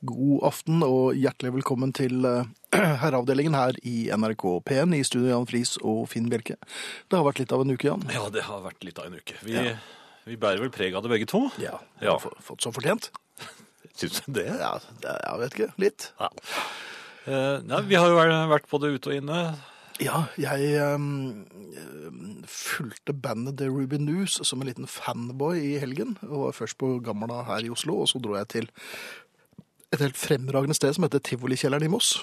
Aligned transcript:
God 0.00 0.44
aften 0.48 0.80
og 0.86 1.12
hjertelig 1.18 1.52
velkommen 1.58 1.90
til 1.96 2.24
eh, 2.24 2.46
herreavdelingen 3.02 3.56
her 3.56 3.76
i 3.84 4.06
NRK 4.16 4.44
P1 4.68 4.94
i 4.96 5.02
studio 5.04 5.28
Jan 5.34 5.48
Friis 5.50 5.74
og 5.84 6.06
Finn 6.08 6.30
Bjelke. 6.32 6.56
Det 7.10 7.18
har 7.18 7.26
vært 7.26 7.42
litt 7.42 7.52
av 7.52 7.64
en 7.66 7.74
uke, 7.74 7.90
Jan. 7.90 8.06
Ja, 8.14 8.22
det 8.32 8.46
har 8.46 8.62
vært 8.64 8.86
litt 8.86 9.00
av 9.02 9.10
en 9.10 9.18
uke. 9.20 9.36
Vi, 9.44 9.58
Ja. 9.58 9.74
vi 10.24 10.38
bærer 10.40 10.62
vel 10.64 10.72
preg 10.72 10.96
av 10.96 11.04
det 11.04 11.12
begge 11.12 11.28
to. 11.28 11.42
Ja, 11.60 11.76
Ja. 12.00 12.16
Har 12.16 12.32
fått- 12.40 12.62
som 12.64 12.72
fortjent. 12.72 13.10
Syns 14.00 14.22
du 14.24 14.32
det? 14.40 14.46
Ja, 14.48 14.78
det, 15.04 15.16
jeg 15.26 15.42
vet 15.44 15.58
ikke. 15.58 15.70
Litt. 15.84 16.08
Ja. 16.20 16.30
Uh, 17.28 17.60
nei, 17.68 17.82
vi 17.90 17.98
har 18.00 18.08
jo 18.08 18.16
vært- 18.48 18.70
både 18.72 18.94
ute 18.96 19.12
og 19.12 19.18
inne. 19.20 19.40
Ja, 20.00 20.22
jeg 20.40 20.78
ehm, 20.80 21.44
fulgte 22.48 23.12
bandet 23.12 23.58
The 23.60 23.66
Ruby 23.68 23.98
News 24.00 24.38
som 24.48 24.62
en 24.62 24.70
liten 24.70 24.88
fanboy 24.88 25.58
i 25.60 25.74
helgen. 25.82 26.14
Og 26.24 26.46
var 26.46 26.56
først 26.56 26.78
på 26.80 26.94
Gamla 27.04 27.42
her 27.50 27.66
i 27.66 27.68
Oslo, 27.68 27.98
og 28.00 28.08
så 28.08 28.16
dro 28.24 28.38
jeg 28.38 28.48
til 28.48 28.70
et 29.90 30.02
helt 30.02 30.18
fremragende 30.18 30.76
sted 30.78 30.94
som 30.94 31.06
heter 31.06 31.22
Tivolikjelleren 31.26 31.86
i 31.86 31.90
Moss. 31.90 32.20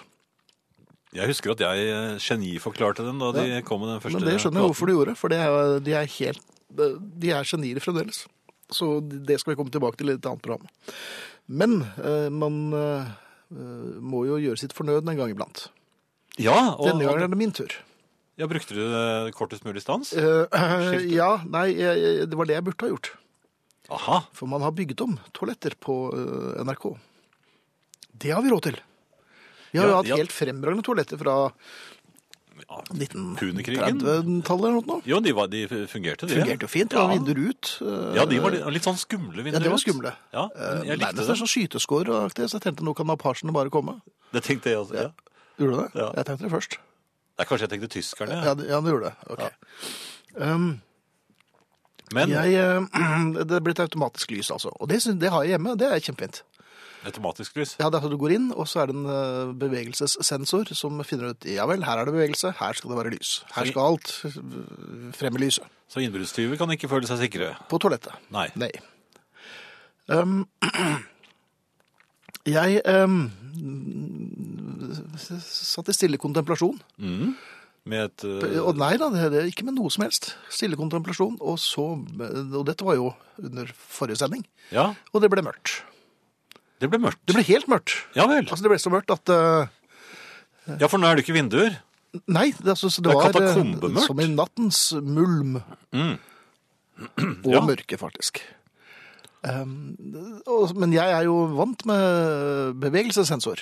Jeg 1.15 1.29
husker 1.31 1.53
at 1.53 1.61
jeg 1.63 1.87
eh, 1.87 2.17
geniforklarte 2.21 3.05
dem 3.05 3.19
da 3.21 3.31
de 3.35 3.45
Ja. 3.47 3.61
kom 3.65 3.81
med 3.81 3.93
den 3.95 4.01
første 4.03 4.19
Men 4.19 4.27
det 4.27 4.41
skjønner 4.41 4.61
jeg 4.61 4.69
hvorfor 4.69 4.89
de 4.89 4.95
gjorde, 4.97 5.15
for 5.15 5.31
det 5.31 5.39
er, 5.39 5.79
de 5.79 5.93
er 5.95 6.05
helt 6.17 6.43
De 6.67 7.31
er 7.31 7.47
genier 7.47 7.79
fremdeles. 7.79 8.25
Så 8.69 8.99
det 9.01 9.39
skal 9.39 9.53
vi 9.53 9.55
komme 9.55 9.71
tilbake 9.71 9.97
til 9.97 10.11
i 10.11 10.17
et 10.17 10.25
annet 10.27 10.43
program. 10.43 10.67
Men 11.47 11.79
eh, 12.03 12.27
man 12.29 12.73
eh, 12.75 13.07
må 14.03 14.25
jo 14.27 14.35
gjøre 14.43 14.59
sitt 14.59 14.75
fornødne 14.75 15.15
en 15.15 15.21
gang 15.21 15.31
iblant. 15.31 15.69
Ja, 16.37 16.75
og, 16.75 16.85
Denne 16.85 17.07
gangen 17.07 17.23
er 17.23 17.31
det 17.31 17.39
min 17.39 17.55
tur. 17.55 17.71
ja, 18.37 18.45
brukte 18.45 18.75
du 18.75 19.31
kortest 19.33 19.63
mulig 19.65 19.81
stans? 19.81 20.11
Uh, 20.13 20.45
ja, 21.19 21.39
nei, 21.47 21.71
det 21.73 22.35
var 22.37 22.45
det 22.45 22.59
jeg 22.59 22.67
burde 22.67 22.85
ha 22.85 22.91
gjort. 22.91 23.13
Aha. 23.89 24.19
For 24.35 24.45
man 24.51 24.61
har 24.61 24.75
bygget 24.75 25.01
om 25.01 25.15
toaletter 25.33 25.73
på 25.79 26.11
uh, 26.11 26.59
NRK. 26.67 26.91
Det 28.17 28.31
har 28.33 28.41
vi 28.45 28.49
råd 28.53 28.63
til. 28.69 28.79
Vi 29.71 29.79
har 29.79 29.85
Ja, 29.87 29.91
jo 29.91 29.97
hatt 30.01 30.07
ja. 30.11 30.15
helt 30.17 30.31
fremragende 30.33 30.83
toaletter 30.87 31.17
fra 31.21 31.35
Ja, 32.67 32.81
1930-tallet 32.89 34.65
eller 34.65 34.85
noe. 34.87 35.01
Jo, 35.05 35.19
de, 35.21 35.31
var, 35.37 35.47
de 35.51 35.65
fungerte, 35.89 36.25
de. 36.27 36.39
Fungerte 36.39 36.65
jo 36.65 36.69
fint. 36.71 36.89
Det 36.89 36.97
var 36.97 37.11
Ja. 37.11 37.17
vinduer 37.19 37.49
ut. 37.49 37.77
eh, 37.81 38.15
Ja, 38.17 38.25
de 38.25 38.39
var 38.39 38.51
litt, 38.51 38.65
litt 38.73 38.83
sånn 38.83 38.97
skumle 38.97 39.43
vinduer. 39.43 39.53
Ja, 39.53 39.59
vinduer. 39.59 39.63
det 39.63 39.69
var 39.69 39.77
skumle. 39.83 40.13
Ja, 40.33 40.47
men 40.55 40.87
jeg 40.87 40.97
likte 40.97 41.13
Nærmest 41.13 41.27
det. 41.27 41.29
en 41.29 41.41
sånn 41.43 41.53
skyteskåraktig, 41.53 42.49
så 42.49 42.53
jeg 42.57 42.61
tenkte 42.65 42.83
nå 42.83 42.95
kan 42.95 43.07
apasjene 43.07 43.53
bare 43.53 43.69
komme. 43.69 44.01
Det 44.33 44.43
tenkte 44.43 44.69
jeg 44.71 44.77
også. 44.77 44.93
Ja. 44.95 45.11
Gjorde 45.59 45.75
du 45.75 45.81
det? 45.83 45.89
Ja. 46.01 46.11
Jeg 46.17 46.25
tenkte 46.25 46.43
det 46.43 46.51
først. 46.51 46.77
Nei, 47.37 47.45
kanskje 47.45 47.59
jeg 47.59 47.69
tenkte 47.69 47.89
tyskerne. 47.93 48.43
Ja, 48.43 48.53
det, 48.55 48.67
ja, 48.69 48.81
det 48.81 48.89
gjorde 48.91 49.13
det. 49.13 49.15
Ok. 49.29 49.51
Um, 50.41 50.81
Men 52.13 52.29
jeg, 52.29 52.53
eh, 52.55 53.43
det 53.51 53.63
ble 53.63 53.71
et 53.71 53.79
automatisk 53.85 54.31
lys, 54.31 54.49
altså. 54.51 54.71
Og 54.79 54.87
det, 54.89 54.97
syns- 55.03 55.19
det 55.19 55.29
har 55.29 55.43
jeg 55.43 55.59
hjemme. 55.59 55.77
Det 55.77 55.87
er 55.91 55.99
kjempefint. 55.99 56.41
Automatisk 57.07 57.57
lys. 57.57 57.75
Ja, 57.79 57.89
det 57.91 57.99
er 57.99 58.07
at 58.07 58.13
Du 58.13 58.19
går 58.19 58.35
inn, 58.35 58.51
og 58.53 58.67
så 58.69 58.83
er 58.83 58.91
det 58.91 58.97
en 58.97 59.07
eh, 59.11 59.53
bevegelsessensor 59.63 60.71
som 60.77 60.99
finner 61.07 61.33
ut 61.33 61.47
ja 61.49 61.65
vel, 61.69 61.85
her 61.87 62.01
er 62.01 62.09
det 62.09 62.15
bevegelse, 62.15 62.53
her 62.59 62.77
skal 62.77 62.93
det 62.93 62.99
være 62.99 63.15
lys. 63.15 63.33
Her 63.55 63.71
skal 63.71 63.93
alt 63.93 64.13
eh, 64.27 64.39
frem 65.17 65.39
i 65.39 65.43
lyset. 65.45 65.73
Så 65.87 66.03
innbruddstyver 66.03 66.59
kan 66.59 66.71
ikke 66.75 66.89
føle 66.91 67.07
seg 67.09 67.21
sikre. 67.23 67.53
På 67.71 67.79
toalettet. 67.79 68.15
Nei. 68.35 68.49
Nei. 68.59 68.71
Um, 70.11 70.41
jeg 72.57 72.81
um, 72.87 73.21
satt 75.47 75.91
i 75.91 75.95
stille 75.95 76.19
kontemplasjon. 76.21 76.81
Mm. 76.99 77.35
Med 77.87 78.09
et 78.09 78.25
uh... 78.27 78.71
Nei 78.75 78.93
da, 78.99 79.09
ikke 79.47 79.65
med 79.67 79.77
noe 79.77 79.91
som 79.93 80.03
helst. 80.03 80.33
Stille 80.51 80.79
kontemplasjon. 80.79 81.37
Og, 81.39 81.59
så, 81.61 81.93
og 82.03 82.63
dette 82.67 82.87
var 82.87 82.99
jo 82.99 83.13
under 83.39 83.71
forrige 83.71 84.19
sending. 84.19 84.43
Ja, 84.75 84.91
Og 85.13 85.23
det 85.23 85.31
ble 85.31 85.45
mørkt. 85.45 85.79
Det 86.81 86.89
ble 86.91 86.99
mørkt. 87.01 87.19
Det 87.25 87.35
ble 87.37 87.43
helt 87.47 87.67
mørkt. 87.71 87.95
Ja 88.17 88.27
vel. 88.29 88.45
Altså 88.45 88.63
Det 88.65 88.71
ble 88.73 88.79
så 88.81 88.93
mørkt 88.93 89.13
at 89.13 89.33
uh, 89.33 89.69
Ja, 90.77 90.89
for 90.89 91.01
nå 91.01 91.09
er 91.09 91.17
det 91.17 91.25
ikke 91.25 91.37
vinduer. 91.37 91.79
Nei, 92.25 92.49
det, 92.55 92.73
altså, 92.73 92.89
så 92.89 93.03
det, 93.03 93.13
Det 93.13 93.41
var 93.41 93.47
eh, 93.49 94.03
som 94.05 94.21
i 94.23 94.27
nattens 94.31 94.81
mulm. 95.03 95.59
Mm. 95.93 96.15
Og 97.45 97.51
Ja. 97.53 97.61
mørke, 97.65 97.97
faktisk. 97.99 98.41
Um, 99.45 99.95
og, 100.49 100.73
men 100.75 100.95
jeg 100.95 101.13
er 101.13 101.27
jo 101.27 101.35
vant 101.55 101.83
med 101.85 102.79
bevegelsessensor. 102.81 103.61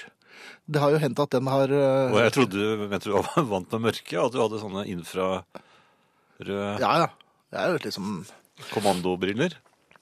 Det 0.65 0.81
har 0.81 0.95
jo 0.95 1.01
hendt 1.01 1.19
at 1.21 1.35
den 1.35 1.49
har 1.51 1.69
uh, 1.69 2.13
Og 2.15 2.21
jeg 2.23 2.33
trodde 2.37 2.77
mente 2.87 3.11
du 3.11 3.17
var 3.17 3.49
vant 3.51 3.75
med 3.75 3.89
mørke, 3.89 4.15
at 4.17 4.33
du 4.33 4.39
hadde 4.41 4.61
sånne 4.61 4.85
infrarøde 4.89 5.43
Ja, 6.81 6.93
ja. 7.03 7.09
Jeg 7.53 7.59
er 7.61 7.75
jo 7.75 7.83
liksom 7.83 8.07
kommandobriller. 8.71 9.53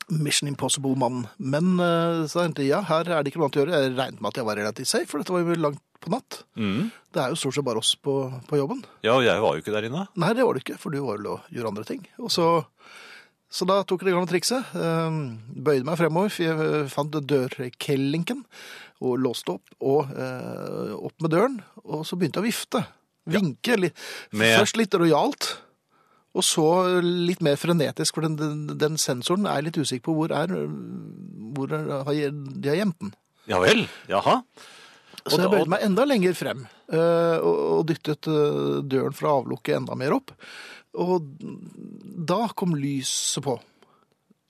Mission 0.10 0.50
Impossible-mann. 0.52 1.24
Men 1.40 1.74
eh, 1.80 2.24
så 2.32 2.44
tenkte 2.44 2.64
jeg 2.66 2.74
ja, 2.74 2.82
her 2.90 3.08
er 3.08 3.24
det 3.24 3.32
ikke 3.32 3.40
noe 3.42 3.48
annet 3.50 3.60
å 3.60 3.64
gjøre. 3.64 3.80
Jeg 3.80 3.96
regnet 3.98 4.22
med 4.22 4.30
at 4.34 4.40
jeg 4.42 4.48
var 4.50 4.60
relativt 4.60 4.92
safe, 4.92 5.08
for 5.12 5.22
dette 5.24 5.34
var 5.36 5.44
jo 5.46 5.58
langt 5.64 5.82
på 6.04 6.12
natt. 6.12 6.42
Mm. 6.60 6.90
Det 7.16 7.22
er 7.24 7.32
jo 7.32 7.40
stort 7.40 7.56
sett 7.56 7.64
bare 7.68 7.80
oss 7.80 7.94
på, 7.96 8.18
på 8.50 8.60
jobben. 8.60 8.82
Ja, 9.06 9.14
og 9.16 9.24
jeg 9.24 9.40
var 9.40 9.56
jo 9.56 9.64
ikke 9.64 9.76
der 9.76 9.88
inne. 9.88 10.06
Nei, 10.20 10.34
det 10.36 10.44
var 10.44 10.58
det 10.58 10.64
ikke, 10.66 10.78
for 10.82 10.92
du 10.92 11.00
var 11.06 11.20
vel 11.22 11.30
og 11.38 11.50
gjorde 11.54 11.72
andre 11.72 11.86
ting. 11.88 12.02
Og 12.20 12.32
så, 12.34 12.48
så 13.54 13.68
da 13.70 13.78
tok 13.88 14.04
jeg 14.04 14.10
det 14.12 14.16
gamle 14.18 14.32
trikset. 14.34 14.74
eh, 14.76 15.20
Bøyde 15.64 15.88
meg 15.88 16.00
fremover, 16.02 16.34
for 16.34 16.44
jeg 16.50 16.68
eh, 16.84 16.90
fant 16.92 17.16
dørkellinken 17.32 18.44
og 19.04 19.18
låste 19.20 19.56
opp, 19.58 19.72
og 19.84 20.12
opp 21.04 21.24
med 21.26 21.34
døren. 21.34 21.58
Og 21.84 22.06
så 22.08 22.16
begynte 22.16 22.40
jeg 22.40 22.46
å 22.46 22.48
vifte. 22.52 22.84
Vinke. 23.28 23.76
Litt, 23.80 24.00
Først 24.36 24.78
litt 24.80 24.96
rojalt, 25.00 25.50
og 26.34 26.46
så 26.46 26.68
litt 27.06 27.44
mer 27.46 27.58
frenetisk, 27.62 28.18
for 28.18 28.26
den, 28.26 28.70
den, 28.80 28.98
sensoren 29.02 29.46
er 29.50 29.66
litt 29.66 29.78
usikker 29.78 30.08
på 30.08 30.16
hvor 30.18 30.34
er, 30.34 30.54
hvor 31.54 31.74
er, 31.78 32.32
de 32.34 32.72
har 32.72 32.80
gjemt 32.80 32.98
den. 33.04 33.14
Ja 33.50 33.60
vel. 33.62 33.84
Jaha. 34.10 34.40
Så 35.24 35.40
jeg 35.40 35.52
bøyde 35.52 35.72
meg 35.72 35.84
enda 35.86 36.04
lenger 36.08 36.34
frem 36.36 36.64
eh, 36.92 37.38
og, 37.40 37.84
dyttet 37.88 38.28
eh, 38.28 38.80
døren 38.92 39.16
fra 39.16 39.38
avlukket 39.38 39.78
enda 39.78 39.96
mer 40.00 40.18
opp. 40.18 40.34
Og 41.00 41.30
da 42.28 42.48
kom 42.58 42.76
lyset 42.78 43.46
på. 43.46 43.56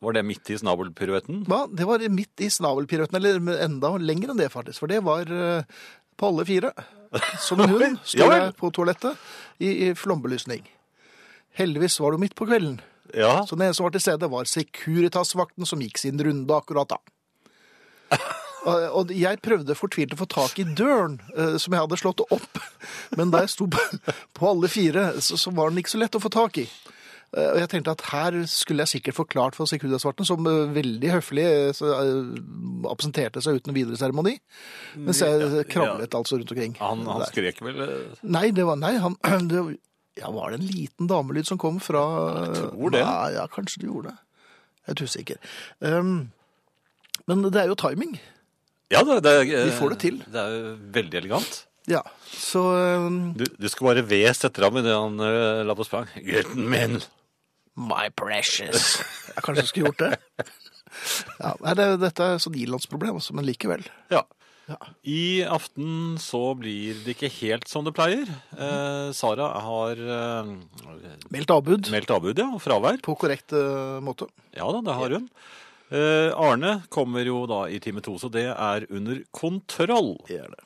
Var 0.04 0.18
det 0.18 0.26
midt 0.28 0.50
i 0.52 0.58
snabelpiruetten? 0.60 1.44
Ja, 1.48 1.66
Det 1.72 1.88
var 1.88 2.04
midt 2.12 2.44
i 2.44 2.50
snabelpiruetten, 2.52 3.20
eller 3.20 3.60
enda 3.64 3.94
lenger 4.00 4.34
enn 4.34 4.42
det 4.42 4.50
faktisk, 4.52 4.82
for 4.84 4.92
det 4.92 5.04
var 5.06 5.30
eh, 5.30 5.84
på 6.20 6.32
alle 6.32 6.48
fire. 6.48 6.74
Som 7.46 7.62
en 7.62 7.76
hund 7.76 7.86
Ja 7.86 8.08
står 8.10 8.34
jeg 8.34 8.56
på 8.58 8.72
toalettet 8.74 9.20
i, 9.60 9.90
i 9.90 9.94
flombelysning. 9.98 10.64
Heldigvis 11.60 12.00
var 12.02 12.16
det 12.16 12.24
midt 12.24 12.36
på 12.40 12.48
kvelden, 12.50 12.80
Ja. 13.14 13.44
så 13.46 13.56
den 13.56 13.68
eneste 13.68 13.78
som 13.82 13.86
var 13.90 13.92
til 13.98 14.02
stede 14.02 14.30
var 14.32 14.48
Securitas-vakten 14.50 15.68
som 15.70 15.82
gikk 15.84 16.00
sin 16.02 16.18
runde 16.24 16.56
akkurat 16.56 16.90
da. 16.96 16.98
Og 18.96 19.10
jeg 19.12 19.42
prøvde 19.44 19.76
fortvilt 19.76 20.14
å 20.16 20.20
få 20.22 20.26
tak 20.32 20.60
i 20.62 20.64
døren, 20.64 21.18
eh, 21.36 21.58
som 21.60 21.74
jeg 21.76 21.84
hadde 21.84 21.98
slått 22.00 22.22
opp. 22.32 22.60
Men 23.20 23.34
da 23.34 23.42
jeg 23.44 23.52
sto 23.52 23.68
på 23.68 23.82
på 24.38 24.48
alle 24.50 24.70
fire, 24.72 25.10
så, 25.20 25.36
så 25.38 25.52
var 25.52 25.70
den 25.74 25.82
ikke 25.84 25.92
så 25.98 26.00
lett 26.00 26.16
å 26.16 26.22
få 26.24 26.32
tak 26.32 26.62
i. 26.62 26.66
Eh, 27.36 27.50
Og 27.52 27.60
jeg 27.60 27.70
tenkte 27.74 27.92
at 27.92 28.06
her 28.14 28.38
skulle 28.48 28.86
jeg 28.86 28.94
sikkert 29.02 29.18
forklart 29.20 29.58
for 29.60 29.68
Securitas-vakten, 29.68 30.26
som 30.30 30.48
eh, 30.48 30.72
veldig 30.80 31.12
høflig 31.12 31.46
så, 31.76 31.92
absenterte 32.88 33.44
seg 33.44 33.60
uten 33.60 33.76
videre 33.76 34.00
seremoni. 34.00 34.38
Mens 34.96 35.20
jeg 35.26 35.68
kravlet 35.74 36.16
altså 36.16 36.40
rundt 36.40 36.56
omkring. 36.56 36.78
Han, 36.80 37.04
han 37.10 37.28
skrek 37.34 37.60
vel 37.68 37.84
Nei, 38.24 38.48
det 38.56 38.64
var 38.70 38.80
Nei, 38.80 38.96
han 39.04 39.20
det, 39.52 39.66
Ja, 40.20 40.30
var 40.32 40.54
det 40.54 40.60
en 40.62 40.70
liten 40.70 41.10
damelyd 41.10 41.48
som 41.50 41.58
kom 41.62 41.80
fra 41.82 42.04
Jeg 42.46 42.56
tror 42.60 42.94
det. 42.94 43.02
Ja, 43.02 43.18
ja, 43.34 43.48
kanskje 43.50 43.82
det 43.82 43.90
gjorde 43.90 44.14
det. 44.14 44.18
Jeg 44.84 44.94
er 44.94 45.08
usikker. 45.08 45.38
Um, 45.80 46.16
men 47.30 47.46
det 47.48 47.62
er 47.62 47.72
jo 47.72 47.78
timing. 47.80 48.18
Ja, 48.92 49.02
det, 49.08 49.22
det, 49.26 49.34
eh, 49.48 49.70
Vi 49.70 49.78
får 49.80 49.96
det 49.96 50.00
til. 50.04 50.20
Det 50.28 50.42
er 50.42 50.54
jo 50.54 50.74
veldig 50.98 51.20
elegant. 51.22 51.64
Ja, 51.90 52.00
så 52.32 52.62
um, 53.04 53.34
Du, 53.36 53.44
du 53.60 53.68
skal 53.72 53.90
bare 53.90 54.06
hvese 54.08 54.48
etter 54.48 54.68
ham 54.68 54.78
idet 54.80 54.94
han 54.96 55.18
uh, 55.20 55.64
la 55.66 55.76
på 55.76 55.88
sprang. 55.88 56.08
Gutten 56.24 56.70
min! 56.72 57.02
My 57.74 58.12
precious. 58.14 59.00
Jeg 59.34 59.44
kanskje 59.46 59.66
skulle 59.72 59.92
gjort 59.92 60.06
det. 60.06 60.44
Ja, 61.42 61.56
det, 61.74 61.86
dette 62.04 62.26
er 62.36 62.36
sånn 62.38 62.54
ilandsproblem, 62.54 63.16
altså, 63.18 63.34
men 63.34 63.48
likevel. 63.48 63.82
Ja. 64.14 64.20
I 65.08 65.44
aften 65.48 66.16
så 66.22 66.42
blir 66.60 67.00
det 67.06 67.16
ikke 67.16 67.32
helt 67.42 67.68
som 67.72 67.86
det 67.88 67.96
pleier. 67.98 68.30
Eh, 68.54 69.10
Sara 69.16 69.50
har 69.66 70.00
eh, 70.00 70.54
Meldt 71.34 71.54
avbud 71.54 71.92
meldt 71.94 72.14
avbud, 72.14 72.40
ja, 72.40 72.50
og 72.54 72.62
fravær. 72.64 73.02
på 73.04 73.18
korrekt 73.20 73.54
uh, 73.56 74.00
måte. 74.04 74.30
Ja 74.56 74.70
da, 74.72 74.82
det 74.86 74.98
har 75.00 75.18
hun. 75.18 75.28
Eh, 75.94 76.32
Arne 76.40 76.80
kommer 76.90 77.26
jo 77.28 77.44
da 77.50 77.68
i 77.70 77.80
time 77.84 78.02
to, 78.02 78.16
så 78.18 78.30
det 78.32 78.48
er 78.50 78.88
under 78.90 79.20
kontroll. 79.36 80.16
Det 80.30 80.40
er 80.42 80.50
det. 80.50 80.64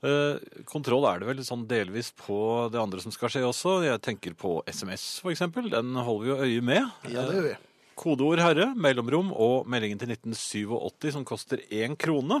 Eh, 0.00 0.62
kontroll 0.64 1.04
er 1.10 1.20
det 1.20 1.28
vel 1.28 1.42
sånn 1.44 1.66
delvis 1.68 2.08
på 2.16 2.70
det 2.72 2.80
andre 2.80 3.02
som 3.04 3.12
skal 3.12 3.32
skje 3.32 3.42
også. 3.44 3.80
Jeg 3.84 4.00
tenker 4.04 4.36
på 4.38 4.60
SMS 4.70 5.20
eksempel. 5.28 5.68
Den 5.72 5.92
holder 5.98 6.24
vi 6.24 6.30
jo 6.30 6.38
øye 6.46 6.64
med. 6.64 6.88
Ja, 7.12 7.26
det 7.28 7.36
gjør 7.36 7.48
vi. 7.50 7.58
Kodeord 8.00 8.40
herre, 8.40 8.70
mellomrom 8.80 9.34
og 9.36 9.68
meldingen 9.68 10.00
til 10.00 10.14
1987 10.14 11.10
som 11.18 11.26
koster 11.28 11.60
én 11.68 11.98
krone. 12.00 12.40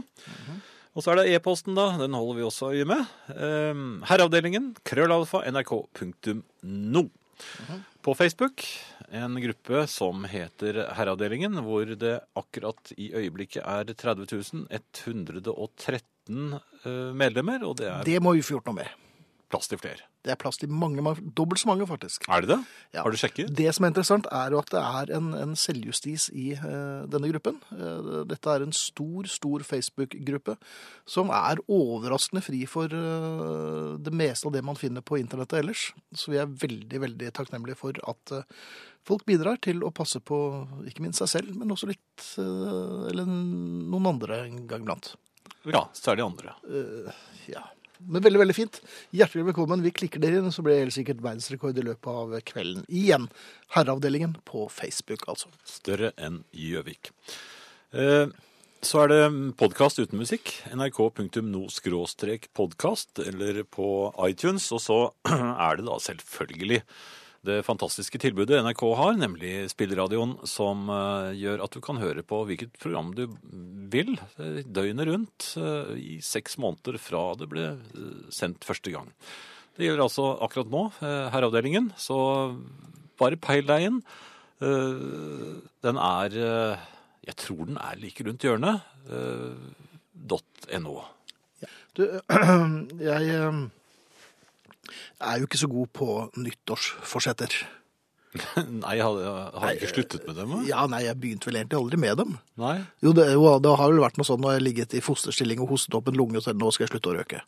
Og 0.96 1.04
så 1.04 1.12
er 1.12 1.20
det 1.20 1.34
e-posten, 1.36 1.76
da. 1.78 1.92
Den 2.00 2.16
holder 2.18 2.38
vi 2.40 2.46
også 2.46 2.72
øye 2.74 2.86
med. 2.88 3.04
Eh, 3.30 3.82
herreavdelingen, 4.10 4.72
krøllalfa, 4.86 5.44
nrk.no. 5.50 7.04
På 8.04 8.14
Facebook, 8.16 8.64
en 9.12 9.38
gruppe 9.40 9.84
som 9.88 10.24
heter 10.28 10.82
Herreavdelingen, 10.96 11.56
hvor 11.64 11.88
det 11.96 12.18
akkurat 12.36 12.92
i 13.00 13.10
øyeblikket 13.16 13.62
er 13.64 13.84
30 13.94 14.26
113 14.70 16.60
eh, 16.84 17.10
medlemmer, 17.16 17.64
og 17.64 17.78
det 17.80 17.88
er 17.88 18.04
Det 18.04 18.20
må 18.22 18.34
vi 18.36 18.44
få 18.44 18.58
gjort 18.58 18.70
noe 18.70 18.80
med. 18.82 18.90
plass 19.50 19.68
til 19.68 19.80
flere. 19.82 20.09
Det 20.20 20.34
er 20.34 20.36
plass 20.36 20.58
til 20.60 20.68
mange, 20.68 21.00
mange 21.00 21.22
dobbelt 21.36 21.62
så 21.62 21.70
mange, 21.70 21.86
faktisk. 21.88 22.26
Er 22.28 22.44
det 22.44 22.50
det? 22.50 22.58
Ja. 22.92 23.04
Har 23.06 23.14
du 23.14 23.16
sjekket? 23.16 23.52
Det 23.56 23.70
som 23.72 23.86
er 23.86 23.92
interessant, 23.92 24.26
er 24.28 24.52
jo 24.52 24.60
at 24.60 24.68
det 24.74 24.82
er 24.82 25.12
en, 25.16 25.30
en 25.38 25.54
selvjustis 25.56 26.26
i 26.36 26.50
uh, 26.60 27.06
denne 27.08 27.30
gruppen. 27.32 27.56
Uh, 27.72 28.20
dette 28.28 28.52
er 28.52 28.66
en 28.66 28.74
stor, 28.76 29.30
stor 29.32 29.64
Facebook-gruppe 29.64 30.58
som 31.08 31.32
er 31.32 31.62
overraskende 31.72 32.44
fri 32.44 32.66
for 32.68 32.92
uh, 32.92 33.96
det 33.96 34.12
meste 34.12 34.50
av 34.50 34.58
det 34.58 34.64
man 34.66 34.78
finner 34.80 35.00
på 35.00 35.16
internettet 35.22 35.62
ellers. 35.62 35.88
Så 36.12 36.34
vi 36.34 36.42
er 36.42 36.52
veldig, 36.52 37.02
veldig 37.08 37.32
takknemlige 37.40 37.80
for 37.80 38.04
at 38.12 38.36
folk 39.08 39.24
bidrar 39.24 39.56
til 39.64 39.80
å 39.86 39.94
passe 39.96 40.20
på 40.20 40.36
ikke 40.90 41.06
minst 41.06 41.24
seg 41.24 41.32
selv, 41.38 41.56
men 41.56 41.72
også 41.72 41.88
litt 41.88 42.28
eller 42.36 43.24
noen 43.24 44.12
andre 44.12 44.44
en 44.44 44.64
gang 44.68 44.84
iblant. 44.84 45.14
Ja, 45.64 45.86
særlig 45.96 46.28
andre. 46.28 46.58
Ja. 47.48 47.64
Men 48.08 48.22
veldig, 48.24 48.38
veldig 48.40 48.54
fint. 48.56 48.78
Hjertelig 49.12 49.44
velkommen. 49.50 49.82
Vi 49.84 49.90
klikker 49.92 50.20
dere 50.22 50.38
inn, 50.40 50.52
så 50.54 50.62
blir 50.64 50.74
det 50.76 50.82
helt 50.86 50.94
sikkert 50.96 51.20
verdensrekord 51.24 51.78
i 51.78 51.82
løpet 51.84 52.08
av 52.12 52.32
kvelden. 52.48 52.84
Igjen. 52.88 53.26
Herreavdelingen 53.76 54.32
på 54.48 54.68
Facebook, 54.72 55.22
altså. 55.28 55.48
Større 55.68 56.12
enn 56.16 56.40
Gjøvik. 56.56 57.10
Eh, 57.92 58.26
Så 58.82 59.02
er 59.02 59.08
det 59.12 59.22
podkast 59.60 59.98
uten 60.00 60.16
musikk. 60.18 60.54
nrk.no-podkast 60.72 63.18
eller 63.28 63.62
på 63.68 64.08
iTunes. 64.28 64.72
Og 64.72 64.80
så 64.80 65.12
er 65.68 65.76
det 65.76 65.84
da 65.84 65.98
selvfølgelig 66.00 66.80
det 67.46 67.62
fantastiske 67.64 68.18
tilbudet 68.20 68.58
NRK 68.60 68.82
har, 68.98 69.14
nemlig 69.16 69.52
spilleradioen, 69.72 70.34
som 70.48 70.90
eh, 70.92 71.30
gjør 71.40 71.62
at 71.64 71.72
du 71.72 71.80
kan 71.84 72.00
høre 72.00 72.24
på 72.26 72.42
hvilket 72.48 72.74
program 72.82 73.14
du 73.16 73.22
vil 73.92 74.12
eh, 74.36 74.60
døgnet 74.68 75.08
rundt 75.08 75.46
eh, 75.56 75.94
i 75.96 76.18
seks 76.24 76.58
måneder 76.60 77.00
fra 77.00 77.22
det 77.40 77.48
ble 77.48 77.70
sendt 78.34 78.68
første 78.68 78.92
gang. 78.92 79.08
Det 79.72 79.88
gjelder 79.88 80.04
altså 80.04 80.26
akkurat 80.44 80.68
nå, 80.68 80.82
herreavdelingen, 81.00 81.94
så 81.96 82.18
bare 83.20 83.40
peil 83.40 83.64
deg 83.64 83.86
inn. 83.86 84.00
Den 84.60 86.00
er 86.04 86.34
Jeg 87.24 87.36
tror 87.40 87.62
den 87.70 87.78
er 87.80 87.96
like 87.96 88.26
rundt 88.26 88.44
hjørnet. 88.44 88.82
.no. 90.76 90.96
Ja. 91.62 91.70
Du, 91.96 92.04
jeg 93.08 93.70
er 95.20 95.38
jo 95.42 95.46
ikke 95.48 95.60
så 95.60 95.68
god 95.70 95.90
på 95.96 96.08
nyttårsforsetter. 96.40 97.54
Nei, 98.84 98.92
jeg 98.94 99.02
har, 99.02 99.16
jeg 99.18 99.60
har 99.62 99.72
ikke 99.74 99.88
sluttet 99.90 100.26
med 100.28 100.36
dem. 100.38 100.52
Ja, 100.68 100.84
nei, 100.86 101.00
jeg 101.02 101.18
begynte 101.18 101.48
vel 101.48 101.56
egentlig 101.58 101.80
aldri 101.80 101.98
med 101.98 102.20
dem. 102.20 102.36
Nei. 102.62 102.76
Jo, 103.02 103.10
det, 103.16 103.24
jo, 103.34 103.42
det 103.58 103.72
har 103.80 103.90
vel 103.90 104.02
vært 104.04 104.20
noe 104.20 104.28
sånn 104.28 104.38
når 104.44 104.52
jeg 104.54 104.60
har 104.60 104.66
ligget 104.68 104.94
i 104.94 105.02
fosterstilling 105.02 105.62
og 105.64 105.72
hostet 105.72 105.96
opp 105.98 106.12
en 106.12 106.18
lunge 106.20 106.38
og 106.38 106.44
sagt 106.46 106.60
nå 106.60 106.70
skal 106.70 106.86
jeg 106.86 106.92
slutte 106.92 107.10
å 107.10 107.16
røke. 107.18 107.40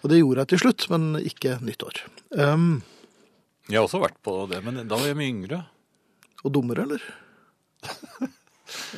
Og 0.00 0.08
det 0.12 0.22
gjorde 0.22 0.46
jeg 0.46 0.52
til 0.54 0.62
slutt, 0.64 0.86
men 0.94 1.18
ikke 1.20 1.58
nyttår. 1.64 2.00
Um, 2.32 2.80
Jeg 3.68 3.76
har 3.76 3.84
også 3.90 4.00
vært 4.00 4.16
på 4.24 4.38
det, 4.48 4.62
men 4.64 4.80
da 4.88 4.96
var 4.96 5.04
jeg 5.10 5.18
mye 5.20 5.32
yngre. 5.34 5.60
og 6.46 6.52
dummere, 6.56 6.86
eller? 6.88 7.04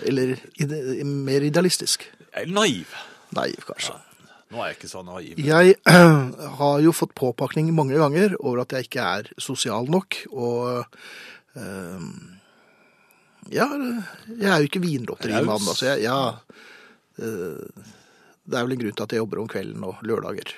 Eller 0.07 0.37
ide, 0.61 0.79
mer 1.05 1.45
idealistisk? 1.45 2.07
Jeg 2.31 2.51
naiv. 2.55 2.95
Naiv, 3.37 3.65
kanskje. 3.69 3.97
Nå 4.49 4.63
er 4.63 4.71
jeg 4.71 4.79
ikke 4.79 4.89
så 4.91 5.03
naiv. 5.05 5.41
Jeg 5.45 5.75
har 6.61 6.79
jo 6.81 6.95
fått 6.97 7.13
påpakning 7.19 7.69
mange 7.77 7.99
ganger 8.01 8.37
over 8.41 8.63
at 8.65 8.73
jeg 8.73 8.89
ikke 8.89 9.05
er 9.05 9.29
sosial 9.41 9.91
nok, 9.93 10.23
og 10.33 10.87
eh, 11.59 12.07
Ja, 13.53 13.67
jeg 14.33 14.49
er 14.49 14.63
jo 14.63 14.69
ikke 14.71 14.85
vinlotterimann, 14.85 15.69
altså. 15.69 15.91
Jeg, 15.93 16.07
ja, 16.07 16.17
eh, 17.21 17.93
det 18.49 18.57
er 18.57 18.65
vel 18.65 18.77
en 18.79 18.83
grunn 18.87 18.97
til 18.97 19.05
at 19.05 19.13
jeg 19.13 19.21
jobber 19.23 19.43
om 19.43 19.53
kvelden 19.53 19.85
og 19.85 20.01
lørdager. 20.09 20.55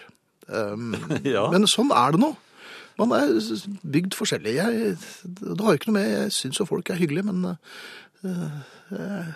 Um, 0.47 0.95
Ja. 1.27 1.49
Men 1.51 1.67
sånn 1.71 1.91
er 1.95 2.15
det 2.15 2.23
nå. 2.23 2.33
Man 3.01 3.15
er 3.17 3.31
bygd 3.87 4.15
forskjellig. 4.19 4.55
Jeg, 4.59 4.97
det 5.25 5.55
har 5.59 5.75
jo 5.75 5.79
ikke 5.79 5.89
noe 5.91 5.97
med 5.97 6.09
Jeg 6.11 6.33
syns 6.37 6.59
jo 6.61 6.67
folk 6.69 6.91
er 6.93 6.99
hyggelige, 7.01 7.31
men 7.31 7.55
eh, 8.27 9.31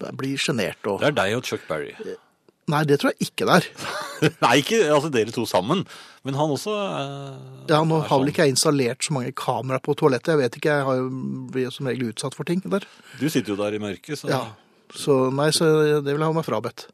jeg 0.00 0.16
blir 0.20 0.42
sjenert 0.42 0.90
og 0.90 1.00
Det 1.00 1.08
er 1.12 1.16
deg 1.22 1.38
og 1.38 1.46
Chuck 1.48 1.64
Berry. 1.70 1.94
Nei, 2.70 2.82
det 2.88 3.00
tror 3.02 3.12
jeg 3.14 3.28
ikke 3.30 3.46
det 3.48 3.56
er. 3.58 3.66
Nei, 4.44 4.52
ikke 4.62 4.78
altså 4.94 5.10
dere 5.12 5.32
to 5.34 5.44
sammen, 5.48 5.82
men 6.26 6.36
han 6.38 6.52
også 6.54 6.74
eh, 6.76 7.34
Ja, 7.72 7.80
nå 7.82 7.98
har 8.02 8.06
vel 8.06 8.28
sånn. 8.28 8.30
ikke 8.32 8.46
jeg 8.46 8.54
installert 8.54 9.06
så 9.06 9.16
mange 9.16 9.32
kameraer 9.36 9.82
på 9.84 9.96
toalettet. 9.98 10.34
Jeg 10.34 10.42
vet 10.42 10.58
ikke, 10.60 10.76
jeg 10.78 10.86
har 10.88 11.00
jo 11.00 11.10
blir 11.54 11.74
som 11.74 11.88
regel 11.90 12.12
utsatt 12.12 12.36
for 12.38 12.48
ting 12.48 12.62
der. 12.66 12.86
Du 13.20 13.26
sitter 13.32 13.54
jo 13.54 13.58
der 13.60 13.76
i 13.76 13.82
mørket, 13.82 14.20
så 14.20 14.30
Ja, 14.30 14.42
så 14.94 15.20
nei, 15.34 15.50
så 15.56 15.68
det 16.00 16.08
vil 16.10 16.18
jeg 16.20 16.26
ha 16.28 16.36
meg 16.36 16.46
frabedt. 16.46 16.88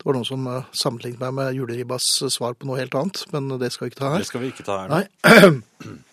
Det 0.00 0.06
var 0.08 0.16
noen 0.16 0.24
som 0.28 0.46
eh, 0.48 0.68
sammenlignet 0.72 1.20
meg 1.20 1.34
med 1.36 1.56
juleribbas 1.58 2.06
svar 2.32 2.54
på 2.56 2.68
noe 2.68 2.78
helt 2.80 2.94
annet, 2.96 3.24
men 3.34 3.50
det 3.60 3.68
skal 3.74 3.86
vi 3.86 3.92
ikke 3.92 4.00
ta 4.00 4.14
her. 4.14 4.22
det 4.24 4.30
skal 4.30 4.40
vi 4.46 4.52
ikke 4.54 4.64
ta 4.68 4.82
her 4.84 4.94
nå. 4.94 5.02
Nei. 5.02 5.96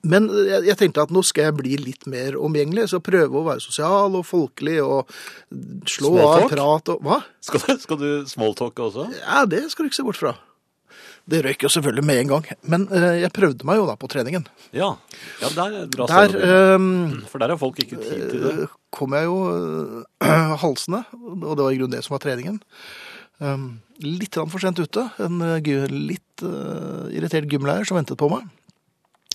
Men 0.00 0.30
jeg, 0.32 0.76
tenkte 0.80 1.02
at 1.04 1.10
nå 1.12 1.20
skal 1.26 1.50
jeg 1.50 1.56
bli 1.58 1.74
litt 1.76 2.06
mer 2.08 2.38
omgjengelig, 2.40 2.86
så 2.92 3.02
prøve 3.04 3.36
å 3.36 3.44
være 3.50 3.60
sosial 3.60 4.14
og 4.16 4.24
folkelig 4.24 4.78
og 4.80 5.10
slå 5.88 6.14
av 6.24 6.46
prat 6.48 6.94
og 6.94 7.02
Hva? 7.04 7.18
Skal, 7.44 7.60
du- 7.66 7.82
skal 7.82 8.00
du 8.00 8.08
smalltalke 8.30 8.86
også? 8.86 9.10
Ja, 9.20 9.44
det 9.44 9.66
skal 9.72 9.84
du 9.84 9.90
ikke 9.90 10.00
se 10.00 10.06
bort 10.06 10.20
fra. 10.20 10.32
Det 11.30 11.42
røyk 11.44 11.62
jo 11.62 11.70
selvfølgelig 11.70 12.04
med 12.06 12.20
en 12.22 12.30
gang, 12.32 12.46
men 12.72 12.86
eh, 12.96 13.20
jeg 13.20 13.32
prøvde 13.36 13.66
meg 13.68 13.78
jo 13.78 13.84
da 13.86 13.94
på 14.00 14.08
treningen. 14.10 14.46
Ja. 14.74 14.94
ja 15.42 15.50
der 15.54 15.76
er 15.82 15.90
bra 15.92 16.08
Der 16.08 16.32
eh, 16.32 16.86
For 17.30 17.42
der 17.42 17.52
har 17.52 17.60
folk 17.60 17.78
ikke 17.82 18.00
tid 18.00 18.24
til 18.32 18.42
det. 18.46 18.54
Eh, 18.64 18.72
kom 18.94 19.14
jeg 19.14 19.28
jo 19.28 19.36
eh, 20.24 20.56
halsende, 20.64 21.04
og 21.12 21.52
det 21.54 21.66
var 21.66 21.70
i 21.70 21.78
grunnen 21.78 21.94
det 21.94 22.02
som 22.06 22.16
var 22.16 22.24
treningen. 22.24 22.58
Um, 23.40 23.68
litt 24.04 24.36
for 24.36 24.60
sent 24.60 24.80
ute. 24.80 25.06
En 25.22 25.38
litt 25.92 26.42
uh, 26.44 27.06
irritert 27.08 27.48
gymlærer 27.48 27.88
som 27.88 27.96
ventet 27.96 28.18
på 28.20 28.28
meg. 28.32 28.48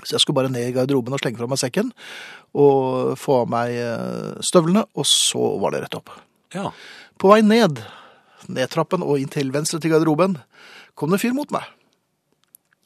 Så 0.05 0.15
jeg 0.15 0.21
skulle 0.23 0.37
bare 0.37 0.51
ned 0.53 0.69
i 0.69 0.73
garderoben 0.75 1.15
og 1.17 1.21
slenge 1.23 1.39
fra 1.41 1.47
meg 1.49 1.57
sekken 1.61 1.89
og 2.55 3.15
få 3.19 3.39
av 3.41 3.49
meg 3.51 3.73
eh, 3.81 4.35
støvlene, 4.45 4.85
og 4.95 5.07
så 5.09 5.41
var 5.63 5.73
det 5.73 5.81
rett 5.87 5.97
opp. 5.97 6.11
Ja. 6.53 6.69
På 7.19 7.31
vei 7.33 7.41
ned, 7.43 7.81
ned 8.47 8.69
trappen 8.71 9.01
og 9.03 9.17
inn 9.19 9.31
til 9.33 9.49
venstre 9.55 9.81
til 9.83 9.91
garderoben, 9.95 10.37
kom 10.95 11.09
det 11.11 11.17
en 11.19 11.23
fyr 11.25 11.33
mot 11.35 11.51
meg. 11.55 11.65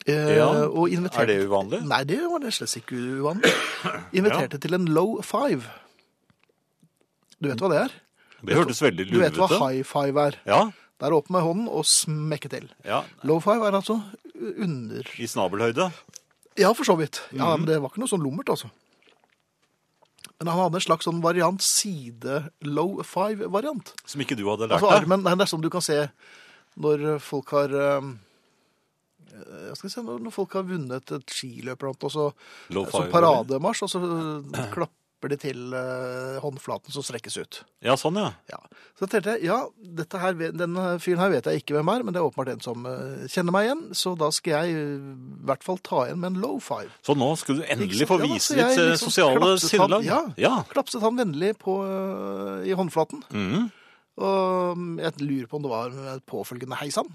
Eh, 0.07 0.37
Ja, 0.39 0.47
og 0.71 0.87
Er 0.89 1.27
det 1.29 1.35
uvanlig? 1.45 1.83
Nei, 1.85 2.01
det 2.07 2.21
var 2.31 2.39
det 2.41 2.53
slett 2.55 2.79
ikke 2.79 2.97
uvanlig. 3.19 3.51
Inviterte 4.17 4.57
til 4.63 4.73
en 4.79 4.87
low 4.95 5.19
five. 5.21 5.67
Du 7.39 7.49
vet 7.51 7.59
hva 7.61 7.69
det 7.71 7.81
er? 7.85 7.93
Det 8.47 8.55
hørtes 8.55 8.79
veldig 8.81 9.05
Du 9.11 9.17
vet 9.19 9.35
hva 9.37 9.49
high 9.51 9.83
five 9.83 10.23
er? 10.29 10.37
Ja, 10.47 10.61
Der 10.99 11.13
opp 11.15 11.29
med 11.31 11.43
hånden 11.43 11.67
og 11.71 11.85
smekke 11.87 12.49
til. 12.51 12.65
ja. 12.87 13.03
Low 13.23 13.39
five 13.43 13.67
er 13.67 13.75
altså 13.77 13.99
under 14.39 15.03
I 15.19 15.27
snabelhøyde. 15.27 15.91
Ja, 16.59 16.73
for 16.75 16.83
så 16.87 16.95
vidt. 16.99 17.21
Ja, 17.31 17.53
Mhm. 17.55 17.63
Men 17.63 17.65
det 17.69 17.79
var 17.81 17.89
ikke 17.93 18.03
noe 18.03 18.11
sånn 18.11 18.23
lummert, 18.25 18.49
altså. 18.51 18.69
Men 20.39 20.47
han 20.53 20.59
hadde 20.63 20.75
en 20.79 20.85
slags 20.85 21.05
sånn 21.07 21.21
variant, 21.23 21.61
side-low 21.61 23.01
five-variant. 23.03 23.93
Som 24.05 24.21
ikke 24.23 24.37
du 24.39 24.45
hadde 24.47 24.67
lært 24.69 24.79
Altså 24.79 24.91
armen, 24.91 25.23
nei, 25.23 25.35
det 25.35 25.41
er 25.47 25.51
som 25.51 25.61
du 25.61 25.69
kan 25.69 25.81
se 25.81 26.09
når 26.79 27.19
folk 27.19 27.49
har 27.51 27.69
jeg 29.69 29.75
skal 29.77 29.89
se, 29.89 30.01
når 30.03 30.31
folk 30.35 30.53
har 30.57 30.63
vunnet 30.67 31.11
et 31.15 31.25
skiløp 31.31 31.83
og 31.87 32.11
så 32.11 32.25
Low 32.75 32.85
parademarsj, 32.85 33.83
og 33.83 33.89
så 33.91 33.99
klapper 34.73 34.95
de 35.27 35.35
til 35.35 35.73
eh, 35.75 36.39
håndflaten 36.39 36.89
som 36.95 37.03
strekkes 37.03 37.35
ut. 37.41 37.57
Ja, 37.83 37.97
sånn, 37.99 38.15
ja. 38.15 38.29
Ja. 38.47 38.59
Så 38.95 39.05
tenkte 39.11 39.33
jeg, 39.35 39.43
ja, 39.49 39.57
dette 39.99 40.17
her, 40.17 40.31
denne 40.55 40.97
fyren 41.03 41.19
her 41.19 41.29
vet 41.29 41.43
jeg 41.51 41.59
ikke 41.59 41.75
hvem 41.75 41.91
er, 41.91 42.03
men 42.07 42.13
det 42.15 42.21
er 42.21 42.27
åpenbart 42.29 42.53
en 42.53 42.61
som 42.63 42.85
eh, 42.87 43.27
kjenner 43.27 43.51
meg 43.51 43.65
igjen, 43.67 43.81
så 43.93 44.15
da 44.15 44.29
skal 44.31 44.63
jeg 44.63 44.77
eh, 44.79 44.93
i 44.95 45.45
hvert 45.49 45.63
fall 45.67 45.77
ta 45.83 46.05
igjen 46.07 46.21
med 46.23 46.31
en 46.31 46.39
low 46.45 46.59
five. 46.63 46.87
Så 47.03 47.17
nå 47.19 47.27
skulle 47.35 47.59
du 47.59 47.65
Ikke 47.67 47.75
endelig 47.75 47.99
sant? 48.05 48.09
få 48.13 48.19
Ja, 48.19 48.23
da, 48.23 48.31
vise 48.31 48.55
jeg 48.55 48.69
ditt 48.71 48.79
eh, 48.85 48.91
liksom 48.93 49.11
sosiale 49.11 49.41
klapset 49.43 49.75
han- 49.75 49.97
sinnelag. 49.99 50.39
ja. 50.39 50.53
Klapset 50.71 51.01
han 51.03 51.19
vennlig 51.19 51.51
på, 51.59 51.75
eh, 51.83 52.69
i 52.71 52.77
håndflaten, 52.79 53.25
Mhm. 53.35 53.67
og 54.19 54.77
mm, 54.77 54.95
jeg 55.03 55.21
lurer 55.21 55.47
på 55.51 55.55
om 55.59 55.63
det 55.67 55.69
var 55.75 55.89
med 55.91 56.09
et 56.15 56.25
påfølgende 56.25 56.79
heisann. 56.79 57.11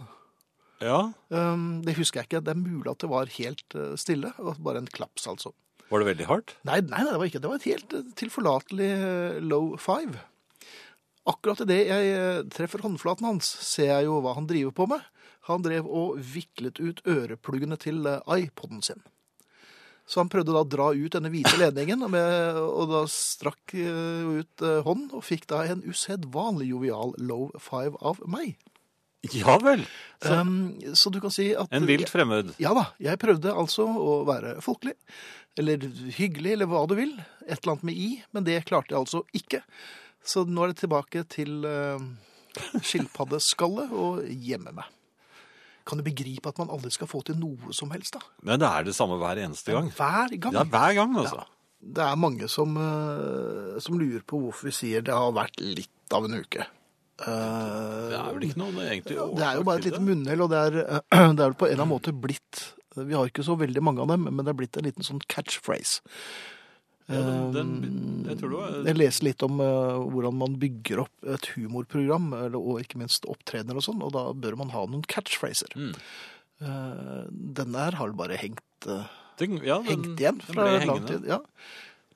ja. 0.84 1.12
Um, 1.30 1.80
det 1.84 1.94
husker 1.96 2.20
jeg 2.20 2.28
ikke. 2.28 2.40
Det 2.44 2.52
er 2.52 2.60
mulig 2.60 2.90
at 2.90 2.98
det 3.00 3.08
var 3.08 3.26
helt 3.26 3.74
eh, 3.74 3.94
stille, 3.96 4.32
og 4.38 4.56
bare 4.60 4.78
en 4.82 4.86
klaps, 4.90 5.26
altså. 5.30 5.52
Var 5.94 6.02
det 6.02 6.08
veldig 6.08 6.26
hardt? 6.26 6.52
Nei, 6.66 6.80
nei, 6.82 7.04
nei, 7.06 7.10
det 7.12 7.18
var 7.20 7.28
ikke. 7.30 7.40
Det 7.44 7.50
var 7.52 7.60
et 7.60 7.68
helt 7.70 7.92
eh, 7.94 8.06
tilforlatelig 8.18 8.86
eh, 8.90 9.36
low 9.46 9.76
five. 9.78 10.24
Akkurat 11.30 11.62
idet 11.62 11.84
jeg 11.86 12.08
eh, 12.10 12.38
treffer 12.50 12.82
håndflaten 12.82 13.28
hans, 13.28 13.46
ser 13.62 13.92
jeg 13.92 14.08
jo 14.08 14.16
hva 14.24 14.32
han 14.34 14.48
driver 14.50 14.74
på 14.74 14.88
med. 14.90 15.04
Han 15.46 15.62
drev 15.62 15.86
og 15.86 16.18
viklet 16.18 16.80
ut 16.82 17.04
ørepluggene 17.06 17.78
til 17.78 18.02
iPoden 18.26 18.82
sin. 18.82 19.06
Så 20.10 20.18
han 20.18 20.32
prøvde 20.32 20.50
da 20.50 20.64
å 20.64 20.68
dra 20.68 20.90
ut 20.90 21.14
denne 21.14 21.30
hvite 21.30 21.54
ledningen, 21.62 22.02
og 22.02 22.10
med, 22.12 22.58
og 22.58 22.90
da 22.90 23.04
strakk 23.08 23.76
ut 23.76 24.64
hånden, 24.64 25.12
og 25.14 25.24
fikk 25.24 25.46
da 25.52 25.62
en 25.68 25.84
usedvanlig 25.86 26.72
jovial 26.72 27.14
low 27.22 27.52
five 27.62 27.94
av 28.02 28.18
meg. 28.26 28.56
Ja 29.32 29.58
vel. 29.62 29.84
Så, 30.22 30.34
Um, 30.40 30.78
så 30.96 31.10
du 31.12 31.18
kan 31.20 31.32
si 31.34 31.50
at 31.58 31.72
en 31.74 31.84
vilt 31.88 32.08
fremmed. 32.08 32.54
Ja 32.62 32.70
da, 32.76 32.86
jeg 33.02 33.18
prøvde 33.20 33.52
altså 33.52 33.84
å 33.84 34.22
være 34.24 34.54
folkelig, 34.64 34.94
eller 35.60 35.84
hyggelig, 36.16 36.54
eller 36.54 36.70
hva 36.70 36.84
du 36.88 36.94
vil. 36.96 37.12
Et 37.44 37.58
eller 37.58 37.74
annet 37.74 37.86
med 37.90 37.98
i, 38.00 38.08
men 38.32 38.46
det 38.46 38.62
klarte 38.68 38.94
jeg 38.94 39.02
altså 39.02 39.24
ikke. 39.36 39.60
Så 40.24 40.46
nå 40.48 40.64
er 40.64 40.72
det 40.72 40.80
tilbake 40.80 41.26
til 41.28 41.66
uh, 41.68 42.00
skilpaddeskallet 42.80 43.92
og 43.92 44.22
gjemme 44.28 44.72
meg. 44.78 44.88
Kan 45.84 46.00
du 46.00 46.06
begripe 46.06 46.48
at 46.48 46.60
man 46.62 46.72
aldri 46.72 46.94
skal 46.94 47.10
få 47.10 47.20
til 47.28 47.36
noe 47.36 47.74
som 47.76 47.90
helst, 47.92 48.16
da? 48.16 48.24
Men 48.46 48.62
det 48.62 48.70
er 48.70 48.86
det 48.86 48.94
samme 48.96 49.18
hver 49.20 49.42
eneste 49.44 49.74
gang. 49.74 49.90
Hver 49.92 50.32
gang. 50.38 50.56
Ja, 50.56 50.64
hver 50.64 50.96
gang, 50.96 51.18
altså. 51.20 51.44
Det 51.84 52.00
er 52.00 52.16
mange 52.16 52.48
som, 52.48 52.78
uh, 52.80 53.76
som 53.84 54.00
lurer 54.00 54.24
på 54.24 54.40
hvorfor 54.40 54.70
vi 54.70 54.78
sier 54.78 55.04
det 55.04 55.12
har 55.12 55.34
vært 55.36 55.60
litt 55.60 56.16
av 56.16 56.24
en 56.24 56.38
uke. 56.40 56.64
Eh, 57.22 58.08
Det 58.10 58.16
er 58.18 58.32
vel 58.34 58.46
ikke 58.48 58.58
noe 58.58 58.86
egentlig 58.88 59.14
det 59.38 59.44
er 59.46 59.58
jo 59.60 59.66
bare 59.66 59.78
et 59.78 59.86
lite 59.86 60.00
munnhell, 60.02 60.40
og 60.42 60.50
det 60.50 60.62
er, 60.66 60.78
det 61.36 61.44
er 61.44 61.52
vel 61.52 61.54
på 61.60 61.68
en 61.68 61.72
eller 61.72 61.84
annen 61.84 61.92
måte 61.94 62.10
blitt 62.14 62.64
Vi 62.98 63.14
har 63.14 63.28
ikke 63.30 63.44
så 63.46 63.54
veldig 63.58 63.82
mange 63.82 64.02
av 64.02 64.10
dem, 64.10 64.26
men 64.30 64.42
det 64.42 64.50
er 64.52 64.58
blitt 64.58 64.76
en 64.78 64.86
liten 64.86 65.06
sånn 65.06 65.22
catchphrase. 65.30 66.02
Ja, 67.10 67.20
den, 67.52 67.72
den, 67.82 67.96
jeg 68.24 68.38
tror 68.40 68.52
det 68.52 68.58
var 68.62 68.76
Jeg 68.88 68.96
leser 68.96 69.26
litt 69.26 69.42
om 69.44 69.58
eh, 69.60 69.96
hvordan 70.14 70.38
man 70.40 70.54
bygger 70.62 71.02
opp 71.02 71.26
et 71.34 71.48
humorprogram, 71.54 72.30
eller, 72.38 72.56
og 72.56 72.78
ikke 72.80 73.00
minst 73.02 73.26
opptredener 73.28 73.76
og 73.76 73.84
sånn, 73.84 74.00
og 74.06 74.14
da 74.14 74.22
bør 74.32 74.56
man 74.62 74.70
ha 74.72 74.86
noen 74.88 75.02
catchphraser. 75.10 75.74
Mm. 75.76 75.90
Eh, 76.64 77.24
denne 77.60 77.82
her 77.82 77.98
har 77.98 78.14
bare 78.16 78.38
hengt, 78.40 78.64
eh, 78.88 79.10
den, 79.42 79.58
ja, 79.66 79.80
den, 79.82 79.90
hengt 79.90 80.22
igjen 80.22 80.40
fra 80.46 80.68
lang 80.86 81.04
tid. 81.10 81.26
Ja. 81.28 81.42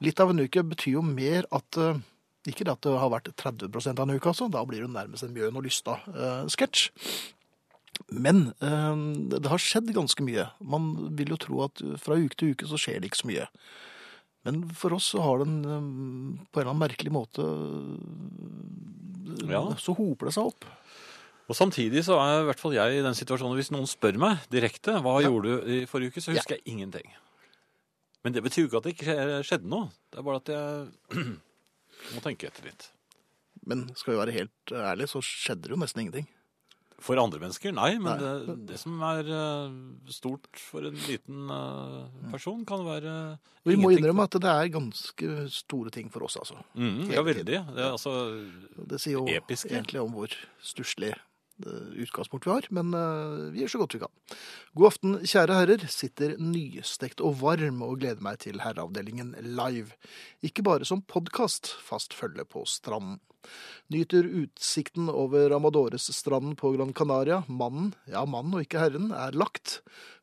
Litt 0.01 0.23
av 0.23 0.31
en 0.33 0.41
uke 0.47 0.63
betyr 0.71 0.95
jo 1.01 1.03
mer 1.05 1.45
at 1.59 1.81
eh, 1.83 1.99
ikke 2.47 2.65
det 2.65 2.73
at 2.77 2.83
det 2.87 2.95
har 3.01 3.11
vært 3.11 3.33
30 3.37 3.99
av 3.99 4.07
en 4.09 4.15
uke, 4.17 4.29
altså. 4.31 4.47
Da 4.53 4.63
blir 4.65 4.81
det 4.85 4.91
nærmest 4.95 5.23
en 5.27 5.35
Bjørn 5.35 5.57
og 5.59 5.65
Lysta-sketsj. 5.67 6.93
Men 8.15 8.53
eh, 8.63 8.97
det 9.43 9.51
har 9.51 9.59
skjedd 9.59 9.91
ganske 9.97 10.23
mye. 10.25 10.47
Man 10.63 10.93
vil 11.19 11.29
jo 11.35 11.41
tro 11.43 11.65
at 11.67 11.83
fra 11.99 12.15
uke 12.17 12.37
til 12.39 12.55
uke 12.55 12.67
så 12.71 12.79
skjer 12.79 13.01
det 13.03 13.11
ikke 13.11 13.23
så 13.25 13.29
mye. 13.33 13.49
Men 14.47 14.63
for 14.71 14.95
oss 14.95 15.11
så 15.13 15.21
har 15.25 15.43
den 15.43 15.57
eh, 15.67 15.89
på 16.55 16.61
en 16.61 16.63
eller 16.63 16.71
annen 16.73 16.85
merkelig 16.87 17.13
måte 17.13 17.43
eh, 17.43 19.51
Ja. 19.51 19.65
Så 19.83 19.97
hoper 19.99 20.27
det 20.31 20.35
seg 20.39 20.47
opp. 20.53 20.65
Og 21.49 21.57
samtidig 21.57 22.03
så 22.05 22.17
er 22.21 22.43
i 22.43 22.47
hvert 22.49 22.61
fall 22.61 22.75
jeg 22.77 22.99
i 22.99 23.05
den 23.05 23.17
situasjonen 23.17 23.57
hvis 23.57 23.71
noen 23.73 23.87
spør 23.89 24.17
meg 24.21 24.43
direkte 24.53 24.99
hva 25.05 25.19
Ja. 25.23 25.29
gjorde 25.29 25.49
du 25.59 25.69
i 25.79 25.83
forrige 25.89 26.13
uke, 26.15 26.21
så 26.25 26.33
husker 26.37 26.57
jeg 26.59 26.65
ingenting. 26.69 27.09
Men 28.25 28.35
det 28.35 28.43
betyr 28.45 28.65
jo 28.65 28.69
ikke 28.71 28.81
at 28.83 28.87
det 28.89 28.95
ikke 28.97 29.17
skjedde 29.47 29.71
noe. 29.71 29.89
Det 30.13 30.19
er 30.21 30.27
bare 30.27 30.41
at 30.43 30.51
jeg 30.53 31.29
må 32.15 32.23
tenke 32.25 32.49
etter 32.51 32.69
litt. 32.71 32.91
Men 33.69 33.87
skal 33.99 34.15
vi 34.15 34.21
være 34.23 34.35
helt 34.37 34.73
ærlige, 34.73 35.11
så 35.13 35.23
skjedde 35.25 35.67
det 35.69 35.75
jo 35.75 35.81
nesten 35.83 36.05
ingenting. 36.05 36.29
For 36.99 37.15
andre 37.21 37.39
mennesker, 37.39 37.71
nei. 37.71 37.93
Men 38.03 38.19
Nei. 38.19 38.31
Det, 38.43 38.55
det 38.73 38.79
som 38.81 38.97
er 39.07 39.29
eh, 39.31 39.75
stort 40.11 40.49
for 40.59 40.83
en 40.89 40.97
liten 41.07 41.53
eh, 41.55 42.31
person, 42.33 42.65
kan 42.67 42.83
være 42.83 43.13
Vi 43.69 43.77
må 43.79 43.93
innrømme 43.95 44.27
at 44.27 44.35
det 44.43 44.51
er 44.51 44.73
ganske 44.75 45.45
store 45.55 45.93
ting 45.95 46.11
for 46.11 46.27
oss, 46.27 46.35
altså. 46.41 46.59
Mm, 46.75 47.05
ja, 47.15 47.23
veldig. 47.23 47.45
Det 47.47 47.61
er, 47.61 47.93
altså, 47.93 48.17
Det 48.83 48.99
sier 48.99 49.21
jo 49.21 49.29
Episke. 49.31 49.71
egentlig 49.71 50.03
om 50.03 50.11
hvor 50.17 50.35
stusslig 50.59 51.13
utgangspunkt 51.67 52.47
vi 52.47 52.53
har, 52.53 52.69
men 52.75 52.95
eh, 52.95 53.49
vi 53.55 53.63
gjør 53.63 53.75
så 53.75 53.81
godt 53.83 53.97
vi 53.97 54.03
kan. 54.05 54.13
God 54.79 54.91
aften, 54.91 55.17
kjære 55.25 55.59
herrer. 55.61 55.87
Sitter 55.93 56.37
nystekt 56.41 57.23
og 57.25 57.39
varm 57.43 57.83
og 57.87 57.99
gleder 58.03 58.23
meg 58.25 58.41
til 58.45 58.63
Herreavdelingen 58.63 59.35
live. 59.43 59.97
Ikke 60.45 60.65
bare 60.67 60.89
som 60.89 61.03
podkast, 61.03 61.73
fast 61.83 62.17
følge 62.17 62.47
på 62.49 62.65
stranden. 62.69 63.19
Nyter 63.89 64.27
utsikten 64.43 65.09
over 65.09 65.55
Amadores-stranden 65.57 66.57
på 66.61 66.75
Gran 66.75 66.93
Canaria. 66.93 67.43
Mannen, 67.49 67.95
ja 68.11 68.25
mannen 68.29 68.59
og 68.59 68.67
ikke 68.67 68.83
herren, 68.83 69.09
er 69.17 69.37
lagt. 69.37 69.79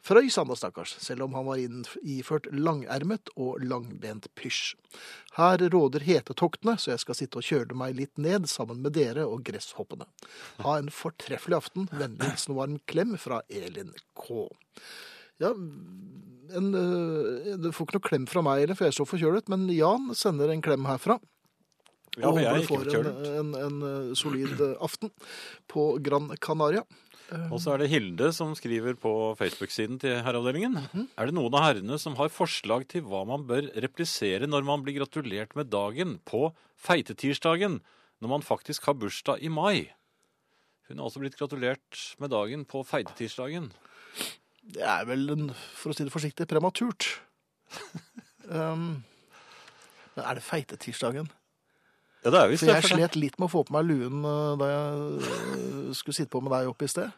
Frøys 0.05 0.38
han 0.38 0.51
da, 0.51 0.57
stakkars, 0.60 0.93
selv 1.01 1.25
om 1.25 1.34
han 1.34 1.48
var 1.48 1.63
iført 2.05 2.45
langermet 2.53 3.31
og 3.34 3.63
langbent 3.65 4.29
pysj. 4.38 4.75
Her 5.39 5.65
råder 5.74 6.05
hetetoktene, 6.05 6.77
så 6.77 6.93
jeg 6.93 7.01
skal 7.01 7.17
sitte 7.17 7.41
og 7.41 7.48
kjøle 7.48 7.77
meg 7.77 7.98
litt 7.98 8.22
ned 8.22 8.45
sammen 8.51 8.86
med 8.86 8.93
dere 9.00 9.25
og 9.25 9.41
gresshoppene. 9.48 10.05
Ha 10.62 10.77
en 10.77 10.93
fortreffelig 10.93 11.57
aften. 11.57 11.89
Vennlig 11.95 12.36
hilsen 12.36 12.53
og 12.53 12.62
varm 12.62 12.79
klem 12.86 13.17
fra 13.22 13.41
Elin 13.50 13.95
K. 14.13 14.45
Ja, 15.41 15.51
en, 16.55 16.74
øh, 16.77 17.55
du 17.60 17.72
får 17.74 17.88
ikke 17.88 17.98
noe 17.98 18.10
klem 18.10 18.27
fra 18.29 18.43
meg, 18.45 18.62
eller, 18.63 18.77
for 18.77 18.86
jeg 18.86 18.93
er 18.93 19.00
så 19.00 19.07
forkjølet, 19.10 19.50
men 19.51 19.65
Jan 19.74 20.13
sender 20.15 20.53
en 20.53 20.63
klem 20.63 20.86
herfra. 20.88 21.17
Ja, 22.22 22.29
og 22.29 22.38
håper 22.38 22.51
er 22.51 22.62
du 22.62 22.67
får 22.69 22.91
en, 23.00 23.10
en, 23.31 23.55
en, 23.60 23.81
øh, 23.89 24.13
solid 24.17 24.62
øh, 24.62 24.75
aften 24.84 25.12
på 25.72 25.88
Gran 26.03 26.31
Canaria. 26.38 26.86
Og 27.50 27.57
så 27.57 27.74
er 27.74 27.81
det 27.81 27.89
Hilde 27.89 28.29
som 28.38 28.51
skriver 28.57 28.93
på 29.01 29.12
Facebook-siden 29.39 29.98
til 30.01 30.19
Herreavdelingen. 30.22 30.77
Er 31.17 31.25
det 31.25 31.34
noen 31.34 31.55
av 31.57 31.63
herrene 31.63 31.98
som 32.01 32.13
har 32.19 32.29
forslag 32.29 32.86
til 32.91 33.01
hva 33.07 33.24
man 33.25 33.48
bør 33.50 33.72
replisere 33.81 34.45
når 34.45 34.67
man 34.67 34.84
blir 34.86 35.00
gratulert 35.00 35.55
med 35.57 35.72
dagen 35.74 36.19
på 36.22 36.51
feitetirsdagen, 36.77 37.79
når 38.22 38.34
man 38.36 38.45
faktisk 38.45 38.86
har 38.86 38.98
bursdag 39.01 39.41
i 39.41 39.50
mai? 39.50 39.89
Hun 40.86 41.00
har 41.00 41.10
altså 41.10 41.24
blitt 41.24 41.38
gratulert 41.39 42.03
med 42.22 42.29
dagen 42.29 42.65
på 42.69 42.84
feitetirsdagen. 42.86 43.72
Det 44.75 44.86
er 44.86 45.05
vel, 45.10 45.25
en, 45.34 45.50
for 45.74 45.93
å 45.93 45.98
si 45.98 46.05
det 46.05 46.13
forsiktig, 46.13 46.45
prematurt. 46.50 47.07
um, 48.53 49.01
men 50.13 50.22
er 50.22 50.38
det 50.38 50.45
feitetirsdagen? 50.45 51.31
Ja, 52.25 52.32
det 52.34 52.39
er 52.41 52.48
visst 52.50 52.65
For 52.65 52.74
jeg 52.74 52.88
slet 52.89 53.15
litt 53.22 53.36
med 53.38 53.46
å 53.48 53.51
få 53.53 53.62
på 53.67 53.75
meg 53.75 53.86
luen 53.86 54.24
øh, 54.25 54.53
da 54.58 54.70
jeg 54.72 54.94
øh, 55.29 55.89
skulle 55.98 56.17
sitte 56.17 56.32
på 56.34 56.41
med 56.41 56.55
deg 56.55 56.72
oppe 56.72 56.88
i 56.88 56.91
sted. 56.91 57.12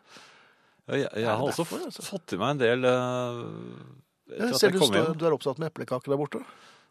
Ja, 0.87 0.97
jeg, 1.05 1.11
jeg 1.23 1.27
har 1.31 1.43
også 1.43 1.63
derfor, 1.63 1.85
altså? 1.87 2.03
fått 2.07 2.33
i 2.35 2.39
meg 2.41 2.53
en 2.55 2.61
del 2.61 2.87
eh, 2.87 3.39
etter 4.27 4.41
Jeg 4.43 4.49
at 4.51 4.59
ser 4.59 4.67
jeg 4.67 4.75
du, 4.75 4.79
kom 4.83 4.91
står, 4.91 4.99
hjem. 5.05 5.17
du 5.21 5.25
er 5.29 5.35
opptatt 5.37 5.61
med 5.63 5.71
eplekaker 5.71 6.11
der 6.13 6.19
borte. 6.19 6.41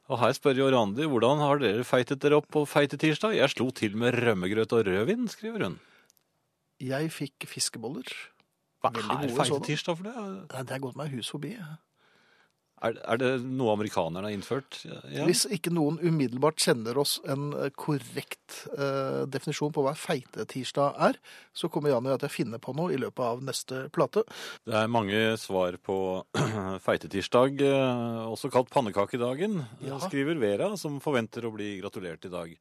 Og 0.06 0.20
her 0.22 0.32
spør 0.36 0.60
jo 0.60 0.68
Randi 0.70 1.08
hvordan 1.10 1.40
har 1.42 1.60
dere 1.60 1.84
feitet 1.84 2.20
dere 2.22 2.38
opp 2.40 2.46
på 2.54 2.62
feitetirsdag? 2.70 3.34
Jeg 3.36 3.52
slo 3.52 3.68
til 3.74 3.96
med 3.98 4.14
rømmegrøt 4.22 4.72
og 4.78 4.84
rødvin, 4.86 5.26
skriver 5.32 5.64
hun. 5.66 5.76
Jeg 6.80 7.10
fikk 7.12 7.46
fiskeboller. 7.50 8.06
Hva 8.84 8.92
Veldig 8.94 9.02
er 9.02 9.20
gode 9.24 9.32
sånne. 9.32 9.48
feitetirsdag 9.50 9.98
for 9.98 10.06
det? 10.06 10.14
Nei, 10.54 10.62
Det 10.68 10.76
er 10.76 10.82
gått 10.84 10.96
meg 11.00 11.10
hus 11.16 11.32
forbi. 11.34 11.54
Er, 12.84 12.98
er 13.08 13.16
det 13.16 13.28
noe 13.40 13.72
amerikanerne 13.72 14.28
har 14.28 14.34
innført? 14.36 14.82
Ja. 14.84 15.24
Hvis 15.24 15.46
ikke 15.48 15.70
noen 15.72 15.96
umiddelbart 16.04 16.60
kjenner 16.60 16.98
oss 17.00 17.14
en 17.24 17.46
eh, 17.56 17.70
korrekt 17.72 18.58
eh, 18.76 19.22
definisjon 19.32 19.72
på 19.72 19.84
hva 19.86 19.94
feitetirsdag 19.96 20.98
er, 21.08 21.16
så 21.56 21.70
kommer 21.72 21.94
Jan 21.94 22.04
og 22.04 22.12
jeg 22.12 22.20
til 22.20 22.28
å 22.28 22.34
finne 22.34 22.60
på 22.60 22.74
noe 22.76 22.92
i 22.92 23.00
løpet 23.00 23.24
av 23.24 23.40
neste 23.48 23.86
plate. 23.96 24.26
Det 24.68 24.76
er 24.76 24.92
mange 24.92 25.22
svar 25.40 25.78
på 25.88 25.96
feitetirsdag, 26.86 27.64
eh, 27.64 28.22
også 28.28 28.52
kalt 28.52 28.68
pannekakedagen, 28.76 29.62
Ja. 29.86 29.96
skriver 30.04 30.36
Vera, 30.44 30.74
som 30.76 31.00
forventer 31.00 31.48
å 31.48 31.54
bli 31.56 31.78
gratulert 31.80 32.28
i 32.28 32.32
dag. 32.36 32.52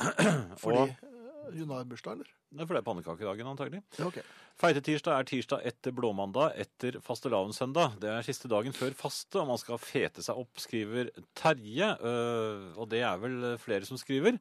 Fordi 0.62 0.86
Og, 0.86 0.96
eh, 0.96 1.58
hun 1.58 1.76
har 1.76 1.84
bursdag, 1.84 2.22
eller? 2.22 2.32
Nei, 2.52 2.66
for 2.66 2.76
det 2.76 2.82
er 2.82 2.86
pannekakedagen, 2.86 3.48
antagelig. 3.48 3.80
Okay. 4.04 4.22
Feitetirsdag 4.60 5.16
er 5.16 5.28
tirsdag 5.30 5.62
etter 5.70 5.94
blåmandag, 5.96 6.52
etter 6.60 6.98
fastelavnssøndag. 7.00 7.94
Det 8.02 8.10
er 8.12 8.26
siste 8.26 8.50
dagen 8.52 8.74
før 8.76 8.92
faste, 8.98 9.40
og 9.40 9.48
man 9.48 9.60
skal 9.60 9.80
fete 9.80 10.24
seg 10.24 10.36
opp, 10.42 10.60
skriver 10.60 11.08
Terje. 11.38 11.88
øh, 11.96 12.76
Og 12.76 12.90
det 12.92 13.00
er 13.00 13.16
vel 13.22 13.56
flere 13.62 13.88
som 13.88 13.96
skriver. 13.96 14.36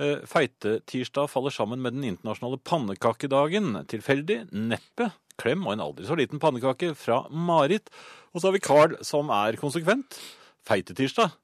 Eh, 0.00 0.24
Feitetirsdag 0.24 1.28
faller 1.28 1.52
sammen 1.52 1.82
med 1.84 1.92
den 1.92 2.04
internasjonale 2.14 2.56
pannekakedagen. 2.64 3.74
Tilfeldig? 3.92 4.46
Neppe. 4.56 5.10
Klem 5.40 5.66
og 5.66 5.74
en 5.74 5.84
aldri 5.84 6.08
så 6.08 6.16
liten 6.16 6.40
pannekake 6.40 6.94
fra 6.96 7.26
Marit. 7.28 7.92
Og 8.32 8.40
så 8.40 8.48
har 8.48 8.56
vi 8.56 8.64
Carl, 8.64 8.96
som 9.04 9.28
er 9.28 9.60
konsekvent. 9.60 10.16
Feitetirsdag. 10.64 11.36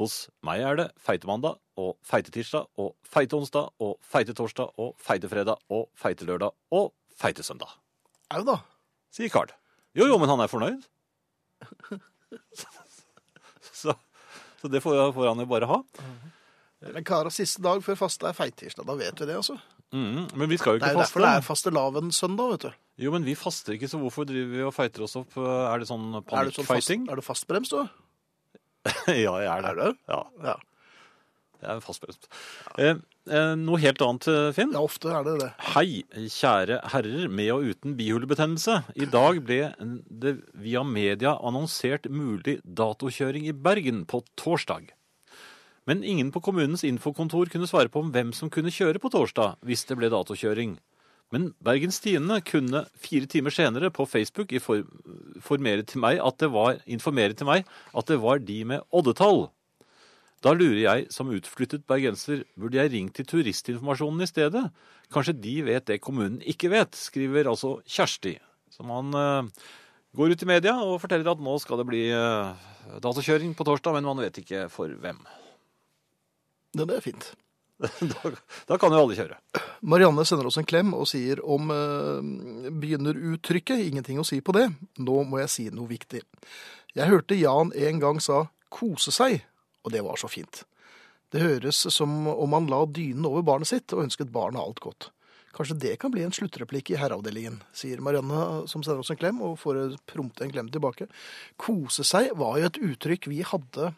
Hos 0.00 0.14
meg 0.46 0.62
er 0.64 0.78
det 0.78 0.86
feitemandag 1.04 1.58
og 1.80 1.90
feitetirsdag 2.08 2.70
og 2.80 2.94
feiteonsdag 3.04 3.66
og 3.84 3.98
feitetorsdag 4.00 4.72
og 4.80 4.94
feitefredag 5.04 5.60
og 5.76 5.90
feitelørdag 6.00 6.54
og 6.72 6.92
feitesøndag, 7.20 7.74
Au 8.32 8.44
da. 8.48 8.54
sier 9.12 9.28
Carl. 9.28 9.52
Jo, 9.92 10.06
jo, 10.08 10.16
men 10.22 10.30
han 10.30 10.40
er 10.40 10.48
fornøyd. 10.48 10.86
Så, 13.80 13.92
så 14.60 14.68
det 14.68 14.80
får, 14.84 15.12
får 15.16 15.28
han 15.30 15.40
jo 15.40 15.46
bare 15.48 15.66
ha. 15.70 15.78
Men 16.92 17.04
karer, 17.06 17.32
siste 17.32 17.62
dag 17.64 17.80
før 17.84 17.96
faste 17.96 18.28
er 18.28 18.36
feittirsdag. 18.36 18.84
Da 18.88 18.96
vet 18.98 19.20
vi 19.20 19.28
det, 19.28 19.36
altså. 19.40 19.56
Mm, 19.92 20.26
men 20.36 20.50
vi 20.50 20.58
skal 20.60 20.76
jo 20.76 20.80
ikke 20.80 20.84
faste. 20.84 20.90
Det 20.90 20.90
er 20.90 20.92
jo 20.92 20.98
jo 20.98 21.00
derfor 21.00 21.24
det 21.24 21.30
er 21.30 21.40
faste. 21.40 21.48
fastelavnssøndag, 21.72 22.52
vet 22.54 22.66
du. 22.66 22.70
Jo, 23.04 23.12
men 23.14 23.24
vi 23.24 23.34
faster 23.40 23.76
ikke, 23.76 23.88
så 23.90 24.00
hvorfor 24.02 24.28
driver 24.28 24.52
vi 24.52 24.62
og 24.68 24.74
feiter 24.76 25.04
oss 25.06 25.16
opp? 25.20 25.36
Er 25.40 25.80
det 25.82 25.88
sånn 25.88 26.06
Er 26.12 26.20
du, 26.20 26.52
sånn 26.52 26.68
fast, 26.68 26.68
panikkfighting? 26.68 27.08
er 27.10 27.20
du 27.20 27.24
fastbremst, 27.24 27.72
du? 27.76 28.04
ja, 29.24 29.34
jeg 29.42 29.50
er 29.50 29.62
det. 29.62 29.70
Er 29.70 29.78
du? 29.80 29.96
Ja, 30.08 30.20
Ja. 30.44 30.54
jeg 31.60 31.70
er 31.76 31.80
fastbremst. 31.84 32.28
Eh, 32.80 32.94
eh, 33.28 33.54
noe 33.60 33.80
helt 33.82 34.00
annet, 34.04 34.28
eh, 34.32 34.52
Finn. 34.56 34.72
ja, 34.72 34.80
ofte 34.80 35.10
er 35.12 35.26
det 35.26 35.34
det. 35.42 35.50
Hei, 35.74 36.02
kjære 36.32 36.78
herrer 36.94 37.28
med 37.28 37.50
og 37.52 37.66
uten 37.68 37.96
bihulebetennelse. 37.98 38.78
I 38.96 39.08
dag 39.12 39.42
ble 39.44 39.74
det 40.08 40.38
via 40.56 40.82
media 40.84 41.34
annonsert 41.36 42.08
mulig 42.08 42.60
datokjøring 42.64 43.46
i 43.50 43.52
Bergen 43.52 44.06
på 44.08 44.22
torsdag. 44.40 44.88
Men 45.88 46.04
ingen 46.04 46.30
på 46.32 46.40
kommunens 46.44 46.84
infokontor 46.86 47.50
kunne 47.50 47.68
svare 47.68 47.90
på 47.92 48.00
om 48.04 48.12
hvem 48.14 48.32
som 48.36 48.50
kunne 48.52 48.70
kjøre 48.72 49.00
på 49.02 49.10
torsdag 49.12 49.56
hvis 49.66 49.84
det 49.88 49.96
ble 49.98 50.10
datokjøring. 50.12 50.78
Men 51.30 51.52
Bergens 51.62 52.00
Tidende 52.02 52.40
kunne 52.42 52.84
fire 52.98 53.28
timer 53.30 53.54
senere 53.54 53.92
på 53.94 54.06
Facebook 54.08 54.50
informere 54.52 55.86
til 55.86 56.02
meg 56.02 56.18
at 56.18 56.38
det 56.42 56.50
var, 56.50 56.80
meg 57.46 57.66
at 57.94 58.10
det 58.10 58.18
var 58.22 58.42
de 58.42 58.58
med 58.66 58.86
oddetall. 58.90 59.46
Da 60.40 60.54
lurer 60.56 60.80
jeg, 60.80 61.08
som 61.12 61.28
utflyttet 61.30 61.84
bergenser, 61.88 62.46
burde 62.56 62.80
jeg 62.80 62.92
ringt 62.94 63.18
til 63.18 63.28
turistinformasjonen 63.28 64.24
i 64.24 64.28
stedet? 64.28 64.62
Kanskje 65.12 65.36
de 65.36 65.58
vet 65.66 65.86
det 65.86 66.00
kommunen 66.00 66.40
ikke 66.48 66.70
vet, 66.72 66.96
skriver 66.96 67.50
altså 67.50 67.76
Kjersti. 67.84 68.38
Som 68.72 68.88
han 68.94 69.12
uh, 69.12 69.68
går 70.16 70.32
ut 70.32 70.42
i 70.42 70.48
media 70.48 70.74
og 70.80 70.96
forteller 71.02 71.28
at 71.34 71.44
nå 71.44 71.58
skal 71.60 71.82
det 71.82 71.86
bli 71.90 72.02
uh, 72.08 72.56
datakjøring 73.04 73.52
på 73.54 73.68
torsdag, 73.68 73.98
men 73.98 74.08
man 74.08 74.24
vet 74.24 74.40
ikke 74.40 74.64
for 74.72 74.88
hvem. 75.02 75.20
Det 76.72 76.88
er 76.88 77.04
fint. 77.04 77.32
da, 78.12 78.30
da 78.68 78.78
kan 78.78 78.92
jo 78.92 79.00
alle 79.00 79.16
kjøre. 79.16 79.38
Marianne 79.88 80.24
sender 80.28 80.50
oss 80.50 80.58
en 80.60 80.68
klem 80.68 80.92
og 80.96 81.08
sier 81.08 81.40
om 81.40 81.70
eh, 81.72 82.72
begynneruttrykket, 82.82 83.86
ingenting 83.88 84.20
å 84.20 84.26
si 84.26 84.42
på 84.44 84.54
det. 84.56 84.66
Nå 85.00 85.22
må 85.28 85.40
jeg 85.40 85.52
si 85.52 85.68
noe 85.72 85.88
viktig. 85.90 86.20
Jeg 86.96 87.08
hørte 87.08 87.38
Jan 87.38 87.72
en 87.72 88.02
gang 88.02 88.20
sa 88.20 88.44
kose 88.70 89.14
seg, 89.14 89.40
og 89.86 89.94
det 89.94 90.02
var 90.04 90.20
så 90.20 90.28
fint. 90.30 90.64
Det 91.30 91.42
høres 91.42 91.86
som 91.94 92.26
om 92.28 92.58
han 92.58 92.68
la 92.70 92.82
dynen 92.90 93.26
over 93.28 93.46
barnet 93.46 93.70
sitt 93.70 93.94
og 93.94 94.04
ønsket 94.04 94.32
barnet 94.34 94.60
alt 94.60 94.82
godt. 94.82 95.10
Kanskje 95.54 95.78
det 95.82 95.96
kan 96.02 96.12
bli 96.14 96.22
en 96.22 96.34
sluttreplikk 96.34 96.92
i 96.92 96.98
herreavdelingen, 97.00 97.58
sier 97.74 98.02
Marianne 98.02 98.68
som 98.70 98.84
sender 98.84 99.02
oss 99.02 99.10
en 99.14 99.18
klem, 99.18 99.40
og 99.42 99.58
får 99.62 99.96
prompte 100.10 100.44
en 100.46 100.52
klem 100.52 100.68
tilbake. 100.70 101.08
Kose 101.58 102.06
seg 102.06 102.30
var 102.38 102.60
jo 102.60 102.68
et 102.68 102.80
uttrykk 102.90 103.30
vi 103.32 103.40
hadde 103.46 103.90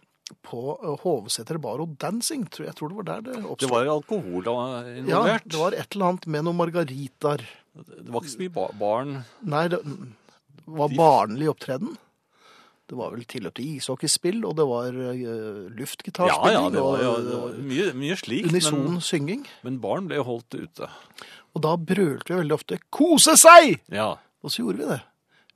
på 0.43 0.63
eh, 0.83 0.95
Hovseter 1.05 1.59
bar 1.63 1.83
og 1.85 1.97
dancing, 2.01 2.47
jeg. 2.51 2.75
tror 2.79 2.89
det 2.93 2.97
var 3.01 3.09
der 3.11 3.27
det 3.29 3.37
oppstod. 3.45 3.59
Det 3.67 3.71
var 3.73 3.91
alkohol 3.93 4.45
da 4.47 4.55
Ja, 4.87 4.95
involvert. 5.03 5.45
det 5.49 5.59
var 5.61 5.73
et 5.77 5.95
eller 5.97 6.07
annet 6.13 6.27
med 6.27 6.45
noen 6.47 6.57
margaritaer. 6.61 7.45
det 7.75 8.09
var 8.09 8.21
ikke 8.23 8.35
så 8.37 8.43
mye 8.45 8.55
bar 8.57 8.73
barn. 8.79 9.13
Nei, 9.43 9.67
det 9.69 9.81
var 10.67 10.89
barnlig 10.97 11.49
opptreden. 11.53 11.97
Det 12.93 12.97
var 12.99 13.13
vel 13.15 13.25
tilløp 13.25 13.55
til 13.57 13.77
ishockeyspill, 13.79 14.43
og 14.45 14.57
det 14.59 14.65
var 14.69 14.93
uh, 14.93 15.69
luftgitarspilling 15.73 16.67
ja, 16.67 16.73
det 16.75 16.83
var, 16.83 16.99
ja, 17.01 17.13
det 17.25 17.39
var 17.41 17.55
mye, 17.71 17.87
mye 17.97 18.17
slikt. 18.21 18.51
unison 18.53 18.83
Men, 18.83 19.01
synging. 19.01 19.47
men 19.65 19.79
barn 19.81 20.11
ble 20.11 20.19
holdt 20.21 20.59
ute. 20.59 20.89
Og 21.55 21.63
da 21.65 21.77
brølte 21.77 22.29
vi 22.35 22.41
veldig 22.43 22.57
ofte 22.59 22.79
'kose 22.91 23.39
seg'! 23.41 23.79
Ja. 23.89 24.17
Og 24.43 24.51
så 24.53 24.61
gjorde 24.65 24.83
vi 24.83 24.91
det. 24.91 25.01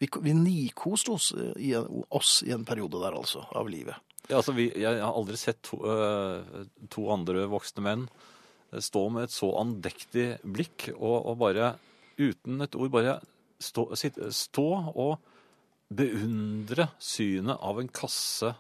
Vi, 0.01 0.09
vi 0.23 0.33
nikoste 0.37 1.13
oss 1.13 1.33
i, 1.57 1.75
oss 1.75 2.43
i 2.47 2.53
en 2.53 2.65
periode 2.65 3.01
der, 3.03 3.13
altså, 3.17 3.45
av 3.53 3.69
livet. 3.69 3.97
Ja, 4.27 4.41
altså, 4.41 4.57
vi, 4.57 4.71
jeg 4.75 4.99
har 5.01 5.13
aldri 5.15 5.39
sett 5.39 5.61
to, 5.67 5.79
uh, 5.87 6.67
to 6.91 7.07
andre 7.15 7.47
voksne 7.51 7.85
menn 7.87 8.09
stå 8.83 9.07
med 9.15 9.29
et 9.29 9.35
så 9.35 9.53
andektig 9.61 10.27
blikk 10.43 10.89
og, 10.97 11.17
og 11.31 11.39
bare 11.45 11.77
uten 12.19 12.65
et 12.65 12.77
ord 12.77 12.93
bare 12.93 13.19
stå, 13.63 13.89
sitt, 13.99 14.19
stå 14.35 14.69
og 14.93 15.17
beundre 15.87 16.89
synet 16.99 17.63
av 17.63 17.81
en 17.81 17.91
kasse 17.93 18.53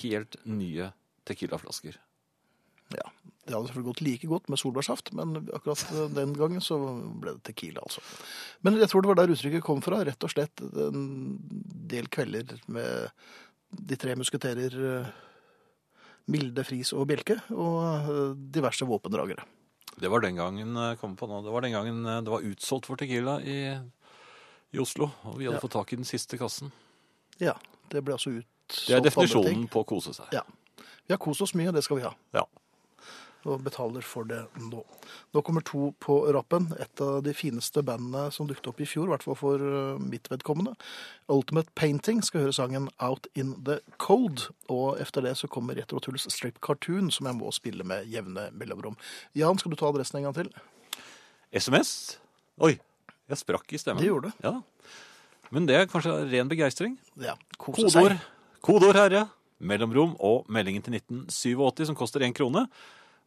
helt 0.00 0.38
nye 0.48 0.92
tequilaflasker. 1.28 1.98
Ja, 2.96 3.10
Det 3.44 3.52
hadde 3.52 3.68
selvfølgelig 3.68 3.90
gått 3.90 4.04
like 4.06 4.28
godt 4.30 4.48
med 4.48 4.60
solbærsaft, 4.60 5.10
men 5.16 5.36
akkurat 5.56 5.82
den 6.16 6.32
gangen 6.36 6.64
så 6.64 6.78
ble 7.20 7.34
det 7.36 7.44
tequila, 7.50 7.84
altså. 7.84 8.00
Men 8.64 8.78
jeg 8.80 8.88
tror 8.88 9.04
det 9.04 9.10
var 9.10 9.20
der 9.20 9.32
uttrykket 9.34 9.64
kom 9.64 9.82
fra. 9.84 10.00
Rett 10.08 10.24
og 10.24 10.32
slett 10.32 10.62
en 10.64 11.36
del 11.92 12.08
kvelder 12.12 12.56
med 12.72 13.12
de 13.70 13.96
tre 14.00 14.14
musketerer 14.16 14.74
eh, 15.02 15.08
Milde, 16.28 16.64
Friis 16.64 16.92
og 16.96 17.06
Bjelke, 17.08 17.38
og 17.54 17.78
eh, 17.84 18.34
diverse 18.54 18.84
våpendragere. 18.88 19.44
Det 19.98 20.10
var 20.12 20.22
den 20.22 20.36
gangen 20.38 20.76
eh, 20.76 20.94
kom 21.00 21.16
på 21.18 21.26
nå, 21.28 21.40
det 21.44 21.52
var 21.54 21.64
den 21.66 21.74
gangen 21.76 22.02
det 22.06 22.30
var 22.32 22.44
utsolgt 22.46 22.86
for 22.88 23.00
tequila 23.00 23.38
i, 23.42 23.58
i 24.72 24.78
Oslo, 24.82 25.10
og 25.24 25.38
vi 25.40 25.48
hadde 25.48 25.58
Ja. 25.58 25.64
fått 25.64 25.76
tak 25.78 25.92
i 25.92 25.98
den 26.00 26.08
siste 26.08 26.38
kassen. 26.40 26.72
Ja, 27.42 27.54
det 27.92 28.04
ble 28.04 28.14
altså 28.18 28.32
utsolgt. 28.36 28.86
Det 28.88 28.96
er 28.98 29.00
definisjonen 29.04 29.68
på 29.72 29.80
å 29.80 29.86
kose 29.88 30.12
seg. 30.12 30.28
Ja. 30.36 30.42
Vi 31.08 31.14
har 31.14 31.20
kost 31.22 31.40
oss 31.40 31.54
mye, 31.56 31.70
og 31.70 31.74
det 31.78 31.84
skal 31.86 31.96
vi 31.96 32.04
ha. 32.04 32.10
Ja. 32.36 32.42
Og 33.46 33.62
betaler 33.62 34.04
for 34.04 34.26
det 34.28 34.40
nå. 34.58 34.80
Nå 35.34 35.42
kommer 35.46 35.62
to 35.66 35.92
på 36.02 36.16
rappen. 36.34 36.70
Et 36.82 37.02
av 37.04 37.20
de 37.24 37.34
fineste 37.36 37.82
bandene 37.86 38.32
som 38.34 38.48
dukket 38.48 38.70
opp 38.70 38.80
i 38.82 38.88
fjor, 38.88 39.06
i 39.06 39.12
hvert 39.14 39.26
fall 39.26 39.38
for 39.38 39.62
eh, 39.62 40.00
mitt 40.02 40.30
vedkommende. 40.32 40.74
Ultimate 41.30 41.70
Painting 41.78 42.22
skal 42.24 42.46
høre 42.46 42.56
sangen 42.56 42.88
Out 42.98 43.28
in 43.38 43.54
the 43.68 43.78
Cold. 44.02 44.48
Og 44.72 44.98
etter 45.02 45.24
det 45.24 45.36
så 45.38 45.50
kommer 45.50 45.78
Retro 45.78 46.02
Tulls 46.02 46.26
Strip 46.32 46.58
Cartoon, 46.64 47.12
som 47.14 47.30
jeg 47.30 47.38
må 47.38 47.52
spille 47.54 47.86
med 47.86 48.10
jevne 48.10 48.48
mellomrom. 48.58 48.98
Jan, 49.38 49.60
skal 49.60 49.74
du 49.74 49.78
ta 49.78 49.92
adressen 49.92 50.20
en 50.20 50.28
gang 50.28 50.38
til? 50.40 50.50
SMS? 51.54 52.18
Oi, 52.64 52.74
jeg 53.30 53.40
sprakk 53.40 53.72
i 53.72 53.80
stemmen. 53.80 54.02
Det 54.02 54.10
gjorde 54.10 54.32
du. 54.32 54.44
Ja. 54.44 54.58
Men 55.54 55.68
det 55.68 55.78
er 55.78 55.88
kanskje 55.88 56.12
ren 56.28 56.50
begeistring. 56.50 56.98
Ja, 57.22 57.38
kodeord 57.56 58.98
herre, 58.98 59.28
mellomrom 59.58 60.14
og 60.20 60.48
meldingen 60.52 60.84
til 60.84 60.98
1987 60.98 61.88
som 61.88 61.96
koster 61.98 62.24
én 62.26 62.34
krone. 62.36 62.66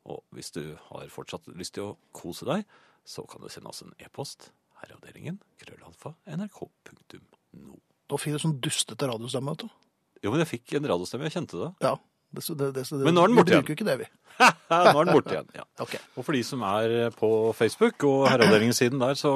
Og 0.09 0.23
hvis 0.35 0.51
du 0.55 0.63
har 0.89 1.11
fortsatt 1.13 1.49
lyst 1.57 1.75
til 1.77 1.91
å 1.91 1.97
kose 2.15 2.47
deg, 2.47 2.65
så 3.05 3.25
kan 3.29 3.41
du 3.43 3.49
sende 3.53 3.69
oss 3.69 3.83
en 3.85 3.93
e-post. 4.01 4.49
Herreavdelingen, 4.81 5.37
krøllalfa, 5.61 6.15
nrk.no. 6.37 7.75
Nå 8.11 8.19
fikk 8.19 8.37
du 8.37 8.41
sånn 8.41 8.57
dustete 8.63 9.09
radiostemme, 9.09 9.53
vet 9.53 9.67
du. 9.67 9.75
Jo, 10.21 10.31
men 10.33 10.41
jeg 10.43 10.49
fikk 10.55 10.77
en 10.79 10.89
radiostemme, 10.89 11.29
jeg 11.29 11.37
kjente 11.37 11.59
det. 11.61 11.69
Ja. 11.85 11.97
Det, 12.31 12.45
det, 12.55 12.67
det, 12.77 12.83
det, 12.87 13.03
Men 13.03 13.17
nå 13.17 13.23
er 13.25 13.31
den 13.31 13.35
borte 13.35 13.51
Vi 13.51 13.57
igjen. 13.57 13.63
bruker 13.65 13.73
jo 13.73 13.75
ikke 13.75 13.87
det, 13.89 13.95
vi. 13.99 14.05
Nå 14.71 15.01
er 15.01 15.07
den 15.09 15.15
borte 15.17 15.33
igjen. 15.35 15.49
Ja. 15.57 15.65
Okay. 15.83 15.99
Og 16.15 16.23
for 16.23 16.37
de 16.37 16.41
som 16.47 16.61
er 16.63 16.93
på 17.17 17.29
Facebook 17.57 18.05
og 18.07 18.21
Herreavdelingen-siden 18.31 19.03
der, 19.03 19.17
så 19.19 19.31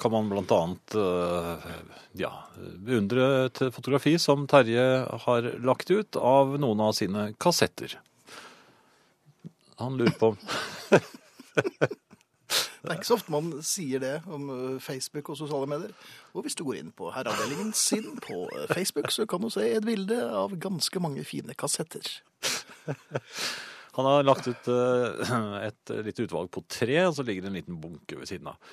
kan 0.00 0.14
man 0.14 0.30
blant 0.32 0.54
annet 0.56 0.96
øh, 0.96 1.66
ja, 2.16 2.30
beundre 2.88 3.26
et 3.50 3.60
fotografi 3.76 4.14
som 4.22 4.46
Terje 4.48 4.86
har 5.26 5.50
lagt 5.60 5.92
ut 5.92 6.16
av 6.16 6.56
noen 6.62 6.80
av 6.88 6.96
sine 6.96 7.28
kassetter. 7.36 7.98
Han 9.78 9.98
lurer 9.98 10.14
på 10.18 10.34
Det 12.78 12.94
er 12.94 13.00
ikke 13.00 13.08
så 13.08 13.16
ofte 13.18 13.32
man 13.34 13.48
sier 13.66 14.00
det 14.00 14.14
om 14.30 14.48
Facebook 14.80 15.32
og 15.32 15.36
sosiale 15.36 15.66
medier. 15.68 15.90
Og 16.32 16.46
hvis 16.46 16.56
du 16.56 16.62
går 16.64 16.78
inn 16.78 16.92
på 16.96 17.10
Herreavdelingen 17.12 17.72
sin 17.76 18.14
på 18.22 18.46
Facebook, 18.70 19.10
så 19.12 19.26
kan 19.28 19.42
du 19.42 19.50
se 19.52 19.66
et 19.66 19.84
bilde 19.84 20.16
av 20.24 20.54
ganske 20.62 21.02
mange 21.02 21.24
fine 21.28 21.56
kassetter. 21.58 22.06
Han 23.98 24.06
har 24.06 24.24
lagt 24.24 24.46
ut 24.46 24.70
et 24.70 25.92
lite 26.06 26.28
utvalg 26.28 26.52
på 26.54 26.62
tre, 26.70 27.00
og 27.08 27.18
så 27.18 27.26
ligger 27.26 27.44
det 27.44 27.50
en 27.50 27.58
liten 27.58 27.80
bunke 27.82 28.20
ved 28.20 28.30
siden 28.30 28.52
av. 28.54 28.72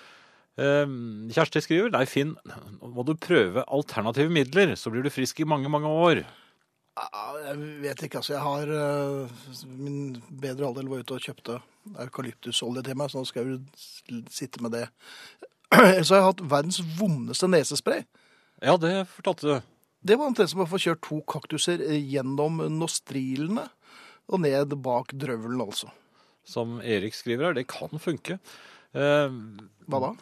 Kjersti 0.55 1.65
skriver 1.65 1.91
Nei, 1.91 2.05
Finn, 2.07 2.35
må 2.79 3.03
du 3.03 3.15
prøve 3.19 3.65
alternative 3.65 4.31
midler, 4.31 4.75
så 4.79 4.93
blir 4.93 5.03
du 5.03 5.11
frisk 5.11 5.41
i 5.41 5.49
mange, 5.49 5.71
mange 5.73 5.89
år. 5.89 6.23
Jeg 6.95 7.57
vet 7.83 8.03
ikke, 8.05 8.21
altså. 8.21 8.33
Jeg 8.37 8.43
har 8.45 8.69
eh, 8.71 9.39
Min 9.75 10.21
bedre 10.31 10.69
halvdel 10.69 10.87
var 10.91 11.01
ute 11.03 11.17
og 11.17 11.25
kjøpte 11.25 11.57
eukalyptusolje 12.05 12.83
til 12.87 12.95
meg, 12.97 13.11
så 13.11 13.19
nå 13.19 13.27
skal 13.29 13.43
jeg 13.43 13.57
jo 13.57 14.21
sitte 14.31 14.61
med 14.63 14.71
det. 14.77 14.85
Ellers 15.75 16.13
har 16.13 16.21
jeg 16.21 16.29
hatt 16.29 16.43
verdens 16.55 16.79
vondeste 16.97 17.49
nesespray. 17.51 18.05
Ja, 18.63 18.77
det 18.79 18.93
fortalte 19.11 19.49
du. 19.49 19.73
Det 20.05 20.15
var 20.21 20.29
omtrent 20.31 20.51
som 20.53 20.63
å 20.63 20.69
få 20.69 20.79
kjørt 20.81 21.03
to 21.05 21.19
kaktuser 21.29 21.83
eh, 21.83 21.99
gjennom 21.99 22.63
nostrilene 22.77 23.67
og 24.31 24.41
ned 24.41 24.73
bak 24.81 25.11
drøvelen, 25.13 25.59
altså. 25.61 25.91
som 26.47 26.79
Erik 26.81 27.13
skriver 27.13 27.49
her, 27.49 27.57
det 27.59 27.67
kan 27.69 27.91
funke. 28.01 28.39
Eh, 28.95 29.35
Hva 29.91 29.99
da? 30.07 30.13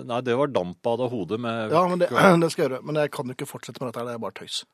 nei, 0.00 0.22
det 0.26 0.34
var 0.40 0.50
dampbad 0.50 1.04
av 1.04 1.12
hodet 1.12 1.38
med 1.44 1.76
Ja, 1.76 1.84
men 1.92 2.00
det, 2.02 2.08
det 2.42 2.50
skal 2.54 2.64
jeg 2.64 2.70
gjøre. 2.72 2.80
Men 2.88 3.02
jeg 3.04 3.12
kan 3.14 3.28
jo 3.28 3.36
ikke 3.36 3.50
fortsette 3.52 3.84
med 3.84 3.92
dette, 3.92 4.00
her, 4.00 4.08
det 4.08 4.16
er 4.16 4.24
bare 4.24 4.38
tøys. 4.40 4.64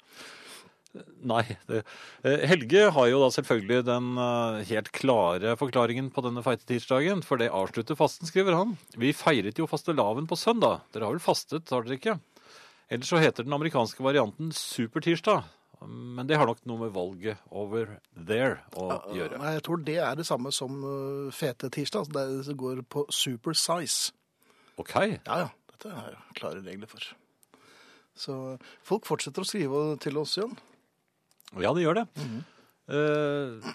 Nei. 1.24 1.44
Det, 1.68 1.82
eh, 2.26 2.42
Helge 2.50 2.88
har 2.92 3.06
jo 3.08 3.22
da 3.22 3.30
selvfølgelig 3.32 3.84
den 3.86 4.10
eh, 4.20 4.58
helt 4.68 4.90
klare 4.92 5.54
forklaringen 5.60 6.10
på 6.12 6.24
denne 6.26 6.44
feitetirsdagen, 6.44 7.22
for 7.24 7.40
det 7.40 7.52
avslutter 7.54 7.96
fasten, 7.98 8.28
skriver 8.28 8.58
han. 8.58 8.76
Vi 9.00 9.14
feiret 9.16 9.60
jo 9.60 9.68
fastelavn 9.70 10.28
på 10.28 10.36
søndag. 10.36 10.84
Dere 10.92 11.08
har 11.08 11.16
vel 11.16 11.24
fastet, 11.24 11.72
har 11.72 11.86
dere 11.86 12.00
ikke? 12.00 12.18
Ellers 12.92 13.08
så 13.08 13.20
heter 13.22 13.46
den 13.46 13.56
amerikanske 13.56 14.04
varianten 14.04 14.52
supertirsdag. 14.52 15.46
Men 15.88 16.28
det 16.28 16.36
har 16.38 16.46
nok 16.46 16.60
noe 16.68 16.84
med 16.84 16.92
valget 16.94 17.40
over 17.50 17.96
there 18.14 18.60
å 18.78 19.00
gjøre. 19.16 19.40
Nei, 19.40 19.54
jeg 19.56 19.64
tror 19.66 19.80
det 19.82 19.96
er 19.98 20.18
det 20.18 20.26
samme 20.28 20.52
som 20.54 20.76
uh, 20.84 21.32
fete 21.34 21.72
tirsdag. 21.74 22.12
Det 22.12 22.54
går 22.58 22.84
på 22.86 23.06
super 23.10 23.56
size. 23.58 24.12
OK. 24.78 24.94
Ja, 24.94 25.40
ja. 25.46 25.48
Dette 25.72 25.90
er 25.90 26.12
jeg 26.12 26.36
klare 26.38 26.62
regler 26.62 26.90
for. 26.90 27.08
Så 28.14 28.36
folk 28.86 29.08
fortsetter 29.08 29.42
å 29.42 29.48
skrive 29.48 29.82
til 30.04 30.20
oss, 30.20 30.36
Jan. 30.38 30.54
Ja, 31.60 31.72
det 31.76 31.84
gjør 31.84 32.00
det. 32.00 32.06
Eh, 32.92 33.72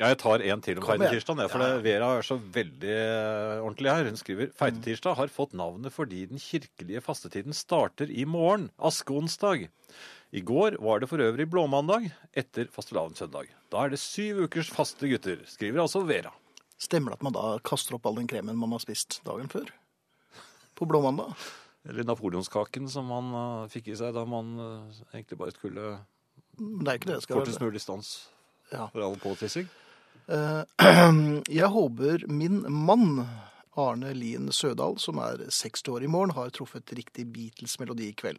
ja, 0.00 0.08
jeg 0.12 0.18
tar 0.22 0.42
en 0.46 0.62
til 0.64 0.78
om 0.80 0.86
feitetirsdag, 0.86 1.42
for 1.52 1.62
det, 1.62 1.70
Vera 1.84 2.08
er 2.16 2.26
så 2.26 2.38
veldig 2.38 2.92
eh, 2.94 3.62
ordentlig 3.62 3.90
her. 3.92 4.08
Hun 4.08 4.18
skriver 4.20 4.52
feitetirsdag 4.58 5.18
har 5.18 5.32
fått 5.32 5.56
navnet 5.58 5.94
fordi 5.94 6.24
den 6.30 6.42
kirkelige 6.42 7.02
fastetiden 7.04 7.56
starter 7.56 8.10
i 8.10 8.24
morgen, 8.28 8.70
askeonsdag. 8.78 9.66
I 10.32 10.40
går 10.48 10.78
var 10.80 11.02
det 11.02 11.10
for 11.10 11.20
øvrig 11.20 11.48
blåmandag 11.52 12.08
etter 12.32 12.70
fastelavnssøndag. 12.72 13.50
Da 13.74 13.82
er 13.84 13.92
det 13.92 14.00
syv 14.00 14.46
ukers 14.46 14.70
faste 14.72 15.10
gutter, 15.10 15.42
skriver 15.50 15.82
altså 15.84 16.06
Vera. 16.08 16.32
Stemmer 16.80 17.12
det 17.12 17.20
at 17.20 17.26
man 17.26 17.36
da 17.36 17.58
kaster 17.62 17.98
opp 17.98 18.08
all 18.08 18.16
den 18.18 18.30
kremen 18.30 18.56
man 18.58 18.72
har 18.72 18.80
spist 18.82 19.20
dagen 19.26 19.52
før? 19.52 19.68
På 20.78 20.88
blåmandag? 20.88 21.34
Eller 21.90 22.06
napoleonskaken 22.06 22.88
som 22.88 23.10
man 23.10 23.28
eh, 23.34 23.68
fikk 23.74 23.92
i 23.92 23.98
seg 23.98 24.14
da 24.16 24.24
man 24.24 24.54
egentlig 25.12 25.38
bare 25.42 25.54
skulle 25.58 25.98
Men 26.58 26.84
det 26.84 26.88
er 26.88 26.92
jo 26.96 27.00
ikke 27.00 27.08
det 27.10 27.16
jeg 27.18 27.22
skal 27.26 27.38
kortest 27.40 27.60
mulig 27.64 27.80
stans 27.82 28.10
Ja. 28.72 28.86
for 28.92 29.02
all 29.04 29.16
påtissing. 29.20 29.68
Eh, 30.28 30.62
Jeg 31.60 31.68
håper 31.74 32.26
min 32.28 32.62
mann, 32.72 33.26
Arne 33.76 34.12
Lien 34.14 34.50
Sødal, 34.52 34.98
som 35.00 35.18
er 35.18 35.46
60 35.50 35.88
år 35.88 36.04
i 36.04 36.10
morgen, 36.12 36.34
har 36.36 36.50
truffet 36.52 36.92
riktig 36.96 37.26
Beatles-melodi 37.32 38.08
i 38.10 38.16
kveld. 38.16 38.38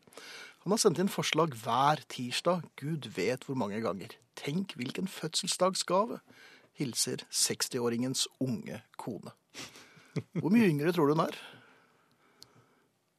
Han 0.63 0.71
har 0.71 0.79
sendt 0.79 0.99
inn 1.01 1.09
forslag 1.11 1.55
hver 1.63 2.03
tirsdag, 2.09 2.61
gud 2.79 3.09
vet 3.17 3.43
hvor 3.45 3.57
mange 3.59 3.81
ganger. 3.83 4.13
Tenk 4.39 4.73
hvilken 4.79 5.07
fødselsdagsgave. 5.11 6.19
Hilser 6.79 7.25
60-åringens 7.29 8.27
unge 8.41 8.79
kone. 8.97 9.33
Hvor 10.39 10.49
mye 10.53 10.69
yngre 10.69 10.93
tror 10.93 11.09
du 11.09 11.13
hun 11.17 11.25
er? 11.27 11.35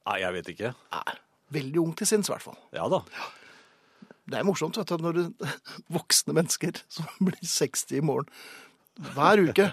Nei, 0.05 0.17
jeg 0.21 0.33
vet 0.35 0.49
ikke. 0.55 0.71
Nei, 0.93 1.15
veldig 1.55 1.79
ung 1.81 1.93
til 1.97 2.07
sinns, 2.09 2.29
i 2.29 2.33
hvert 2.33 2.43
fall. 2.45 2.57
Ja 2.75 2.87
da. 2.91 2.99
Det 4.25 4.39
er 4.39 4.45
morsomt 4.47 4.77
vet 4.79 4.89
du, 4.89 5.03
når 5.05 5.17
det 5.19 5.55
voksne 5.97 6.35
mennesker 6.37 6.81
som 6.91 7.09
blir 7.27 7.41
60 7.41 7.99
i 7.99 8.05
morgen 8.05 8.29
hver 9.15 9.41
uke. 9.43 9.69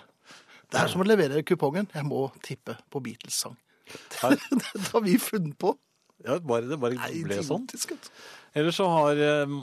Det 0.73 0.81
er 0.81 0.91
som 0.91 1.05
å 1.05 1.07
levere 1.07 1.45
kupongen. 1.47 1.88
Jeg 1.95 2.07
må 2.09 2.27
tippe 2.43 2.79
på 2.91 3.03
Beatles-sang. 3.05 3.59
Det 4.73 4.87
har 4.88 5.03
vi 5.05 5.19
funnet 5.21 5.57
på. 5.61 5.75
Ja, 6.23 6.38
bare, 6.38 6.69
det 6.71 6.79
bare 6.79 6.95
Nei, 6.97 7.25
ble 7.27 7.41
sånn. 7.43 7.65
Ellers 8.55 8.77
så 8.79 8.87
har, 8.87 9.19
eh, 9.19 9.55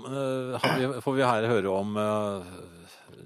har 0.59 0.73
vi, 0.75 0.89
får 1.05 1.15
vi 1.15 1.23
her 1.23 1.47
høre 1.47 1.71
om 1.71 1.95
eh, 2.01 2.49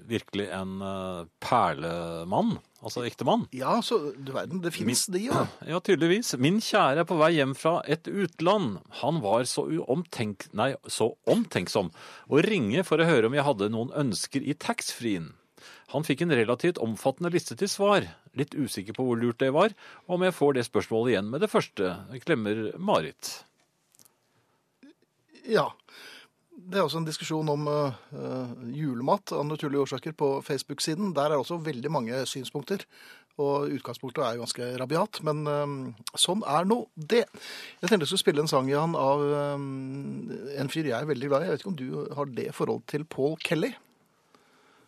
virkelig 0.08 0.46
en 0.54 0.80
eh, 0.84 1.20
perlemann, 1.44 2.56
altså 2.84 3.04
ektemann. 3.08 3.46
Ja, 3.56 3.76
så 3.84 4.00
du 4.16 4.32
verden, 4.34 4.62
det 4.64 4.74
fins 4.76 5.06
de, 5.12 5.26
ja. 5.28 5.46
Ja, 5.70 5.80
tydeligvis. 5.84 6.34
Min 6.40 6.60
kjære 6.64 7.04
er 7.04 7.08
på 7.08 7.18
vei 7.20 7.34
hjem 7.36 7.54
fra 7.58 7.78
et 7.90 8.08
utland. 8.10 8.80
Han 9.02 9.22
var 9.24 9.46
så, 9.50 9.66
uomtenk, 9.68 10.48
nei, 10.56 10.74
så 10.86 11.12
omtenksom 11.30 11.92
å 12.28 12.44
ringe 12.44 12.84
for 12.86 13.00
å 13.00 13.08
høre 13.08 13.30
om 13.30 13.38
jeg 13.38 13.48
hadde 13.48 13.72
noen 13.72 13.94
ønsker 14.04 14.44
i 14.44 14.56
taxfree-en. 14.58 15.32
Han 15.94 16.04
fikk 16.06 16.24
en 16.24 16.34
relativt 16.34 16.80
omfattende 16.82 17.30
liste 17.30 17.56
til 17.58 17.70
svar. 17.70 18.06
Litt 18.34 18.56
usikker 18.56 18.96
på 18.96 19.04
hvor 19.06 19.20
lurt 19.20 19.38
det 19.42 19.52
var, 19.54 19.74
og 20.08 20.16
om 20.16 20.24
jeg 20.26 20.34
får 20.34 20.56
det 20.56 20.66
spørsmålet 20.66 21.14
igjen 21.14 21.28
med 21.30 21.44
det 21.44 21.50
første. 21.52 21.92
Klemmer 22.24 22.66
Marit. 22.82 23.36
Ja. 25.46 25.68
Det 26.64 26.78
er 26.80 26.86
også 26.86 27.02
en 27.02 27.06
diskusjon 27.08 27.50
om 27.52 27.66
eh, 27.68 28.52
julemat 28.72 29.34
av 29.36 29.44
naturlige 29.44 29.84
årsaker 29.84 30.14
på 30.16 30.38
Facebook-siden. 30.46 31.12
Der 31.16 31.32
er 31.32 31.40
også 31.40 31.58
veldig 31.60 31.90
mange 31.92 32.22
synspunkter. 32.30 32.86
Og 33.42 33.72
utgangspunktet 33.74 34.22
er 34.22 34.38
ganske 34.38 34.68
rabiat, 34.80 35.18
men 35.26 35.42
eh, 35.50 35.74
sånn 36.16 36.44
er 36.48 36.68
nå 36.70 36.84
det. 36.94 37.24
Jeg 37.82 37.90
tenkte 37.90 38.04
jeg 38.06 38.12
skulle 38.14 38.24
spille 38.24 38.44
en 38.44 38.50
sang, 38.50 38.70
Jan, 38.70 38.96
av 38.96 39.24
um, 39.58 40.30
en 40.54 40.70
fyr 40.72 40.88
jeg 40.88 40.96
er 40.96 41.10
veldig 41.10 41.32
glad 41.32 41.44
i. 41.44 41.50
Jeg 41.50 41.56
vet 41.56 41.64
ikke 41.64 41.72
om 41.74 41.80
du 41.80 42.14
har 42.16 42.30
det 42.38 42.48
forhold 42.56 42.86
til 42.94 43.04
Paul 43.04 43.36
Kelly? 43.44 43.74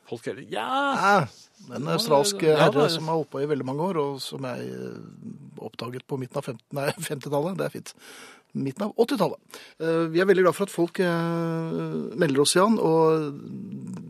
Folk 0.07 0.27
heller 0.31 0.47
ja! 0.53 1.27
En 1.75 1.89
australsk 1.91 2.43
herre 2.47 2.85
er- 2.87 2.93
som 2.95 3.09
har 3.11 3.17
holdt 3.19 3.33
på 3.33 3.41
i 3.43 3.49
veldig 3.51 3.67
mange 3.67 3.83
år, 3.91 3.97
og 3.99 4.21
som 4.23 4.45
jeg 4.47 4.71
eh, 4.71 5.61
oppdaget 5.67 6.07
på 6.07 6.19
midten 6.21 6.39
av 6.39 6.47
50 6.47 6.65
nei, 6.79 6.89
50-tallet. 7.11 7.57
Det 7.59 7.65
er 7.67 7.75
fint. 7.75 7.95
Midten 8.57 8.87
av 8.87 8.93
80-tallet. 9.03 9.57
Eh, 9.83 10.05
Vi 10.15 10.21
er 10.23 10.29
veldig 10.31 10.45
glad 10.47 10.55
for 10.57 10.69
at 10.69 10.73
folk 10.73 11.01
eh, 11.03 12.15
melder 12.23 12.45
oss, 12.45 12.55
Jan, 12.57 12.79
og 12.79 13.41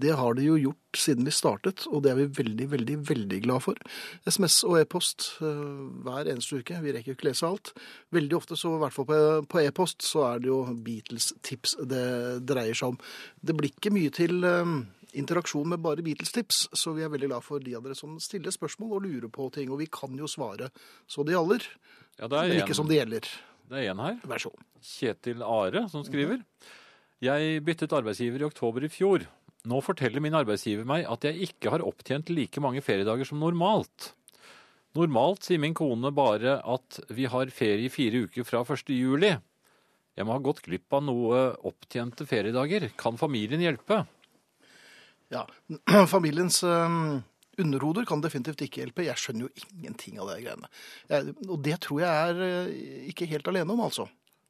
det 0.03 0.13
har 0.19 0.37
de 0.37 0.45
jo 0.51 0.59
gjort 0.61 1.01
siden 1.01 1.25
vi 1.27 1.33
startet, 1.35 1.87
og 1.89 2.03
det 2.05 2.13
er 2.13 2.19
vi 2.21 2.27
veldig, 2.43 2.67
veldig, 2.75 2.97
veldig 3.09 3.41
glad 3.47 3.65
for. 3.65 3.81
SMS 4.29 4.59
og 4.69 4.77
e-post 4.83 5.31
hver 5.41 6.29
eneste 6.31 6.61
uke. 6.61 6.77
Vi 6.85 6.93
rekker 6.95 7.15
jo 7.15 7.17
ikke 7.17 7.29
lese 7.31 7.49
alt. 7.49 7.73
Veldig 8.15 8.37
ofte, 8.39 8.59
så 8.61 8.75
i 8.77 8.83
hvert 8.85 8.95
fall 8.95 9.09
på- 9.49 9.63
e-post, 9.65 10.05
så 10.05 10.27
er 10.35 10.45
det 10.45 10.53
jo 10.53 10.61
Beatles-tips 10.87 11.79
det 11.89 12.05
dreier 12.49 12.77
seg 12.77 12.93
om. 12.95 13.01
Det 13.41 13.57
blir 13.57 13.73
ikke 13.73 13.93
mye 13.97 14.13
til 14.15 14.45
interaksjon 15.19 15.69
med 15.73 15.83
bare 15.85 16.05
Beatles-tips, 16.05 16.67
så 16.77 16.93
vi 16.97 17.05
er 17.07 17.13
veldig 17.13 17.31
glad 17.33 17.45
for 17.47 17.63
de 17.63 17.75
av 17.79 17.85
dere 17.87 17.97
som 17.99 18.19
stiller 18.23 18.55
spørsmål 18.55 18.97
og 18.99 19.07
lurer 19.07 19.31
på 19.33 19.49
ting, 19.55 19.71
og 19.73 19.81
vi 19.83 19.89
kan 19.93 20.15
jo 20.19 20.29
svare 20.31 20.71
så 21.09 21.25
det 21.27 21.37
gjaller, 21.37 21.65
ja 22.21 22.29
det, 22.29 22.43
men 22.43 22.55
er 22.55 22.63
ikke 22.63 22.75
en, 22.75 22.81
som 22.81 22.91
det 22.91 23.01
gjelder. 23.01 23.31
det 23.71 23.81
er 23.83 23.91
en 23.93 24.05
her. 24.05 24.21
Vær 24.29 24.43
så 24.43 24.53
god. 24.53 24.67
Kjetil 24.87 25.43
Are 25.47 25.87
som 25.93 26.05
skriver. 26.07 26.45
Jeg 27.25 27.65
byttet 27.65 27.97
arbeidsgiver 27.97 28.45
i 28.45 28.47
oktober 28.47 28.85
i 28.85 28.93
fjor. 28.93 29.25
Nå 29.67 29.81
forteller 29.83 30.23
min 30.23 30.37
arbeidsgiver 30.37 30.87
meg 30.87 31.09
at 31.11 31.25
jeg 31.27 31.49
ikke 31.49 31.73
har 31.75 31.85
opptjent 31.85 32.31
like 32.31 32.61
mange 32.63 32.85
feriedager 32.85 33.27
som 33.27 33.41
normalt. 33.43 34.13
Normalt 34.97 35.45
sier 35.45 35.61
min 35.61 35.75
kone 35.77 36.13
bare 36.15 36.61
at 36.63 37.01
vi 37.13 37.27
har 37.29 37.51
ferie 37.53 37.89
i 37.89 37.93
fire 37.93 38.23
uker 38.29 38.47
fra 38.49 38.63
1. 38.65 38.93
juli. 38.95 39.33
Jeg 40.17 40.25
må 40.25 40.33
ha 40.33 40.41
gått 40.41 40.63
glipp 40.65 40.95
av 40.97 41.03
noe 41.05 41.41
opptjente 41.69 42.25
feriedager. 42.29 42.89
Kan 42.97 43.19
familien 43.21 43.61
hjelpe? 43.61 44.05
Ja, 45.35 45.47
familiens 46.15 46.61
um, 46.67 47.23
underhoder 47.59 48.07
kan 48.09 48.23
definitivt 48.25 48.63
ikke 48.67 48.85
hjelpe. 48.85 49.07
Jeg 49.09 49.19
skjønner 49.21 49.47
jo 49.49 49.67
ingenting 49.75 50.21
av 50.23 50.31
det 50.33 50.41
greiene. 50.45 50.71
Jeg, 51.11 51.35
og 51.49 51.59
det 51.67 51.79
tror 51.87 52.03
jeg 52.05 52.31
er 52.31 52.45
eh, 52.47 53.09
ikke 53.13 53.29
helt 53.31 53.49
alene 53.53 53.75
om, 53.75 53.83
altså. 53.89 54.07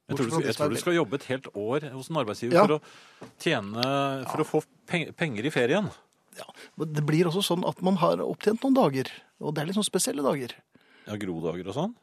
Jeg 0.07 0.15
tror, 0.21 0.29
du, 0.31 0.35
jeg 0.45 0.55
tror 0.55 0.71
du 0.71 0.79
skal 0.79 0.95
jobbe 0.95 1.17
et 1.19 1.25
helt 1.27 1.47
år 1.51 1.89
hos 1.91 2.07
en 2.07 2.19
arbeidsgiver 2.21 2.55
Ja. 2.55 2.61
for 2.63 2.77
å 2.77 3.31
tjene 3.43 3.87
For 4.31 4.39
å 4.39 4.45
få 4.47 4.61
penger 4.87 5.49
i 5.49 5.51
ferien. 5.51 5.89
Ja, 6.37 6.45
men 6.79 6.93
det 6.95 7.03
blir 7.03 7.27
også 7.27 7.41
sånn 7.43 7.65
at 7.67 7.81
man 7.83 7.97
har 7.99 8.21
opptjent 8.23 8.63
noen 8.63 8.77
dager, 8.77 9.09
og 9.43 9.55
det 9.57 9.63
er 9.63 9.67
litt 9.67 9.75
sånn 9.75 9.87
spesielle 9.87 10.23
dager. 10.23 10.53
Ja, 11.09 11.17
Grodager 11.19 11.67
og 11.67 11.75
sånn. 11.75 11.95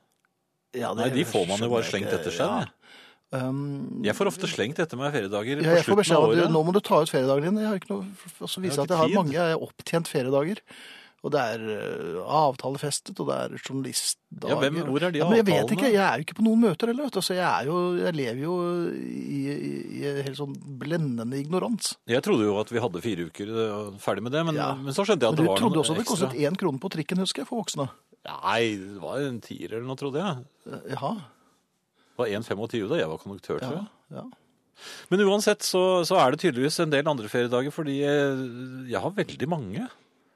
Ja, 0.76 0.90
Nei, 0.98 1.06
de 1.14 1.24
får 1.24 1.46
man 1.48 1.62
jo 1.62 1.70
bare 1.70 1.86
slengt 1.86 2.12
etter 2.12 2.34
seg. 2.34 2.66
Ja. 2.66 3.00
Um, 3.32 4.02
Jeg 4.04 4.14
får 4.14 4.28
ofte 4.30 4.46
slengt 4.46 4.78
etter 4.78 4.98
meg 5.00 5.10
feriedager 5.14 5.58
ja, 5.64 5.72
jeg 5.78 5.84
på 5.86 5.94
får 5.94 6.02
beskjed 6.04 6.18
om 6.22 6.34
at 6.44 6.52
nå 6.54 6.60
må 6.68 6.72
du 6.76 6.78
ta 6.84 7.00
ut 7.02 7.10
feriedagene 7.10 7.48
dine. 7.50 7.62
Jeg 7.64 7.70
har 7.72 7.80
ikke 7.80 7.90
noe, 7.94 8.04
og 8.38 8.50
så 8.52 8.60
viser 8.62 8.82
Jeg 8.82 8.84
at 8.84 8.92
jeg 8.94 8.98
har 9.00 9.08
tid. 9.10 9.16
mange 9.18 9.32
jeg 9.34 9.48
har 9.56 9.64
opptjent 9.64 10.10
feriedager. 10.12 10.60
Og 11.24 11.32
det 11.32 11.40
er 11.40 11.62
uh, 11.64 12.18
avtalefestet, 12.28 13.16
og 13.18 13.30
det 13.30 13.36
er 13.40 13.54
journalistdager. 13.64 14.50
Ja, 14.52 14.58
hvem- 14.60 14.84
hvor 14.84 15.02
er 15.02 15.10
de 15.10 15.18
ja, 15.22 15.28
men 15.30 15.38
Jeg 15.40 15.46
vet 15.48 15.72
ikke, 15.72 15.88
jeg 15.88 16.04
er 16.04 16.20
jo 16.20 16.24
ikke 16.26 16.36
på 16.36 16.44
noen 16.44 16.60
møter 16.66 16.86
heller. 16.92 17.08
vet 17.08 17.16
du. 17.16 17.20
Så 17.24 17.32
jeg, 17.34 17.48
er 17.48 17.64
jo, 17.70 17.78
jeg 17.96 18.12
lever 18.14 18.42
jo 18.44 18.54
i, 18.92 19.40
i, 19.56 20.02
helt 20.28 20.36
sånn 20.36 20.52
blendende 20.84 21.40
ignorans. 21.40 21.94
Jeg 22.06 22.20
trodde 22.22 22.44
jo 22.44 22.58
at 22.60 22.68
vi 22.70 22.78
hadde 22.84 23.00
fire 23.02 23.26
uker 23.32 23.54
ferdig 24.04 24.22
med 24.28 24.32
det, 24.36 24.44
men, 24.50 24.54
Ja. 24.60 24.74
men 24.76 24.92
så 24.92 25.02
skjønte 25.08 25.24
jeg 25.24 25.32
at 25.32 25.40
det 25.40 25.48
du 25.48 25.54
trodde 25.56 25.74
noe 25.80 25.82
også 25.82 25.96
det 25.96 26.04
kostet 26.06 26.36
én 26.36 26.60
krone 26.60 26.78
på 26.78 26.92
trikken, 26.92 27.18
husker 27.24 27.42
jeg, 27.42 27.48
for 27.48 27.64
voksne. 27.64 27.88
Nei, 28.28 28.76
det 28.76 29.00
var 29.00 29.18
en 29.24 29.40
tier 29.40 29.72
eller 29.72 29.88
noe, 29.88 29.96
trodde 29.96 30.20
jeg. 30.20 30.44
Ja. 30.68 30.78
Jaha. 30.94 31.14
Det 32.14 32.22
var 32.22 32.30
1,25 32.30 32.88
da 32.92 32.98
jeg 33.00 33.10
var 33.10 33.18
konduktør, 33.18 33.58
tror 33.58 33.78
jeg. 33.80 33.86
ja. 34.14 34.24
Men 35.10 35.20
uansett 35.26 35.62
så, 35.62 35.80
så 36.06 36.16
er 36.18 36.34
det 36.34 36.40
tydeligvis 36.42 36.80
en 36.82 36.90
del 36.90 37.06
andre 37.10 37.28
feriedager, 37.30 37.70
fordi 37.74 38.00
jeg, 38.00 38.38
jeg 38.90 39.00
har 39.02 39.12
veldig 39.14 39.48
mange. 39.50 39.84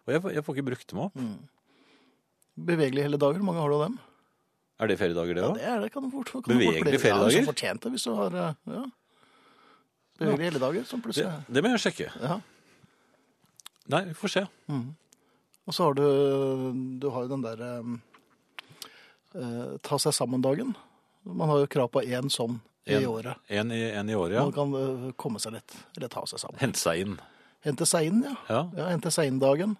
Og 0.06 0.12
jeg, 0.14 0.22
jeg 0.38 0.44
får 0.46 0.56
ikke 0.58 0.66
brukt 0.70 0.92
dem 0.92 1.00
opp. 1.06 1.16
Bevegelige 2.68 3.06
hele 3.06 3.18
dager, 3.20 3.38
hvor 3.40 3.48
mange 3.50 3.62
har 3.62 3.70
du 3.70 3.76
av 3.78 3.82
dem? 3.88 3.96
Er 4.78 4.90
det 4.90 4.98
feriedager, 5.00 5.34
det 5.34 5.42
Ja, 5.42 5.50
det 5.54 5.66
er 5.66 5.80
det. 5.82 5.90
Kan 5.94 6.06
du 6.06 6.10
fort, 6.14 6.30
kan 6.30 6.42
du 6.46 6.52
Bevegelige 6.54 6.98
fort 6.98 7.04
feriedager? 7.06 7.40
Ja, 7.42 7.48
fortjent 7.50 7.82
det 7.82 7.92
hvis 7.94 8.06
du 8.06 8.12
har 8.18 8.38
eh, 8.42 8.54
ja. 8.74 8.84
Bevegelige 10.18 10.50
hele 10.52 10.62
dager, 10.62 10.86
som 10.86 10.98
det, 11.02 11.06
plutselig 11.08 11.54
det 11.54 11.62
må 11.66 11.74
jeg 11.74 11.84
sjekke. 11.86 12.08
ja. 12.22 12.38
Nei, 13.88 14.02
vi 14.10 14.14
får 14.20 14.32
se. 14.34 14.42
Og 14.68 15.72
så 15.74 15.86
har 15.86 15.94
du 15.96 16.04
Du 17.00 17.06
har 17.14 17.24
jo 17.24 17.30
den 17.32 17.44
der 17.46 17.62
eh, 17.64 17.92
eh, 19.40 19.70
ta 19.82 19.98
seg 20.02 20.12
sammen-dagen. 20.16 20.74
Man 21.22 21.50
har 21.50 21.64
jo 21.64 21.70
krav 21.70 21.90
på 21.94 22.02
én 22.04 22.30
sånn 22.32 22.60
i 22.88 23.06
året. 23.06 23.36
En 23.48 23.72
i, 23.72 23.82
en 23.90 24.10
i 24.10 24.14
året, 24.14 24.38
ja. 24.38 24.46
Man 24.48 24.54
kan 24.56 24.74
eh, 24.78 25.10
komme 25.20 25.40
seg 25.42 25.58
litt, 25.58 25.76
eller 25.96 26.08
ta 26.12 26.24
seg 26.28 26.40
sammen. 26.40 26.60
Hente 26.62 26.80
seg 26.80 27.04
inn. 27.04 27.18
Hente 27.66 27.88
seg 27.88 28.08
inn, 28.08 28.22
ja. 28.24 28.34
Ja. 28.48 28.62
ja 28.78 28.88
hente 28.92 29.12
seg 29.12 29.28
inn-dagen. 29.28 29.76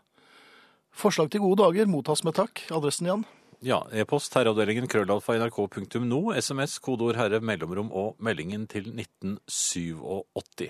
Forslag 0.98 1.30
til 1.32 1.44
gode 1.44 1.62
dager 1.62 1.88
mottas 1.88 2.24
med 2.26 2.36
takk. 2.36 2.64
Adressen, 2.74 3.08
igjen? 3.08 3.24
Ja, 3.64 3.80
e-post 3.90 4.34
herreavdelingen 4.38 4.86
krøllalfa 4.90 5.34
nrk.no, 5.38 6.20
SMS, 6.38 6.76
kodeord 6.82 7.18
herre, 7.18 7.40
mellomrom 7.42 7.90
og 7.90 8.14
meldingen 8.22 8.68
til 8.70 8.92
1987. 8.92 10.68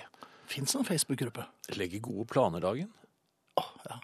Fins 0.49 0.73
en 0.73 0.87
Facebook-gruppe? 0.87 1.45
Legger 1.77 2.01
gode 2.07 2.25
planer-dagen. 2.31 2.89
Oh, 3.61 3.69
ja. 3.85 3.99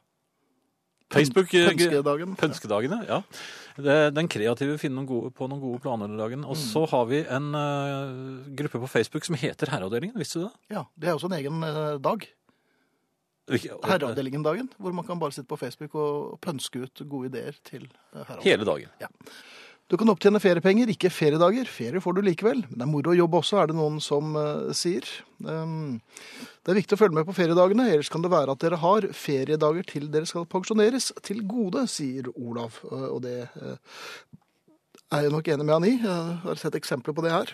Facebook 1.15 1.51
Pønskedagen. 1.51 1.79
Pønskedagen. 1.79 2.35
Pønskedagene, 2.39 2.99
ja. 3.07 3.21
Det, 3.75 3.95
den 4.15 4.29
kreative 4.31 4.77
finner 4.79 5.01
noen 5.01 5.09
gode, 5.09 5.33
på 5.35 5.49
noen 5.51 5.59
gode 5.63 5.81
planer-dagen. 5.83 6.45
Og 6.47 6.55
så 6.59 6.85
har 6.91 7.09
vi 7.09 7.25
en 7.25 7.49
uh, 7.55 8.45
gruppe 8.55 8.79
på 8.85 8.91
Facebook 8.91 9.27
som 9.27 9.35
heter 9.39 9.71
Herreavdelingen, 9.73 10.15
visste 10.19 10.39
du 10.39 10.47
det? 10.47 10.53
Ja, 10.77 10.85
Det 10.95 11.11
er 11.11 11.17
også 11.17 11.31
en 11.31 11.37
egen 11.39 11.65
uh, 11.65 11.97
dag. 11.99 12.27
Herreavdelingen-dagen. 13.51 14.71
Hvor 14.77 14.95
man 14.95 15.05
kan 15.05 15.19
bare 15.19 15.35
sitte 15.35 15.49
på 15.51 15.59
Facebook 15.59 15.95
og 15.95 16.39
pønske 16.41 16.85
ut 16.85 17.03
gode 17.09 17.29
ideer 17.33 17.59
til 17.67 17.83
eh, 17.85 18.23
herreavdelingen. 18.23 18.47
Hele 18.47 18.65
dagen. 18.65 18.89
Du 19.85 19.99
kan 20.01 20.09
opptjene 20.09 20.39
feriepenger, 20.41 20.89
ikke 20.89 21.11
feriedager. 21.13 21.67
Ferie 21.69 22.01
får 22.01 22.15
du 22.17 22.23
likevel. 22.25 22.63
Men 22.71 22.79
det 22.79 22.85
er 22.87 22.89
moro 22.89 23.11
å 23.11 23.17
jobbe 23.19 23.37
også, 23.37 23.59
er 23.61 23.69
det 23.69 23.75
noen 23.77 23.99
som 24.01 24.31
uh, 24.33 24.71
sier. 24.73 25.05
Um, 25.45 25.99
det 26.65 26.73
er 26.73 26.79
viktig 26.79 26.97
å 26.97 27.01
følge 27.03 27.19
med 27.19 27.27
på 27.27 27.35
feriedagene, 27.37 27.85
ellers 27.93 28.09
kan 28.09 28.25
det 28.25 28.31
være 28.33 28.55
at 28.55 28.63
dere 28.63 28.79
har 28.81 29.05
feriedager 29.13 29.85
til 29.91 30.07
dere 30.13 30.25
skal 30.25 30.47
pensjoneres 30.49 31.11
til 31.25 31.43
gode, 31.45 31.85
sier 31.91 32.31
Olav. 32.33 32.79
Uh, 32.89 33.11
Og 33.11 33.21
det 33.27 33.37
uh, 33.61 33.77
er 35.13 35.27
jeg 35.27 35.35
nok 35.35 35.53
enig 35.53 35.69
med 35.69 35.75
han 35.77 35.87
i. 35.91 35.93
Jeg 36.01 36.41
har 36.47 36.63
sett 36.63 36.79
eksempler 36.81 37.13
på 37.13 37.27
det 37.27 37.35
her. 37.35 37.53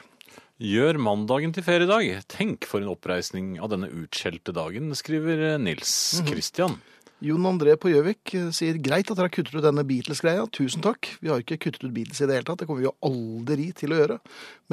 Gjør 0.62 1.02
mandagen 1.04 1.52
til 1.52 1.65
feriedag. 1.67 2.13
Tenk 2.32 2.63
for 2.70 2.80
en 2.80 2.94
oppreisning 2.94 3.58
av 3.60 3.74
denne 3.74 3.91
utskjelte 3.91 4.56
dagen, 4.56 4.94
skriver 4.96 5.58
Nils 5.60 6.22
Christian. 6.30 6.80
Jon 7.22 7.46
André 7.46 7.76
på 7.78 7.92
Gjøvik 7.92 8.34
eh, 8.34 8.48
sier 8.56 8.80
greit 8.82 9.12
at 9.12 9.14
dere 9.14 9.28
har 9.28 9.34
kuttet 9.34 9.54
ut 9.54 9.62
denne 9.62 9.84
Beatles-greia. 9.86 10.48
Tusen 10.50 10.82
takk. 10.82 11.06
Vi 11.22 11.30
har 11.30 11.44
ikke 11.44 11.60
kuttet 11.62 11.84
ut 11.86 11.94
Beatles 11.94 12.18
i 12.24 12.26
det 12.26 12.40
hele 12.40 12.48
tatt. 12.48 12.64
Det 12.64 12.66
kommer 12.70 12.82
vi 12.82 12.88
jo 12.88 12.96
aldri 13.06 13.68
til 13.78 13.94
å 13.94 14.00
gjøre. 14.00 14.18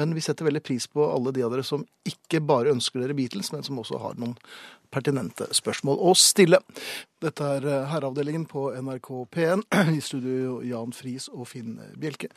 Men 0.01 0.15
vi 0.17 0.23
setter 0.25 0.47
veldig 0.47 0.63
pris 0.65 0.87
på 0.89 1.05
alle 1.05 1.33
de 1.35 1.43
av 1.45 1.53
dere 1.53 1.65
som 1.67 1.83
ikke 2.09 2.41
bare 2.41 2.73
ønsker 2.73 3.03
dere 3.03 3.13
Beatles, 3.17 3.51
men 3.53 3.61
som 3.65 3.77
også 3.77 3.99
har 4.01 4.17
noen 4.17 4.33
pertinente 4.89 5.45
spørsmål 5.53 6.01
å 6.01 6.15
stille. 6.17 6.57
Dette 7.21 7.51
er 7.59 7.67
eh, 7.69 7.85
Herreavdelingen 7.91 8.47
på 8.49 8.71
NRK 8.79 9.11
P1. 9.35 9.61
I 9.99 10.01
studio 10.01 10.55
Jan 10.65 10.95
Friis 10.97 11.29
og 11.29 11.51
Finn 11.51 11.75
Bjelke. 12.01 12.31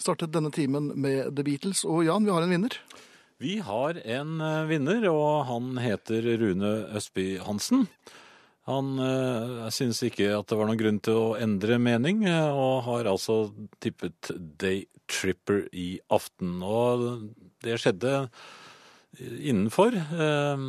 Startet 0.00 0.32
denne 0.32 0.52
timen 0.54 0.94
med 0.96 1.34
The 1.36 1.44
Beatles. 1.44 1.84
Og 1.84 2.06
Jan, 2.08 2.24
vi 2.24 2.32
har 2.32 2.46
en 2.46 2.54
vinner. 2.56 2.78
Vi 3.38 3.58
har 3.68 4.00
en 4.00 4.40
eh, 4.40 4.64
vinner, 4.72 5.04
og 5.12 5.44
han 5.52 5.76
heter 5.84 6.24
Rune 6.40 6.72
Østby 6.96 7.34
Hansen. 7.44 7.84
Han 8.68 8.98
øh, 9.00 9.66
synes 9.72 10.02
ikke 10.04 10.28
at 10.36 10.50
det 10.50 10.56
var 10.58 10.68
noen 10.68 10.80
grunn 10.80 11.00
til 11.00 11.16
å 11.16 11.36
endre 11.40 11.78
mening, 11.80 12.26
eh, 12.28 12.52
og 12.52 12.84
har 12.84 13.08
altså 13.08 13.48
tippet 13.80 14.28
Day 14.60 14.84
Tripper 15.08 15.64
i 15.72 15.94
aften. 16.12 16.58
Og 16.60 17.30
det 17.64 17.78
skjedde 17.80 18.26
innenfor 19.18 19.96
øh, 19.96 20.66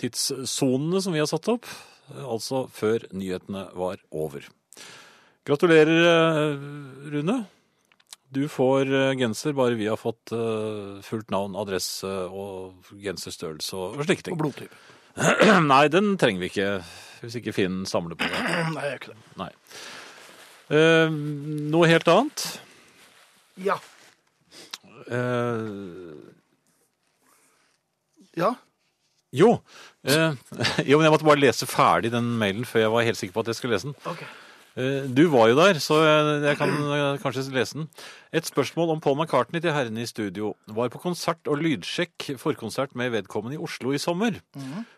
tidssonene 0.00 1.02
som 1.04 1.12
vi 1.12 1.20
har 1.20 1.28
satt 1.28 1.50
opp, 1.52 1.68
altså 2.24 2.64
før 2.72 3.04
nyhetene 3.12 3.66
var 3.76 4.00
over. 4.10 4.48
Gratulerer, 5.46 6.56
Rune. 7.12 7.36
Du 8.30 8.44
får 8.50 8.90
genser 9.18 9.54
bare 9.58 9.76
vi 9.78 9.88
har 9.90 9.98
fått 9.98 10.30
fullt 11.06 11.32
navn, 11.34 11.56
adresse 11.58 12.06
og 12.06 12.90
genserstørrelse 12.94 13.78
og 13.78 14.02
slike 14.04 14.26
ting. 14.26 14.36
Og 14.36 14.42
blodtype. 14.44 14.78
Nei, 15.72 15.84
den 15.90 16.12
trenger 16.20 16.44
vi 16.44 16.50
ikke, 16.52 16.68
hvis 17.22 17.36
ikke 17.40 17.52
Finn 17.56 17.82
samler 17.88 18.16
på 18.18 18.26
det. 18.28 18.40
Nei, 18.74 18.84
jeg 18.84 18.90
gjør 18.90 19.00
ikke 19.00 19.12
det. 19.14 19.22
Nei. 19.40 19.50
Eh, 20.70 21.14
noe 21.74 21.88
helt 21.90 22.10
annet. 22.12 22.44
Ja. 23.60 23.78
Eh, 25.10 26.28
Ja. 28.38 28.52
jo. 29.34 29.48
Eh, 30.06 30.32
jo, 30.88 30.96
men 30.96 31.04
jeg 31.04 31.12
måtte 31.12 31.26
bare 31.26 31.42
lese 31.42 31.66
ferdig 31.68 32.12
den 32.14 32.28
mailen 32.40 32.64
før 32.64 32.84
jeg 32.86 32.92
var 32.94 33.04
helt 33.08 33.18
sikker 33.18 33.34
på 33.34 33.42
at 33.44 33.50
jeg 33.50 33.58
skulle 33.58 33.74
lese 33.74 33.90
den. 33.90 33.96
Ok. 34.08 34.22
Eh, 34.80 35.04
Du 35.12 35.26
var 35.28 35.50
jo 35.50 35.56
der, 35.58 35.78
så 35.82 35.98
jeg 36.40 36.56
kan 36.56 36.70
eh, 36.72 37.18
kanskje 37.20 37.44
lese 37.52 37.76
den. 37.76 37.88
Et 38.32 38.46
spørsmål 38.46 38.94
om 38.94 39.00
Paul 39.02 39.18
McCartney 39.18 39.60
til 39.60 39.74
herrene 39.74 40.04
i 40.04 40.08
studio. 40.08 40.54
Var 40.70 40.88
på 40.94 41.00
konsert 41.02 41.50
og 41.50 41.60
lydsjekk 41.60 42.30
forkonsert 42.40 42.94
med 42.96 43.12
vedkommende 43.12 43.58
i 43.58 43.62
Oslo 43.62 43.92
i 43.92 44.00
sommer. 44.00 44.38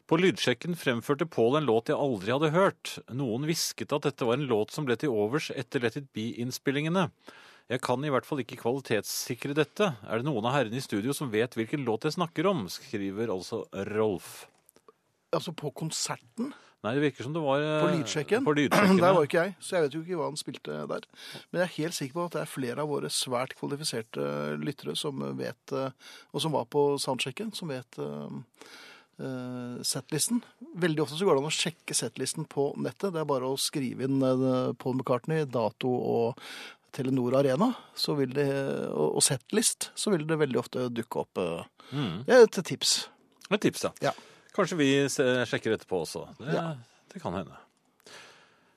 På 0.06 0.18
lydsjekken 0.20 0.76
fremførte 0.78 1.26
Paul 1.26 1.56
en 1.58 1.66
låt 1.66 1.88
jeg 1.90 1.96
aldri 1.98 2.34
hadde 2.34 2.52
hørt. 2.54 2.98
Noen 3.10 3.48
hvisket 3.48 3.94
at 3.96 4.04
dette 4.06 4.28
var 4.28 4.38
en 4.38 4.46
låt 4.50 4.70
som 4.76 4.86
ble 4.86 4.98
til 5.00 5.10
overs 5.14 5.50
etter 5.56 5.82
Let 5.82 5.96
It 5.98 6.12
Be-innspillingene. 6.14 7.08
Jeg 7.72 7.80
kan 7.80 8.02
i 8.04 8.10
hvert 8.12 8.26
fall 8.28 8.42
ikke 8.42 8.58
kvalitetssikre 8.60 9.54
dette. 9.56 9.94
Er 10.04 10.20
det 10.20 10.26
noen 10.28 10.44
av 10.44 10.52
herrene 10.58 10.76
i 10.76 10.84
studio 10.84 11.14
som 11.16 11.30
vet 11.32 11.54
hvilken 11.56 11.86
låt 11.88 12.04
jeg 12.04 12.18
snakker 12.18 12.50
om? 12.50 12.66
Skriver 12.68 13.32
altså 13.32 13.62
Rolf. 13.94 14.42
Altså 15.32 15.54
på 15.56 15.70
konserten, 15.72 16.50
Nei, 16.82 16.96
det 16.96 17.02
virker 17.04 17.26
som 17.26 17.34
det 17.34 17.40
var 17.44 17.62
eh, 17.62 17.78
på 17.78 17.90
lydsjekken. 17.94 18.46
På 18.46 18.54
lydsjekken, 18.58 18.98
Der 18.98 19.14
var 19.14 19.26
ikke 19.26 19.44
jeg, 19.46 19.54
så 19.62 19.76
jeg 19.76 19.84
vet 19.84 19.96
jo 19.96 20.02
ikke 20.02 20.18
hva 20.18 20.30
han 20.32 20.38
spilte 20.40 20.78
der. 20.90 21.04
Men 21.50 21.60
jeg 21.60 21.66
er 21.68 21.76
helt 21.76 21.98
sikker 21.98 22.16
på 22.16 22.24
at 22.26 22.36
det 22.36 22.40
er 22.42 22.50
flere 22.50 22.82
av 22.82 22.90
våre 22.90 23.10
svært 23.14 23.54
kvalifiserte 23.58 24.24
lyttere 24.58 24.96
som 24.98 25.22
vet, 25.38 25.74
eh, 25.78 26.16
og 26.34 26.42
som 26.42 26.56
var 26.56 26.66
på 26.72 26.86
soundsjekken, 27.02 27.52
som 27.54 27.70
vet 27.70 28.00
eh, 28.02 28.34
eh, 29.22 29.76
setlisten. 29.86 30.42
Veldig 30.82 31.04
ofte 31.04 31.20
så 31.20 31.28
går 31.28 31.38
det 31.38 31.44
an 31.44 31.52
å 31.52 31.54
sjekke 31.54 31.98
setlisten 31.98 32.50
på 32.50 32.72
nettet. 32.74 33.12
Det 33.14 33.22
er 33.22 33.30
bare 33.30 33.52
å 33.52 33.60
skrive 33.60 34.08
inn 34.08 34.18
Paul 34.82 34.98
McCartney, 34.98 35.46
dato 35.46 35.92
og 35.92 36.42
Telenor 36.92 37.38
Arena 37.38 37.70
så 37.96 38.18
vil 38.18 38.34
det, 38.36 38.50
og 38.90 39.22
settlist, 39.24 39.92
så 39.96 40.10
vil 40.12 40.26
det 40.28 40.36
veldig 40.42 40.58
ofte 40.60 40.90
dukke 40.92 41.22
opp. 41.22 41.40
Mm. 41.94 42.26
Det 42.26 42.34
er 42.34 42.44
et 42.44 42.60
tips. 42.68 42.98
Et 43.48 43.62
tips, 43.62 43.86
da. 43.86 43.94
Ja. 44.10 44.12
Kanskje 44.52 44.76
vi 44.78 44.88
sjekker 45.08 45.76
etterpå 45.76 46.02
også. 46.04 46.26
Det, 46.38 46.52
Ja. 46.54 46.74
det 47.12 47.22
kan 47.22 47.34
hende. 47.36 47.56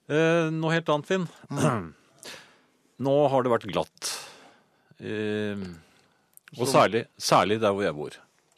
Eh, 0.07 0.49
noe 0.53 0.71
helt 0.75 0.89
annet, 0.89 1.07
Finn. 1.09 1.27
Mm. 1.49 1.93
Nå 3.03 3.15
har 3.31 3.43
det 3.43 3.51
vært 3.51 3.67
glatt. 3.71 4.11
Eh, 5.01 5.65
og 6.55 6.67
særlig, 6.71 7.05
særlig 7.19 7.59
der 7.59 7.73
hvor 7.75 7.83
jeg 7.83 7.95
bor. 7.97 8.15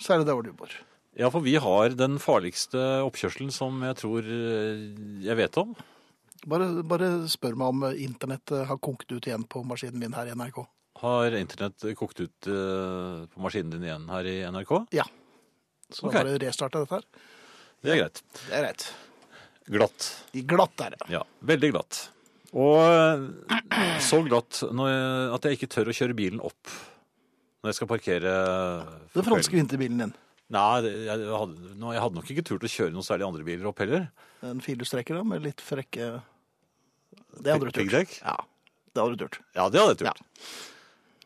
Er 0.10 0.24
der 0.24 0.36
hvor 0.38 0.46
du 0.46 0.52
bor. 0.54 0.70
Ja, 1.18 1.32
for 1.34 1.42
vi 1.42 1.56
har 1.58 1.90
den 1.98 2.20
farligste 2.22 2.78
oppkjørselen 3.02 3.50
som 3.54 3.80
jeg 3.82 3.98
tror 3.98 4.22
eh, 4.22 4.84
jeg 5.26 5.38
vet 5.40 5.58
om. 5.58 5.72
Bare, 6.48 6.68
bare 6.86 7.08
spør 7.32 7.58
meg 7.58 7.72
om 7.74 7.86
internett 7.96 8.54
eh, 8.54 8.68
har 8.70 8.78
konket 8.78 9.16
ut 9.16 9.26
igjen 9.26 9.48
på 9.50 9.64
maskinen 9.66 9.98
min 10.04 10.14
her 10.14 10.30
i 10.30 10.36
NRK. 10.38 10.60
Har 11.02 11.34
internett 11.38 11.82
kokt 11.98 12.22
ut 12.22 12.48
eh, 12.52 13.26
på 13.34 13.42
maskinen 13.42 13.74
din 13.74 13.88
igjen 13.88 14.06
her 14.14 14.30
i 14.30 14.38
NRK? 14.54 14.76
Så 15.94 16.08
okay. 16.08 16.20
da 16.20 16.24
bare 16.28 16.42
restarte 16.44 16.84
dette 16.84 17.00
her. 17.00 17.08
Det 17.84 17.94
er 17.94 18.02
greit. 18.02 18.22
Det 18.36 18.54
er 18.58 18.66
greit. 18.66 18.86
Glatt. 19.78 20.12
Glatt 20.48 20.84
er 20.86 20.96
det. 20.96 21.10
Ja, 21.12 21.24
veldig 21.48 21.72
glatt. 21.76 22.04
Og 22.58 22.78
eh, 22.80 23.98
så 24.04 24.22
glatt 24.26 24.62
at 24.64 25.48
jeg 25.48 25.58
ikke 25.58 25.70
tør 25.72 25.92
å 25.92 25.96
kjøre 25.96 26.16
bilen 26.18 26.40
opp 26.44 26.72
når 27.62 27.72
jeg 27.72 27.80
skal 27.80 27.90
parkere. 27.90 28.34
Den 29.16 29.28
franske 29.28 29.58
vinterbilen 29.58 30.06
din. 30.06 30.16
Nei, 30.56 30.64
jeg 30.88 31.28
hadde, 31.28 31.58
jeg 31.76 32.02
hadde 32.06 32.16
nok 32.16 32.30
ikke 32.32 32.46
turt 32.48 32.64
å 32.64 32.72
kjøre 32.72 32.94
noen 32.96 33.04
særlig 33.04 33.28
andre 33.28 33.44
biler 33.48 33.68
opp 33.68 33.82
heller. 33.84 34.08
En 34.48 34.62
firehjulstrekker 34.64 35.20
da, 35.20 35.26
med 35.28 35.44
litt 35.44 35.64
frekke 35.64 36.22
Det 37.36 37.52
hadde 37.52 37.68
du 37.68 37.74
turt. 37.76 38.16
Ja, 38.22 38.38
det 38.94 39.04
hadde 39.04 39.18
du 39.18 39.26
turt. 39.26 39.42
Ja, 39.58 39.68
det 39.74 39.82
hadde 39.82 39.98
jeg 39.98 40.00
turt. 40.06 40.24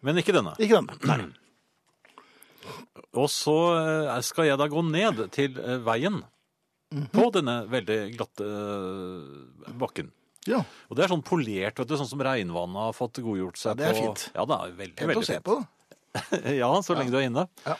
Men 0.01 0.17
ikke 0.17 0.33
denne. 0.33 0.55
Ikke 0.57 0.79
denne. 0.79 0.97
Nei. 1.05 1.19
Og 3.19 3.27
så 3.31 3.57
eh, 3.75 4.21
skal 4.23 4.47
jeg 4.47 4.59
da 4.61 4.67
gå 4.71 4.81
ned 4.87 5.25
til 5.35 5.57
veien 5.57 5.83
veien 5.83 6.21
-hmm. 6.91 7.07
på 7.11 7.29
denne 7.31 7.55
veldig 7.71 7.99
glatte 8.17 8.47
eh, 8.47 9.71
bakken. 9.79 10.11
Ja, 10.49 10.63
Og 10.89 10.97
det 10.97 11.05
er 11.05 11.11
sånn 11.11 11.21
polert, 11.21 11.77
vet 11.77 11.87
du, 11.87 11.93
sånn 11.99 12.09
som 12.09 12.21
regnvannet 12.25 12.87
har 12.87 12.95
fått 12.97 13.19
godgjort 13.21 13.59
seg 13.61 13.75
Ja, 13.75 13.77
det 13.77 13.85
er 13.85 13.93
på. 13.93 14.05
fint. 14.07 14.31
Ja, 14.33 14.45
det 14.49 14.55
er 14.57 14.71
veldig, 14.79 15.03
helt 15.05 15.19
å 15.19 15.25
se 15.27 15.35
fint. 15.37 15.43
på. 15.45 15.57
Ja, 16.61 16.69
så 16.81 16.95
lenge 16.97 17.13
du 17.13 17.19
er 17.19 17.27
inne. 17.29 17.43
Ja. 17.63 17.75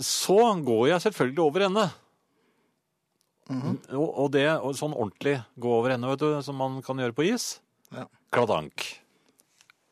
Så 0.00 0.38
går 0.64 0.86
jeg 0.88 1.04
selvfølgelig 1.04 1.44
over 1.44 1.66
ende. 1.68 1.90
Mhm. 3.50 3.74
og, 3.98 4.08
og 4.22 4.28
det 4.32 4.46
og 4.62 4.72
sånn 4.78 4.94
ordentlig 4.94 5.34
gå 5.60 5.70
over 5.76 5.92
ende, 5.92 6.08
vet 6.08 6.22
du, 6.22 6.40
som 6.46 6.56
man 6.56 6.80
kan 6.82 6.96
gjøre 7.02 7.12
på 7.12 7.26
is. 7.28 7.60
Ja. 7.92 8.06
Kladank. 8.32 8.86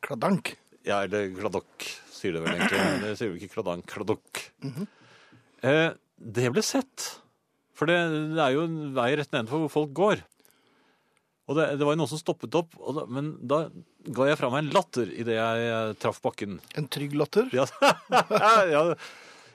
Kladank. 0.01 0.55
Ja, 0.87 1.03
eller 1.05 1.29
kladokk, 1.35 1.85
sier 2.21 2.37
det 2.37 2.43
vel 2.45 2.55
egentlig. 2.55 2.81
Det 3.03 3.15
sier 3.19 3.33
vi 3.33 3.41
ikke 3.41 3.55
kladang, 3.57 3.83
kladokk. 3.89 4.45
Mhm. 4.65 4.87
eh, 5.67 5.89
det 6.21 6.51
ble 6.53 6.61
sett. 6.61 7.07
For 7.73 7.89
det, 7.89 7.97
det 8.35 8.41
er 8.43 8.53
jo 8.53 8.67
en 8.67 8.91
vei 8.93 9.09
rett 9.17 9.31
nedenfor 9.33 9.63
hvor 9.63 9.73
folk 9.73 9.95
går. 9.97 10.21
Og 11.49 11.57
det, 11.57 11.65
det 11.79 11.87
var 11.87 11.95
jo 11.95 12.01
noen 12.03 12.11
som 12.11 12.21
stoppet 12.21 12.53
opp, 12.55 12.75
og 12.79 12.99
da, 12.99 13.07
men 13.09 13.33
da 13.41 13.63
ga 14.13 14.27
jeg 14.29 14.37
fra 14.39 14.51
meg 14.53 14.63
en 14.63 14.75
latter 14.75 15.09
idet 15.09 15.35
jeg 15.35 15.71
eh, 15.71 15.93
traff 15.99 16.21
bakken. 16.23 16.59
En 16.79 16.87
trygg 16.93 17.17
latter. 17.17 17.49
Ja, 17.55 17.65
ja 18.75 18.83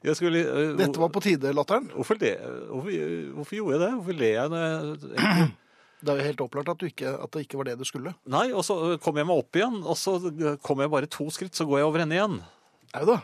jeg 0.05 0.19
skulle 0.19 0.43
uh, 0.45 0.73
Dette 0.79 1.01
var 1.01 1.13
på 1.15 1.23
tide, 1.25 1.55
latteren. 1.57 1.89
Hvorfor, 1.95 2.19
le, 2.21 2.35
hvorfor, 2.69 2.99
hvorfor 3.39 3.59
gjorde 3.59 3.77
jeg 3.77 3.83
det? 3.83 3.93
Hvorfor 3.95 4.19
ler 4.21 4.35
jeg 4.35 4.53
når 4.53 4.67
jeg 4.67 4.75
egentlig 4.75 5.47
Det 5.97 6.13
er 6.13 6.19
jo 6.21 6.27
helt 6.27 6.43
opplagt 6.45 6.69
at, 6.69 6.83
ikke, 6.85 7.11
at 7.25 7.33
det 7.33 7.47
ikke 7.47 7.57
var 7.59 7.67
det 7.71 7.79
du 7.81 7.87
skulle. 7.89 8.13
Nei, 8.29 8.51
og 8.53 8.61
så 8.67 8.75
kom 9.03 9.17
jeg 9.17 9.27
meg 9.27 9.41
opp 9.41 9.57
igjen, 9.57 9.79
og 9.81 9.97
så 9.97 10.19
kom 10.63 10.83
jeg 10.85 10.93
bare 10.93 11.09
to 11.11 11.25
skritt, 11.33 11.57
så 11.57 11.65
går 11.67 11.81
jeg 11.81 11.89
over 11.89 12.05
ende 12.05 12.19
igjen. 12.19 12.35
Au 12.97 13.07
da. 13.09 13.21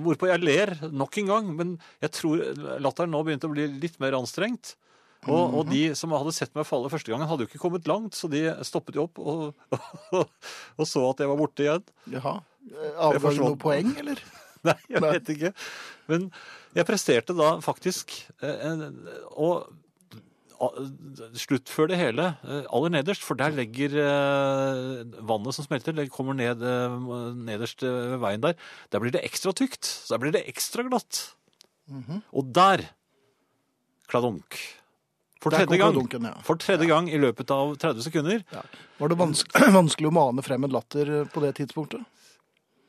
Hvorpå 0.00 0.30
jeg 0.30 0.40
ler 0.40 0.72
nok 0.92 1.18
en 1.20 1.28
gang, 1.28 1.50
men 1.58 1.74
jeg 2.02 2.14
tror 2.16 2.40
latteren 2.82 3.12
nå 3.12 3.20
begynte 3.26 3.50
å 3.50 3.52
bli 3.52 3.66
litt 3.82 3.98
mer 4.02 4.16
anstrengt. 4.16 4.74
Og, 5.24 5.54
og 5.56 5.70
de 5.70 5.86
som 5.96 6.12
hadde 6.12 6.34
sett 6.36 6.52
meg 6.56 6.66
falle 6.68 6.90
første 6.92 7.08
gangen, 7.12 7.28
hadde 7.28 7.46
jo 7.46 7.48
ikke 7.48 7.62
kommet 7.62 7.86
langt, 7.88 8.16
så 8.16 8.28
de 8.28 8.42
stoppet 8.66 8.98
jo 8.98 9.06
opp 9.06 9.20
og, 9.22 9.54
og 10.80 10.88
så 10.88 11.04
at 11.10 11.22
jeg 11.22 11.30
var 11.30 11.40
borte 11.40 11.64
igjen. 11.64 11.86
Jaha. 12.12 12.34
Avga 13.08 13.32
du 13.32 13.40
noe 13.40 13.60
poeng, 13.60 13.94
eller? 14.00 14.20
Nei, 14.68 14.76
jeg 14.88 15.00
Nei. 15.04 15.12
vet 15.16 15.32
ikke. 15.34 15.52
Men 16.08 16.28
jeg 16.76 16.88
presterte 16.88 17.36
da 17.36 17.54
faktisk 17.64 18.14
eh, 18.44 18.84
å 19.36 19.50
a- 20.64 21.28
sluttfør 21.38 21.88
det 21.92 21.98
hele 22.00 22.26
eh, 22.44 22.64
aller 22.74 22.92
nederst, 22.96 23.24
for 23.26 23.38
der 23.40 23.54
legger 23.56 23.94
eh, 24.00 25.18
vannet 25.26 25.56
som 25.56 25.66
smelter, 25.66 25.96
det 25.96 26.08
kommer 26.14 26.36
ned 26.38 26.62
eh, 26.64 26.96
nederst 27.48 27.84
ved 27.84 28.16
veien 28.24 28.44
der. 28.44 28.56
Der 28.94 29.02
blir 29.04 29.14
det 29.14 29.24
ekstra 29.28 29.52
tykt, 29.56 29.84
så 29.84 30.14
der 30.16 30.24
blir 30.24 30.34
det 30.36 30.44
ekstra 30.50 30.86
glatt. 30.88 31.24
Og 32.32 32.48
der, 32.56 32.86
kladunk. 34.08 34.56
For 35.44 35.52
tredje, 35.52 35.76
gang, 35.76 35.92
dunken, 35.92 36.24
ja. 36.24 36.38
for 36.40 36.56
tredje 36.56 36.86
gang 36.88 37.10
i 37.12 37.18
løpet 37.20 37.50
av 37.52 37.74
30 37.76 38.06
sekunder. 38.06 38.40
Ja. 38.54 38.62
Var 38.96 39.10
det 39.12 39.18
vanskelig, 39.20 39.72
vanskelig 39.80 40.08
å 40.08 40.14
mane 40.16 40.44
frem 40.46 40.64
en 40.64 40.72
latter 40.72 41.10
på 41.34 41.42
det 41.44 41.50
tidspunktet? 41.58 42.00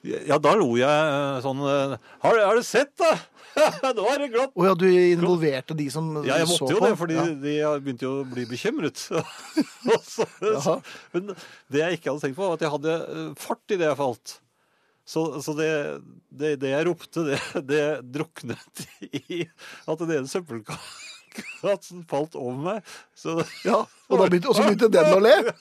Ja, 0.05 0.37
da 0.41 0.51
lo 0.59 0.67
jeg 0.77 0.85
eh, 0.89 1.39
sånn 1.43 1.61
eh, 1.65 1.95
Har, 2.25 2.39
har 2.45 2.59
du 2.59 2.63
sett, 2.67 2.91
da? 3.01 3.13
Nå 3.95 4.03
er 4.11 4.19
det 4.25 4.29
glatt. 4.33 4.51
Å 4.51 4.65
ja, 4.67 4.73
du 4.75 4.85
involverte 4.91 5.75
de 5.79 5.85
som 5.93 6.09
så 6.11 6.21
på? 6.21 6.27
Ja, 6.27 6.39
jeg 6.41 6.49
måtte 6.51 6.73
jo 6.75 6.79
på? 6.81 6.87
det, 6.89 6.95
fordi 6.99 7.15
Ja. 7.15 7.69
de 7.75 7.83
begynte 7.85 8.03
jo 8.07 8.13
å 8.19 8.25
bli 8.27 8.43
bekymret. 8.49 8.99
så, 10.13 10.25
så- 10.65 10.79
Men 11.15 11.31
det 11.71 11.79
jeg 11.85 11.99
ikke 11.99 12.11
hadde 12.11 12.25
tenkt 12.25 12.35
på, 12.39 12.49
var 12.49 12.57
at 12.59 12.65
jeg 12.67 12.73
hadde 12.75 12.95
eh, 13.15 13.29
fart 13.39 13.71
i 13.71 13.79
det 13.79 13.87
jeg 13.87 13.99
falt. 14.01 14.33
Så, 15.07 15.23
så 15.45 15.53
det, 15.55 15.69
det, 16.33 16.55
det 16.65 16.71
jeg 16.73 16.87
ropte, 16.89 17.23
det, 17.29 17.39
det 17.69 17.83
druknet 18.17 18.85
i 19.05 19.43
at 19.85 19.99
den 20.01 20.15
ene 20.17 20.31
søppelkassen 20.31 22.03
falt 22.09 22.35
over 22.41 22.57
meg. 22.71 22.95
Så, 23.15 23.37
Ja, 23.63 23.83
og 24.09 24.19
da 24.19 24.25
begynte, 24.27 24.49
og 24.51 24.57
så 24.57 24.65
begynte 24.67 24.89
den 24.91 25.13
å 25.15 25.21
le. 25.23 25.35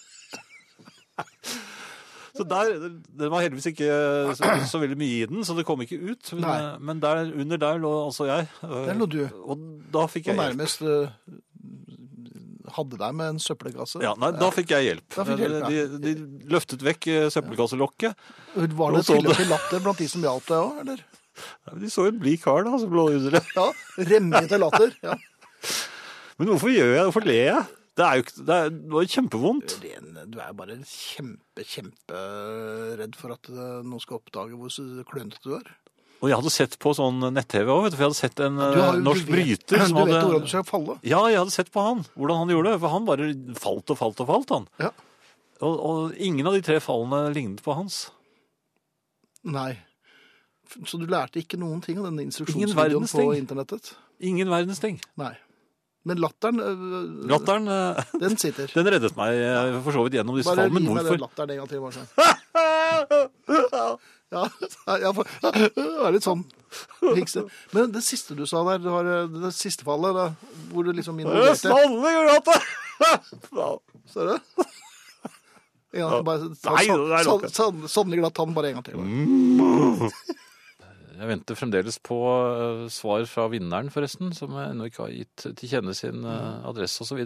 så 2.34 2.44
der, 2.50 2.72
Den 3.14 3.30
var 3.30 3.44
heldigvis 3.44 3.68
ikke 3.70 3.86
så, 4.34 4.48
så 4.66 4.80
veldig 4.82 4.96
mye 4.98 5.20
i 5.22 5.26
den, 5.30 5.44
så 5.46 5.54
det 5.54 5.66
kom 5.68 5.82
ikke 5.84 6.00
ut. 6.02 6.32
Men, 6.34 6.80
men 6.82 7.02
der, 7.02 7.28
under 7.30 7.60
der 7.62 7.78
lå 7.82 7.92
altså 8.08 8.26
jeg. 8.26 8.48
Der 8.62 8.96
lå 8.98 9.06
du. 9.06 9.20
Og 9.44 9.62
da 9.94 10.06
fikk 10.10 10.32
jeg 10.32 10.34
hjelp. 10.34 10.56
nærmest 10.56 10.82
eh, 10.82 11.12
hadde 12.74 12.98
deg 12.98 13.14
med 13.14 13.34
en 13.34 13.40
søppelkasse. 13.42 14.02
Ja, 14.02 14.14
nei, 14.18 14.32
Da 14.40 14.48
fikk 14.54 14.74
jeg 14.74 14.88
hjelp. 14.88 15.06
Fikk 15.14 15.44
hjelp, 15.44 15.60
ja. 15.62 15.68
de, 15.70 16.00
de 16.02 16.50
løftet 16.50 16.82
vekk 16.84 17.10
eh, 17.12 17.28
søppelkasselokket. 17.34 18.26
Var 18.56 18.66
det 18.96 19.04
Og 19.04 19.06
tilløp 19.12 19.38
til 19.38 19.52
latter 19.52 19.84
blant 19.84 20.02
de 20.02 20.10
som 20.10 20.26
hjalp 20.26 20.50
deg 20.50 20.58
òg, 20.58 20.82
eller? 20.82 21.06
Nei, 21.68 21.78
De 21.84 21.90
så 21.90 22.08
en 22.08 22.18
blid 22.18 22.42
kar 22.42 22.66
da, 22.66 22.74
som 22.82 22.92
lå 22.94 23.08
under 23.14 23.38
det. 23.38 23.44
Ja, 23.54 23.70
Remmete 24.10 24.58
latter. 24.60 24.94
Ja. 25.06 25.16
Men 26.38 26.50
hvorfor 26.50 26.72
gjør 26.74 26.90
jeg 26.90 26.98
det? 26.98 27.06
Hvorfor 27.12 27.26
ler 27.30 27.42
jeg? 27.44 27.64
Det 27.94 28.02
er 28.02 28.16
jo 28.18 28.22
ikke, 28.24 28.36
det, 28.48 28.54
er, 28.58 28.70
det 28.74 28.90
var 28.90 29.04
jo 29.04 29.10
kjempevondt. 29.14 29.74
Ren, 29.84 30.06
du 30.32 30.38
er 30.42 30.52
bare 30.58 30.74
kjempe, 30.82 31.62
kjemperedd 31.62 33.14
for 33.20 33.34
at 33.36 33.50
eh, 33.52 33.80
noen 33.86 34.02
skal 34.02 34.18
oppdage 34.18 34.58
hvor 34.58 34.72
s- 34.72 35.04
klønete 35.10 35.38
du 35.44 35.52
er. 35.60 35.68
Og 36.24 36.30
jeg 36.30 36.38
hadde 36.40 36.50
sett 36.54 36.74
på 36.80 36.90
sånn 36.96 37.20
nett-TV 37.36 37.68
òg, 37.70 37.84
for 37.92 38.00
jeg 38.00 38.06
hadde 38.08 38.18
sett 38.18 38.40
en 38.42 38.56
Du, 38.56 38.62
har, 38.64 38.94
eh, 38.94 38.98
jo- 38.98 39.04
norsk 39.06 39.26
du 39.26 39.30
vet, 39.30 39.36
bryter 39.36 39.84
som 39.86 39.94
du 40.00 40.10
vet 40.10 40.24
hvordan 40.24 40.42
du 40.46 40.50
skal 40.50 40.66
falle. 40.66 40.96
Ja, 41.06 41.20
jeg 41.30 41.38
hadde 41.38 41.54
sett 41.54 41.70
på 41.74 41.84
han, 41.86 42.02
hvordan 42.16 42.42
han 42.42 42.52
gjorde 42.56 42.72
det. 42.74 42.80
For 42.82 42.94
han 42.96 43.06
bare 43.06 43.30
falt 43.62 43.94
og 43.94 44.00
falt 44.02 44.22
og 44.24 44.30
falt, 44.32 44.54
han. 44.56 44.66
Ja. 44.82 44.90
Og, 45.62 45.74
og 45.86 46.16
ingen 46.18 46.48
av 46.50 46.56
de 46.58 46.64
tre 46.66 46.80
fallene 46.82 47.28
lignet 47.36 47.62
på 47.62 47.76
hans. 47.78 48.08
Nei. 49.44 49.76
Så 50.88 50.98
du 50.98 51.04
lærte 51.06 51.38
ikke 51.38 51.58
noen 51.60 51.78
ting 51.84 52.00
av 52.00 52.08
denne 52.08 52.24
Ingen 52.24 52.32
instruksjonsvideoen 52.32 52.74
verdens 52.80 53.12
på 53.14 53.20
ting. 53.22 53.34
internettet? 53.44 53.92
Ingen 54.24 54.50
verdens 54.50 54.80
ting. 54.82 54.98
Nei. 55.20 55.34
Men 56.04 56.18
latteren, 56.20 56.58
øh, 56.60 57.28
Latteren, 57.30 57.68
øh, 57.68 57.96
den 58.22 58.36
sitter. 58.36 58.68
den 58.74 58.86
reddet 58.92 59.14
meg 59.16 59.38
eh, 59.40 59.78
for 59.86 59.90
så 59.96 60.02
vidt 60.04 60.18
gjennom 60.18 60.36
disse 60.36 60.50
Bare 60.52 60.66
fallene. 60.68 60.84
gi 60.84 60.94
meg 60.98 61.04
den 61.08 61.22
latteren 61.22 61.50
en 61.54 61.58
gang 61.62 61.68
til. 61.70 61.80
Bare 61.80 61.94
sånn. 61.96 62.08
Ja, 64.34 65.12
for, 65.14 65.22
det 65.44 65.82
er 65.84 66.10
litt 66.16 66.24
sånn 66.26 66.40
hikse. 67.14 67.44
Men 67.70 67.92
det 67.94 68.00
siste 68.02 68.34
du 68.34 68.42
sa 68.50 68.64
der, 68.66 68.80
det 68.82 68.90
var 68.90 69.06
eh, 69.06 69.28
det 69.44 69.52
siste 69.54 69.86
fallet, 69.86 70.10
da, 70.16 70.24
hvor 70.72 70.82
du 70.82 70.90
liksom 70.96 71.20
involverte 71.22 71.68
Sannelig 71.70 72.24
latter! 72.32 72.60
Ser 74.10 74.32
du? 74.32 74.34
En 75.94 76.00
gang 76.02 76.10
til, 76.10 76.24
bare, 76.26 76.42
Sannelig 77.86 78.18
glatt 78.24 78.34
tann, 78.34 78.54
bare 78.56 78.72
en 78.72 78.80
gang 78.80 78.86
til. 78.88 78.98
bare. 78.98 80.10
Jeg 81.14 81.30
venter 81.30 81.58
fremdeles 81.58 82.00
på 82.02 82.18
eh, 82.26 82.84
svar 82.92 83.24
fra 83.30 83.46
vinneren, 83.52 83.90
forresten, 83.94 84.32
som 84.36 84.54
ennå 84.58 84.88
ikke 84.90 85.06
har 85.06 85.14
gitt 85.14 85.46
til 85.46 85.70
kjenne 85.70 85.94
sin 85.96 86.26
uh, 86.26 86.64
adresse 86.66 87.04
osv. 87.04 87.20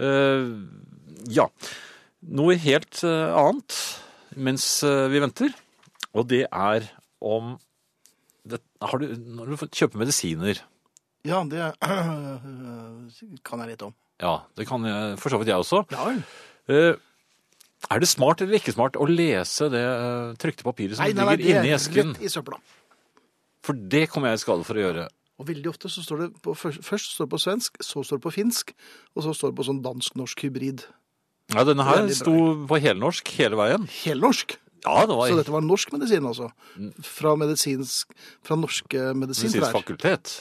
Uh, 0.00 0.46
ja. 1.32 1.48
Noe 2.22 2.56
helt 2.62 3.02
eh, 3.02 3.34
annet 3.34 3.78
mens 4.38 4.64
eh, 4.86 5.08
vi 5.12 5.20
venter, 5.20 5.54
og 6.14 6.28
det 6.30 6.44
er 6.46 6.86
om 7.22 7.56
det, 8.48 8.60
har 8.82 8.98
du, 8.98 9.12
Når 9.12 9.50
du 9.50 9.54
kjøper 9.54 9.76
kjøpe 9.78 10.00
medisiner 10.00 10.60
Ja, 11.26 11.42
det 11.46 11.68
kan 13.46 13.62
jeg 13.62 13.68
litt 13.74 13.84
om. 13.86 13.92
Ja, 14.22 14.40
det 14.58 14.66
kan 14.70 14.86
for 15.18 15.30
så 15.30 15.38
vidt 15.38 15.50
jeg 15.52 15.62
også. 15.62 15.84
Ja 15.94 16.06
vel. 16.08 16.22
Eh, 16.70 16.94
er 17.90 17.98
det 18.00 18.08
smart 18.08 18.40
eller 18.44 18.58
ikke 18.60 18.72
smart 18.76 18.96
å 19.00 19.06
lese 19.08 19.68
det 19.72 19.82
eh, 19.82 20.34
trykte 20.40 20.62
papiret 20.66 20.96
som 20.96 21.04
Nei, 21.04 21.12
nei, 21.12 21.24
nei, 21.24 21.36
ligger 21.36 21.48
det 21.48 21.58
inni 21.66 21.72
er 21.74 21.80
esken? 21.80 22.12
rett 22.14 22.22
i 22.22 22.30
søpla. 22.32 22.60
For 23.62 23.72
det 23.78 24.08
kommer 24.10 24.32
jeg 24.32 24.40
i 24.40 24.42
skade 24.44 24.64
for 24.66 24.78
å 24.78 24.84
gjøre. 24.86 25.08
Og 25.42 25.46
veldig 25.48 25.70
ofte 25.72 25.88
så 25.90 26.02
står 26.04 26.20
det 26.22 26.28
på, 26.44 26.54
først, 26.54 27.14
står 27.16 27.26
det 27.26 27.32
på 27.34 27.40
svensk, 27.42 27.78
så 27.82 28.02
står 28.06 28.18
det 28.20 28.24
på 28.26 28.32
finsk, 28.34 28.72
og 29.16 29.24
så 29.26 29.32
står 29.34 29.52
det 29.52 29.58
på 29.58 29.66
sånn 29.66 29.80
dansk-norsk 29.84 30.44
hybrid. 30.46 30.84
Ja, 31.52 31.64
denne 31.66 31.84
her 31.86 32.06
sto 32.14 32.34
på 32.70 32.78
helnorsk 32.80 33.32
hele 33.40 33.58
veien. 33.58 33.88
Helnorsk. 34.04 34.56
Ja, 34.82 35.04
det 35.06 35.14
var 35.14 35.30
Så 35.30 35.38
dette 35.38 35.52
var 35.54 35.62
norsk 35.62 35.92
medisin, 35.94 36.24
altså. 36.26 36.48
Fra, 37.06 37.34
medisinsk, 37.38 38.10
fra 38.42 38.56
norske 38.58 39.12
medisinsk 39.14 39.58
medisintrær. 39.58 39.74
fakultet. 39.74 40.32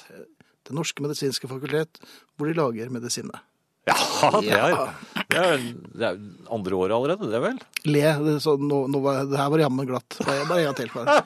Det 0.66 0.74
norske 0.78 1.04
medisinske 1.06 1.50
fakultet, 1.50 2.00
hvor 2.38 2.50
de 2.50 2.56
lager 2.58 2.90
medisinene. 2.94 3.42
Ja, 3.90 3.98
det 4.42 4.54
er, 4.54 4.76
Ja. 4.78 5.21
Er, 5.40 5.66
det 5.96 6.08
er 6.08 6.20
andre 6.52 6.78
året 6.78 6.96
allerede, 6.96 7.30
det 7.32 7.42
vel? 7.44 7.60
Le. 7.88 8.06
Det, 8.26 8.36
sånn, 8.44 8.64
nå, 8.68 8.84
nå 8.92 9.02
var, 9.04 9.24
det 9.30 9.40
her 9.40 9.52
var 9.54 9.64
jammen 9.64 9.90
glatt. 9.90 10.18
Bare, 10.26 10.46
bare 10.50 10.64
en 10.64 10.68
gang 10.70 10.78
til. 10.80 10.90
Bare. 10.96 11.18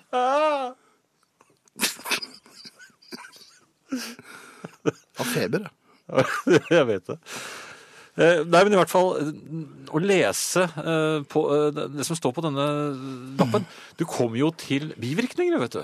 Av 5.16 5.30
feber, 5.32 5.66
ja. 5.66 5.72
jeg 6.78 6.86
vet 6.90 7.08
det. 7.10 7.18
Eh, 8.16 8.42
Nei, 8.48 8.62
men 8.64 8.76
i 8.76 8.80
hvert 8.80 8.92
fall 8.92 9.10
å 9.92 10.00
lese 10.00 10.64
eh, 10.64 11.20
på 11.32 11.42
eh, 11.52 11.80
det 11.98 12.06
som 12.08 12.16
står 12.16 12.32
på 12.38 12.44
denne 12.46 12.66
lappen 13.40 13.66
Du 14.00 14.06
kommer 14.08 14.40
jo 14.40 14.52
til 14.56 14.94
bivirkninger, 15.02 15.58
vet 15.66 15.76
du. 15.80 15.84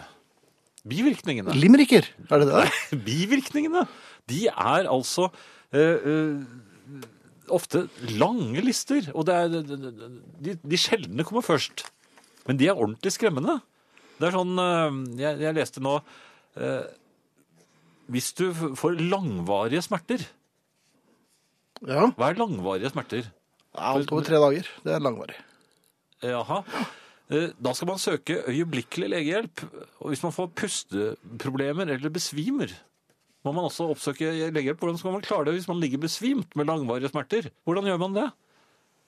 Bivirkningene. 0.91 1.53
Limericker, 1.57 2.07
er 2.29 2.41
det 2.41 2.47
det 2.49 2.55
Nei, 2.63 2.99
Bivirkningene, 3.05 3.83
de 4.31 4.45
er 4.51 4.87
altså 4.89 5.27
eh, 5.75 5.97
eh, 5.99 7.01
ofte 7.53 7.85
lange 8.17 8.61
lister. 8.65 9.09
Og 9.15 9.25
det 9.29 9.35
er, 9.35 9.55
de, 10.43 10.55
de 10.61 10.79
sjeldne 10.79 11.25
kommer 11.27 11.45
først. 11.45 11.85
Men 12.47 12.57
de 12.59 12.67
er 12.71 12.77
ordentlig 12.79 13.13
skremmende. 13.13 13.59
Det 14.21 14.29
er 14.29 14.35
sånn 14.35 14.57
eh, 14.61 14.97
Jeg, 15.21 15.39
jeg 15.41 15.55
leste 15.57 15.81
nå 15.81 15.95
eh, 16.61 16.83
Hvis 18.13 18.27
du 18.37 18.43
får 18.77 18.99
langvarige 19.01 19.81
smerter 19.85 20.21
Ja. 21.87 22.07
Hva 22.13 22.27
er 22.29 22.37
langvarige 22.37 22.91
smerter? 22.93 23.29
Alt 23.73 24.11
over 24.13 24.25
tre 24.27 24.37
dager. 24.43 24.67
Det 24.85 24.93
er 24.93 25.01
langvarig. 25.01 25.37
Jaha. 26.21 26.59
Eh, 27.31 27.49
Da 27.57 27.73
skal 27.73 27.89
man 27.89 28.01
søke 28.03 28.41
øyeblikkelig 28.51 29.09
legehjelp. 29.13 29.63
Og 30.03 30.11
hvis 30.11 30.21
man 30.25 30.35
får 30.35 30.51
pusteproblemer 30.59 31.89
eller 31.95 32.13
besvimer, 32.13 32.73
må 33.45 33.53
man 33.55 33.67
også 33.67 33.89
oppsøke 33.91 34.29
legehjelp. 34.53 34.81
Hvordan 34.81 34.99
skal 35.01 35.15
man 35.15 35.25
klare 35.25 35.49
det 35.49 35.57
hvis 35.57 35.69
man 35.69 35.81
ligger 35.81 36.03
besvimt 36.03 36.55
med 36.57 36.69
langvarige 36.69 37.11
smerter? 37.13 37.49
Hvordan 37.65 37.89
gjør 37.89 38.01
man 38.01 38.17
det? 38.17 38.27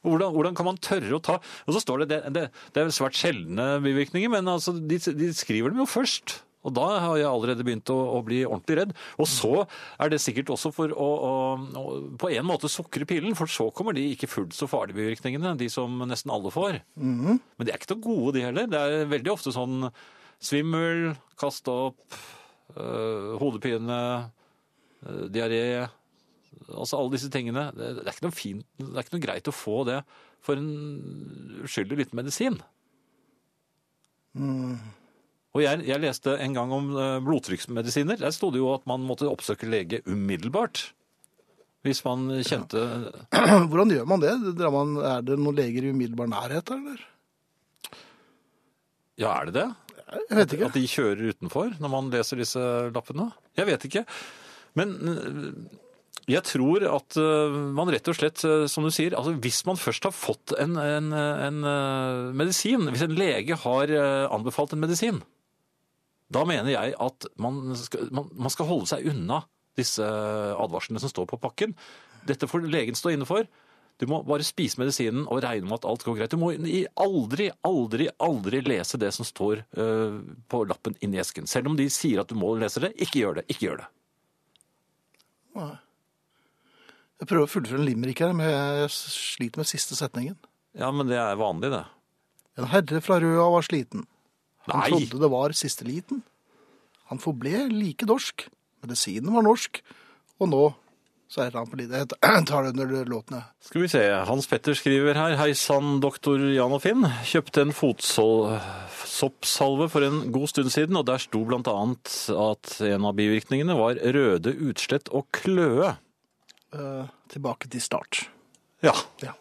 Hvordan, 0.04 0.34
hvordan 0.36 0.56
kan 0.58 0.68
man 0.68 0.80
tørre 0.84 1.16
å 1.16 1.22
ta 1.24 1.38
Og 1.40 1.76
så 1.76 1.80
står 1.80 2.04
det 2.04 2.08
det, 2.12 2.18
det, 2.36 2.42
det 2.76 2.82
er 2.82 2.90
svært 2.92 3.16
sjeldne 3.16 3.78
bivirkninger, 3.86 4.32
men 4.34 4.50
altså, 4.52 4.74
de, 4.76 4.98
de 5.00 5.30
skriver 5.38 5.72
dem 5.72 5.80
jo 5.80 5.88
først. 5.88 6.42
Og 6.64 6.72
da 6.76 6.86
har 7.04 7.18
jeg 7.20 7.28
allerede 7.28 7.64
begynt 7.68 7.92
å, 7.92 7.98
å 8.18 8.20
bli 8.24 8.42
ordentlig 8.48 8.78
redd. 8.80 8.92
Og 9.20 9.28
så 9.28 9.52
er 10.00 10.12
det 10.12 10.22
sikkert 10.24 10.54
også 10.56 10.72
for 10.76 10.92
å, 10.96 11.08
å, 11.28 11.32
å 11.80 11.84
på 12.20 12.32
en 12.32 12.48
måte 12.48 12.72
sukre 12.72 13.08
pillen, 13.08 13.36
for 13.36 13.52
så 13.52 13.68
kommer 13.76 13.96
de 13.96 14.06
ikke 14.14 14.32
fullt 14.32 14.56
så 14.56 14.70
farlige 14.72 15.02
bivirkningene, 15.02 15.58
de 15.60 15.68
som 15.72 16.04
nesten 16.08 16.32
alle 16.34 16.54
får. 16.56 16.80
Men 17.60 17.68
de 17.68 17.74
er 17.74 17.80
ikke 17.80 17.94
så 17.96 18.00
gode, 18.04 18.38
de 18.38 18.46
heller. 18.48 18.70
Det 18.72 18.80
er 18.80 19.12
veldig 19.12 19.34
ofte 19.36 19.56
sånn 19.56 19.90
svimmel, 20.44 21.14
kaste 21.40 21.76
opp, 21.90 22.00
hodepine, 23.42 24.00
øh, 25.06 25.28
diaré 25.34 25.90
Altså 26.70 26.96
alle 26.96 27.12
disse 27.12 27.30
tingene. 27.34 27.72
Det, 27.76 28.06
det, 28.06 28.12
er 28.24 28.30
fint, 28.32 28.66
det 28.78 28.92
er 28.94 29.04
ikke 29.04 29.16
noe 29.16 29.26
greit 29.26 29.48
å 29.50 29.54
få 29.56 29.84
det 29.90 30.04
for 30.44 30.60
en 30.60 31.64
uskyldig 31.66 31.98
liten 31.98 32.20
medisin. 32.20 32.60
Og 35.54 35.62
jeg, 35.62 35.84
jeg 35.86 36.02
leste 36.02 36.38
en 36.42 36.56
gang 36.56 36.72
om 36.74 36.92
øh, 36.96 37.18
blodtrykksmedisiner. 37.26 38.22
Der 38.22 38.34
sto 38.34 38.50
det 38.54 38.62
jo 38.62 38.72
at 38.74 38.86
man 38.90 39.04
måtte 39.06 39.30
oppsøke 39.30 39.70
lege 39.70 40.02
umiddelbart. 40.10 40.94
Hvis 41.84 42.00
man 42.06 42.30
kjente 42.48 42.80
Hvordan 43.70 43.92
gjør 43.92 44.08
man 44.10 44.24
det? 44.24 44.34
Drar 44.56 44.72
man, 44.74 44.96
er 45.04 45.26
det 45.26 45.38
noen 45.42 45.58
leger 45.58 45.86
i 45.86 45.92
umiddelbar 45.94 46.32
nærhet? 46.32 46.72
Eller? 46.74 47.04
Ja, 49.20 49.36
er 49.36 49.50
det 49.50 49.58
det? 49.60 49.68
Jeg 50.14 50.38
vet 50.38 50.56
ikke. 50.56 50.68
At 50.70 50.78
de 50.78 50.90
kjører 50.90 51.24
utenfor 51.34 51.74
når 51.82 51.92
man 51.92 52.12
leser 52.14 52.40
disse 52.42 52.62
lappene? 52.94 53.32
Jeg 53.58 53.70
vet 53.70 53.88
ikke. 53.90 54.06
Men 54.78 54.94
øh, 55.10 55.54
Jeg 56.30 56.44
tror 56.48 56.86
at 56.88 57.18
øh, 57.20 57.56
man 57.76 57.90
rett 57.92 58.08
og 58.08 58.16
slett, 58.16 58.46
øh, 58.48 58.68
som 58.72 58.86
du 58.86 58.92
sier, 58.96 59.16
altså 59.18 59.34
hvis 59.44 59.66
man 59.68 59.78
først 59.78 60.06
har 60.08 60.16
fått 60.16 60.54
en, 60.60 60.78
en, 60.80 61.12
en 61.14 61.60
medisin, 62.38 62.88
hvis 62.88 63.04
en 63.04 63.18
lege 63.18 63.58
har 63.60 63.92
anbefalt 64.32 64.74
en 64.74 64.80
medisin, 64.80 65.20
da 66.34 66.46
mener 66.48 66.72
jeg 66.72 66.96
at 67.02 67.28
man 67.38 67.76
skal, 67.76 68.08
man, 68.16 68.30
man 68.32 68.54
skal 68.54 68.70
holde 68.70 68.88
seg 68.90 69.10
unna 69.12 69.44
disse 69.78 70.06
advarslene 70.06 71.02
som 71.02 71.12
står 71.12 71.28
på 71.30 71.42
pakken. 71.42 71.76
Dette 72.30 72.48
får 72.48 72.70
legen 72.72 72.96
stå 72.96 73.12
inne 73.14 73.28
for. 73.28 73.44
Du 74.02 74.08
må 74.10 74.20
bare 74.26 74.46
spise 74.46 74.80
medisinen 74.82 75.28
og 75.30 75.44
regne 75.46 75.68
med 75.70 75.78
at 75.78 75.88
alt 75.88 76.04
går 76.06 76.18
greit. 76.18 76.34
Du 76.34 76.42
må 76.42 76.50
aldri, 76.52 77.50
aldri, 77.68 78.08
aldri 78.26 78.62
lese 78.66 79.00
det 79.00 79.12
som 79.16 79.28
står 79.28 79.62
øh, 79.80 80.18
på 80.50 80.64
lappen 80.70 80.98
inni 81.06 81.22
esken. 81.22 81.48
Selv 81.50 81.70
om 81.70 81.78
de 81.80 81.86
sier 81.94 82.24
at 82.24 82.32
du 82.32 82.36
må 82.40 82.56
lese 82.60 82.82
det, 82.84 82.94
ikke 82.98 83.22
gjør 83.22 83.40
det. 83.40 83.46
Ikke 83.54 83.68
gjør 83.68 83.84
det. 83.84 83.90
Nei. 85.60 85.74
Jeg 87.22 87.30
prøver 87.30 87.46
å 87.46 87.54
fullføre 87.54 87.80
en 87.80 87.88
limerick 87.88 88.24
her, 88.26 88.34
men 88.36 88.50
jeg 88.50 88.90
sliter 88.98 89.62
med 89.62 89.70
siste 89.70 89.96
setningen. 89.96 90.36
Ja, 90.76 90.90
men 90.92 91.08
det 91.08 91.20
er 91.22 91.38
vanlig, 91.40 91.70
det. 91.72 91.86
En 92.60 92.68
herre 92.74 93.00
fra 93.06 93.20
Røa 93.22 93.46
var 93.54 93.66
sliten. 93.66 94.08
Han 94.68 94.80
Nei. 94.82 94.90
trodde 94.90 95.22
det 95.22 95.30
var 95.32 95.54
siste 95.56 95.86
liten. 95.88 96.24
Han 97.12 97.22
forble 97.22 97.68
like 97.72 98.08
dorsk. 98.10 98.48
Medisinen 98.84 99.32
var 99.36 99.46
norsk. 99.46 99.80
Og 100.42 100.50
nå 100.50 100.64
seier 101.34 101.56
han 101.58 101.66
på. 101.70 101.78
Jeg 101.82 102.08
tar 102.48 102.62
det 102.68 102.72
under 102.76 103.06
låtene. 103.10 103.40
Skal 103.66 103.82
vi 103.84 103.88
se, 103.92 104.02
Hans 104.30 104.46
Petter 104.52 104.74
skriver 104.78 105.14
her, 105.18 105.34
Hei 105.40 105.52
sann, 105.58 105.96
doktor 106.04 106.38
Jan 106.54 106.76
og 106.78 106.82
Finn. 106.84 107.02
Kjøpte 107.26 107.60
en 107.66 107.74
fotsoppsalve 107.76 109.88
for 109.90 110.02
en 110.06 110.20
god 110.36 110.48
stund 110.54 110.70
siden, 110.74 110.96
og 111.00 111.08
der 111.10 111.20
sto 111.24 111.40
blant 111.50 111.68
annet 111.72 112.08
at 112.38 112.64
en 112.86 113.08
av 113.10 113.18
bivirkningene 113.18 113.76
var 113.80 113.98
røde 114.16 114.52
utslett 114.70 115.08
og 115.16 115.24
kløe. 115.36 115.90
Eh, 116.74 117.06
tilbake 117.34 117.66
til 117.74 117.82
start. 117.86 118.14
Ja. 118.86 118.94
Ja. 119.26 119.34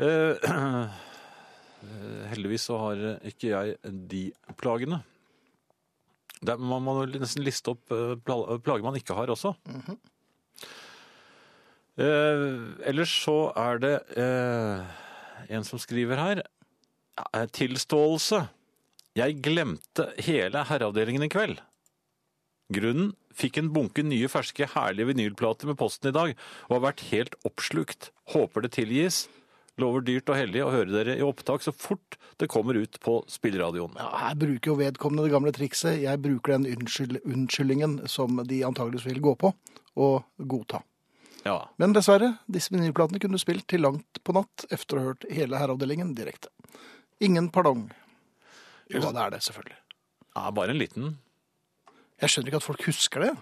Eh, 0.00 0.34
heldigvis 2.32 2.64
så 2.70 2.74
har 2.80 2.96
ikke 3.28 3.48
jeg 3.52 3.76
de 4.10 4.22
plagene. 4.60 4.98
Det, 6.44 6.52
er- 6.52 6.60
man 6.60 6.82
må 6.84 6.92
nesten 7.08 7.44
liste 7.46 7.70
opp 7.72 7.84
eh, 7.94 8.16
plager 8.24 8.82
man 8.84 8.96
ikke 9.00 9.16
har 9.16 9.28
også. 9.32 9.50
Eh, 11.94 12.88
ellers 12.90 13.12
så 13.22 13.36
er 13.54 13.78
det 13.82 13.94
eh, 14.18 14.94
en 15.54 15.66
som 15.66 15.78
skriver 15.78 16.18
her. 16.18 16.42
eh, 17.32 17.46
Tilståelse. 17.54 18.48
Jeg 19.14 19.38
glemte 19.46 20.08
hele 20.26 20.64
herreavdelingen 20.66 21.22
i 21.22 21.30
kveld. 21.30 21.60
Grunnen 22.74 23.12
fikk 23.34 23.60
en 23.60 23.70
bunke 23.74 24.02
nye, 24.06 24.26
ferske, 24.30 24.66
herlige 24.74 25.10
vinylplater 25.12 25.68
med 25.70 25.78
posten 25.78 26.10
i 26.10 26.14
dag, 26.16 26.34
og 26.66 26.76
har 26.78 26.84
vært 26.88 27.04
helt 27.12 27.36
oppslukt. 27.46 28.10
Håper 28.34 28.64
det 28.64 28.72
tilgis. 28.74 29.26
Lover 29.78 30.04
dyrt 30.06 30.30
og 30.30 30.38
hellig 30.38 30.62
å 30.62 30.70
høre 30.70 30.92
dere 30.94 31.16
i 31.18 31.22
opptak 31.26 31.62
så 31.64 31.72
fort 31.74 32.14
det 32.38 32.46
kommer 32.50 32.78
ut 32.78 32.98
på 33.02 33.16
spilleradioen. 33.30 33.96
Ja, 33.98 34.10
her 34.22 34.36
bruker 34.38 34.70
jo 34.70 34.76
vedkommende 34.78 35.26
det 35.26 35.34
gamle 35.34 35.52
trikset. 35.54 35.98
Jeg 36.02 36.22
bruker 36.22 36.54
den 36.54 36.68
unnskyld, 36.76 37.20
unnskyldningen 37.26 37.96
som 38.10 38.38
de 38.46 38.60
antageligvis 38.66 39.08
vil 39.10 39.22
gå 39.22 39.34
på, 39.38 39.50
og 39.96 40.24
godta. 40.38 40.82
Ja. 41.44 41.58
Men 41.76 41.92
dessverre, 41.92 42.30
disse 42.48 42.72
vinylplatene 42.72 43.20
kunne 43.20 43.36
du 43.36 43.42
spilt 43.42 43.66
til 43.68 43.84
langt 43.84 44.22
på 44.24 44.34
natt 44.36 44.64
efter 44.72 44.96
å 44.96 45.02
ha 45.02 45.10
hørt 45.12 45.26
hele 45.32 45.60
herreavdelingen 45.60 46.14
direkte. 46.16 46.48
Ingen 47.24 47.50
pardong. 47.52 47.90
Jo, 48.88 49.02
det 49.04 49.20
er 49.20 49.34
det, 49.36 49.42
selvfølgelig. 49.44 49.76
ja, 50.34 50.48
bare 50.56 50.72
en 50.74 50.80
liten. 50.80 51.12
Jeg 52.20 52.32
skjønner 52.32 52.50
ikke 52.50 52.62
at 52.62 52.66
folk 52.66 52.86
husker 52.88 53.24
det. 53.26 53.34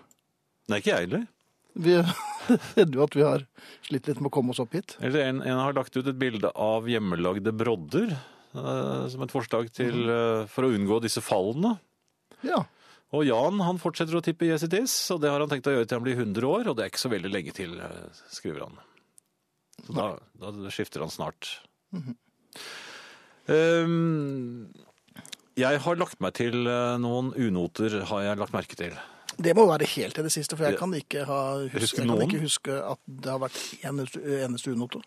Nei, 0.70 0.80
ikke 0.82 0.92
jeg 0.92 1.07
heller. 1.07 1.24
Vi 1.72 1.94
hender 2.76 2.98
jo 2.98 3.07
at 3.07 3.16
vi 3.16 3.24
har 3.24 3.46
slitt 3.86 4.11
litt 4.11 4.20
med 4.20 4.28
å 4.28 4.34
komme 4.34 4.53
oss 4.53 4.61
opp 4.62 4.74
hit. 4.76 4.96
Eller 5.00 5.28
en, 5.30 5.40
en 5.46 5.62
har 5.62 5.76
lagt 5.76 5.96
ut 5.96 6.07
et 6.07 6.18
bilde 6.18 6.50
av 6.59 6.88
hjemmelagde 6.90 7.55
brodder 7.57 8.12
eh, 8.12 9.05
som 9.12 9.24
et 9.24 9.34
forslag 9.34 9.70
til, 9.74 10.05
eh, 10.11 10.44
for 10.53 10.66
å 10.66 10.72
unngå 10.74 11.00
disse 11.05 11.22
fallene. 11.24 11.76
Ja. 12.46 12.64
Og 13.13 13.27
Jan 13.29 13.61
han 13.61 13.81
fortsetter 13.81 14.17
å 14.17 14.23
tippe 14.25 14.49
yes 14.49 14.65
it 14.65 14.73
is, 14.77 14.95
og 15.13 15.21
det 15.21 15.29
har 15.33 15.43
han 15.43 15.51
tenkt 15.51 15.69
å 15.69 15.75
gjøre 15.75 15.89
til 15.89 15.99
han 15.99 16.07
blir 16.07 16.17
100 16.17 16.49
år, 16.49 16.71
og 16.71 16.79
det 16.79 16.85
er 16.85 16.93
ikke 16.93 17.03
så 17.03 17.13
veldig 17.13 17.33
lenge 17.33 17.53
til, 17.57 17.75
eh, 17.77 18.23
skriver 18.33 18.65
han. 18.65 18.79
Så 19.83 19.97
da, 19.97 20.07
da 20.41 20.73
skifter 20.73 21.05
han 21.05 21.13
snart. 21.13 21.51
um, 23.47 24.71
jeg 25.61 25.81
har 25.85 25.99
lagt 26.01 26.23
meg 26.25 26.33
til 26.39 26.65
eh, 26.65 26.95
noen 27.03 27.33
unoter, 27.37 27.99
har 28.09 28.23
jeg 28.25 28.41
lagt 28.41 28.55
merke 28.57 28.79
til. 28.79 28.97
Det 29.43 29.53
må 29.57 29.67
være 29.69 29.89
helt 29.95 30.17
til 30.17 30.25
det 30.25 30.33
siste, 30.33 30.57
for 30.57 30.69
jeg 30.69 30.79
kan 30.81 30.93
ikke, 30.97 31.25
ha, 31.29 31.41
huske, 31.73 32.01
jeg 32.01 32.09
kan 32.09 32.25
ikke 32.25 32.41
huske 32.45 32.77
at 32.85 33.01
det 33.09 33.33
har 33.33 33.41
vært 33.43 33.59
eneste, 33.89 34.23
eneste 34.45 34.73
unote. 34.73 35.03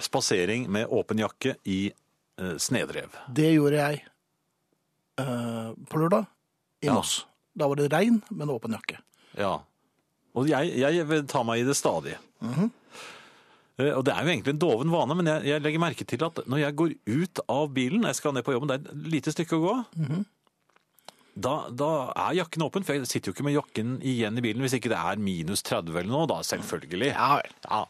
Spasering 0.00 0.68
med 0.72 0.92
åpen 0.92 1.20
jakke 1.20 1.56
i 1.64 1.78
uh, 1.88 2.56
snedrev. 2.60 3.16
Det 3.32 3.48
gjorde 3.54 3.80
jeg 3.80 4.02
uh, 5.20 5.72
på 5.88 6.04
lørdag 6.04 6.28
i 6.84 6.90
Ja. 6.90 7.00
Da 7.56 7.68
var 7.70 7.78
det 7.80 7.90
regn, 7.92 8.20
men 8.30 8.52
åpen 8.52 8.76
jakke. 8.76 8.98
Ja. 9.38 9.58
Og 10.36 10.48
jeg, 10.50 10.74
jeg 10.76 11.26
ta 11.30 11.42
meg 11.46 11.62
i 11.62 11.64
det 11.68 11.76
stadig. 11.76 12.16
Mm 12.44 12.52
-hmm. 12.54 12.70
Og 13.76 14.04
det 14.04 14.12
er 14.14 14.22
jo 14.24 14.30
egentlig 14.30 14.52
en 14.54 14.58
doven 14.58 14.90
vane, 14.92 15.14
men 15.14 15.26
jeg, 15.26 15.44
jeg 15.44 15.60
legger 15.60 15.78
merke 15.82 16.04
til 16.04 16.24
at 16.24 16.38
når 16.48 16.58
jeg 16.58 16.76
går 16.76 16.94
ut 17.06 17.40
av 17.48 17.68
bilen, 17.74 18.04
jeg 18.08 18.14
skal 18.16 18.32
ned 18.32 18.42
på 18.42 18.52
jobben, 18.52 18.68
det 18.68 18.74
er 18.76 18.90
et 18.90 19.12
lite 19.12 19.32
stykke 19.32 19.56
å 19.56 19.60
gå, 19.60 19.84
Mhm. 19.96 20.24
da, 21.36 21.68
da 21.70 22.12
er 22.16 22.34
jakken 22.34 22.62
åpen, 22.62 22.84
for 22.84 22.94
jeg 22.94 23.06
sitter 23.06 23.28
jo 23.28 23.34
ikke 23.34 23.44
med 23.44 23.52
jakken 23.54 24.00
igjen 24.00 24.38
i 24.38 24.40
bilen 24.40 24.62
hvis 24.64 24.72
ikke 24.78 24.88
det 24.88 24.96
er 24.96 25.16
minus 25.20 25.62
30 25.62 25.98
eller 25.98 26.08
noe, 26.08 26.26
da 26.26 26.40
selvfølgelig. 26.40 27.12
Ja. 27.12 27.42
Ja. 27.68 27.84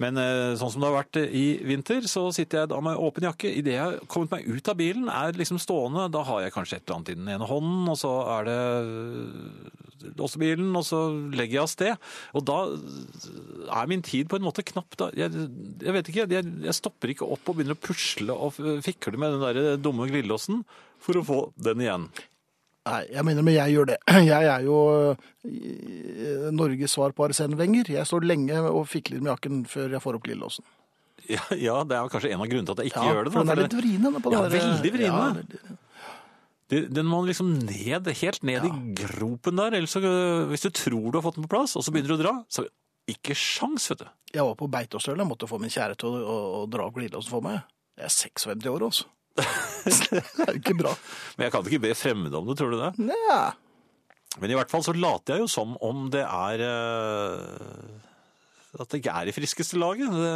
Men 0.00 0.16
eh, 0.20 0.54
sånn 0.58 0.72
som 0.72 0.82
det 0.82 0.88
har 0.88 0.96
vært 1.02 1.18
eh, 1.20 1.34
i 1.36 1.44
vinter, 1.66 2.06
så 2.08 2.26
sitter 2.34 2.62
jeg 2.62 2.70
da 2.72 2.80
med 2.84 3.00
åpen 3.00 3.26
jakke. 3.28 3.50
Idet 3.60 3.76
jeg 3.76 3.82
har 3.82 3.98
kommet 4.10 4.32
meg 4.32 4.48
ut 4.48 4.70
av 4.72 4.78
bilen, 4.78 5.10
er 5.12 5.36
liksom 5.36 5.60
stående, 5.60 6.08
da 6.14 6.24
har 6.28 6.46
jeg 6.46 6.54
kanskje 6.54 6.78
et 6.78 6.84
eller 6.86 6.98
annet 6.98 7.12
i 7.12 7.18
den 7.18 7.30
ene 7.34 7.48
hånden, 7.50 7.84
og 7.92 7.98
så 8.00 8.14
er 8.38 8.48
det 8.48 8.58
øh, 8.80 10.34
bilen, 10.40 10.72
og 10.78 10.86
så 10.88 11.02
legger 11.36 11.58
jeg 11.58 11.64
av 11.64 11.72
sted. 11.74 12.10
Og 12.38 12.46
da 12.48 12.58
er 13.80 13.90
min 13.90 14.04
tid 14.06 14.30
på 14.30 14.40
en 14.40 14.46
måte 14.46 14.64
knapp. 14.66 14.96
Jeg, 15.18 15.46
jeg 15.84 15.96
vet 15.96 16.12
ikke, 16.12 16.28
jeg, 16.32 16.54
jeg 16.64 16.78
stopper 16.80 17.12
ikke 17.12 17.28
opp 17.28 17.52
og 17.52 17.60
begynner 17.60 17.76
å 17.76 17.84
pusle 17.84 18.36
og 18.36 18.56
fikle 18.86 19.20
med 19.20 19.36
den 19.36 19.44
der 19.44 19.80
dumme 19.82 20.08
glidelåsen 20.08 20.64
for 21.00 21.20
å 21.20 21.26
få 21.26 21.40
den 21.60 21.84
igjen. 21.84 22.10
Nei, 22.90 23.00
jeg 23.14 23.24
mener, 23.28 23.44
men 23.46 23.54
jeg 23.54 23.74
gjør 23.76 23.86
det. 23.92 23.98
Jeg 24.32 24.46
er 24.50 24.64
jo 24.66 24.76
eh, 25.46 26.50
Norges 26.54 26.94
svar 26.96 27.12
på 27.16 27.26
Arsen 27.28 27.54
Wenger. 27.58 27.90
Jeg 27.94 28.08
står 28.08 28.26
lenge 28.26 28.58
og 28.70 28.86
fikler 28.90 29.20
med 29.22 29.30
jakken 29.34 29.60
før 29.70 29.94
jeg 29.96 30.02
får 30.04 30.18
opp 30.18 30.24
glidelåsen. 30.26 30.66
Ja, 31.30 31.42
ja, 31.54 31.76
det 31.86 31.94
er 31.98 32.08
kanskje 32.10 32.32
en 32.34 32.42
av 32.42 32.48
grunnene 32.50 32.66
til 32.66 32.74
at 32.74 32.80
jeg 32.82 32.90
ikke 32.90 33.04
Ja, 33.04 33.12
gjør 33.14 33.24
det. 33.28 33.32
for 33.34 33.44
den 33.44 33.52
er 33.54 33.60
litt 33.62 33.76
vrien. 33.78 34.08
på 34.24 34.32
Ja, 34.34 34.40
der- 34.42 34.54
veldig 34.56 34.92
vrien, 34.96 35.12
Ja, 35.12 35.30
veldig. 35.36 35.76
Det- 36.70 36.88
Den 36.94 37.06
må 37.06 37.20
liksom 37.26 37.48
ned, 37.66 38.06
helt 38.22 38.42
ned 38.46 38.64
i 38.64 38.70
gropen 39.04 39.56
der. 39.56 39.74
Ellers 39.74 39.90
så, 39.96 40.00
hvis 40.50 40.62
du 40.62 40.70
tror 40.70 41.10
du 41.12 41.18
har 41.18 41.22
fått 41.26 41.34
den 41.34 41.44
på 41.44 41.50
plass, 41.56 41.76
og 41.76 41.82
så 41.82 41.90
begynner 41.92 42.14
du 42.14 42.18
å 42.18 42.22
dra, 42.22 42.34
så 42.48 42.66
ikke 43.10 43.34
sjans, 43.34 43.88
vet 43.90 43.98
du. 43.98 44.06
Jeg 44.32 44.42
var 44.46 44.54
på 44.54 44.68
Beitostølen. 44.70 45.18
Jeg 45.18 45.26
måtte 45.30 45.48
få 45.50 45.58
min 45.60 45.70
kjære 45.70 45.96
til 45.98 46.08
å, 46.08 46.20
å, 46.22 46.36
å 46.62 46.70
dra 46.70 46.86
opp 46.86 46.94
glidelåsen 46.94 47.28
for 47.30 47.42
meg. 47.42 47.62
Jeg 47.98 48.04
er 48.06 48.14
56 48.14 48.66
år, 48.70 48.80
altså. 48.86 49.04
Det 49.38 50.44
er 50.44 50.52
jo 50.52 50.58
ikke 50.60 50.76
bra. 50.78 50.92
Men 51.36 51.46
jeg 51.46 51.54
kan 51.54 51.66
ikke 51.70 51.82
be 51.86 51.94
fremmede 51.96 52.36
om 52.38 52.48
det, 52.50 52.56
tror 52.60 52.74
du 52.74 52.78
det? 52.80 52.90
Nei. 53.10 53.42
Men 54.40 54.52
i 54.52 54.56
hvert 54.58 54.70
fall 54.70 54.84
så 54.86 54.92
later 54.94 55.36
jeg 55.36 55.42
jo 55.44 55.48
som 55.50 55.72
om 55.82 56.04
det 56.12 56.22
er 56.22 56.60
uh, 56.62 58.78
At 58.78 58.92
det 58.92 59.00
ikke 59.00 59.14
er 59.22 59.30
i 59.30 59.34
friskeste 59.34 59.80
laget. 59.80 60.12
Det, 60.14 60.34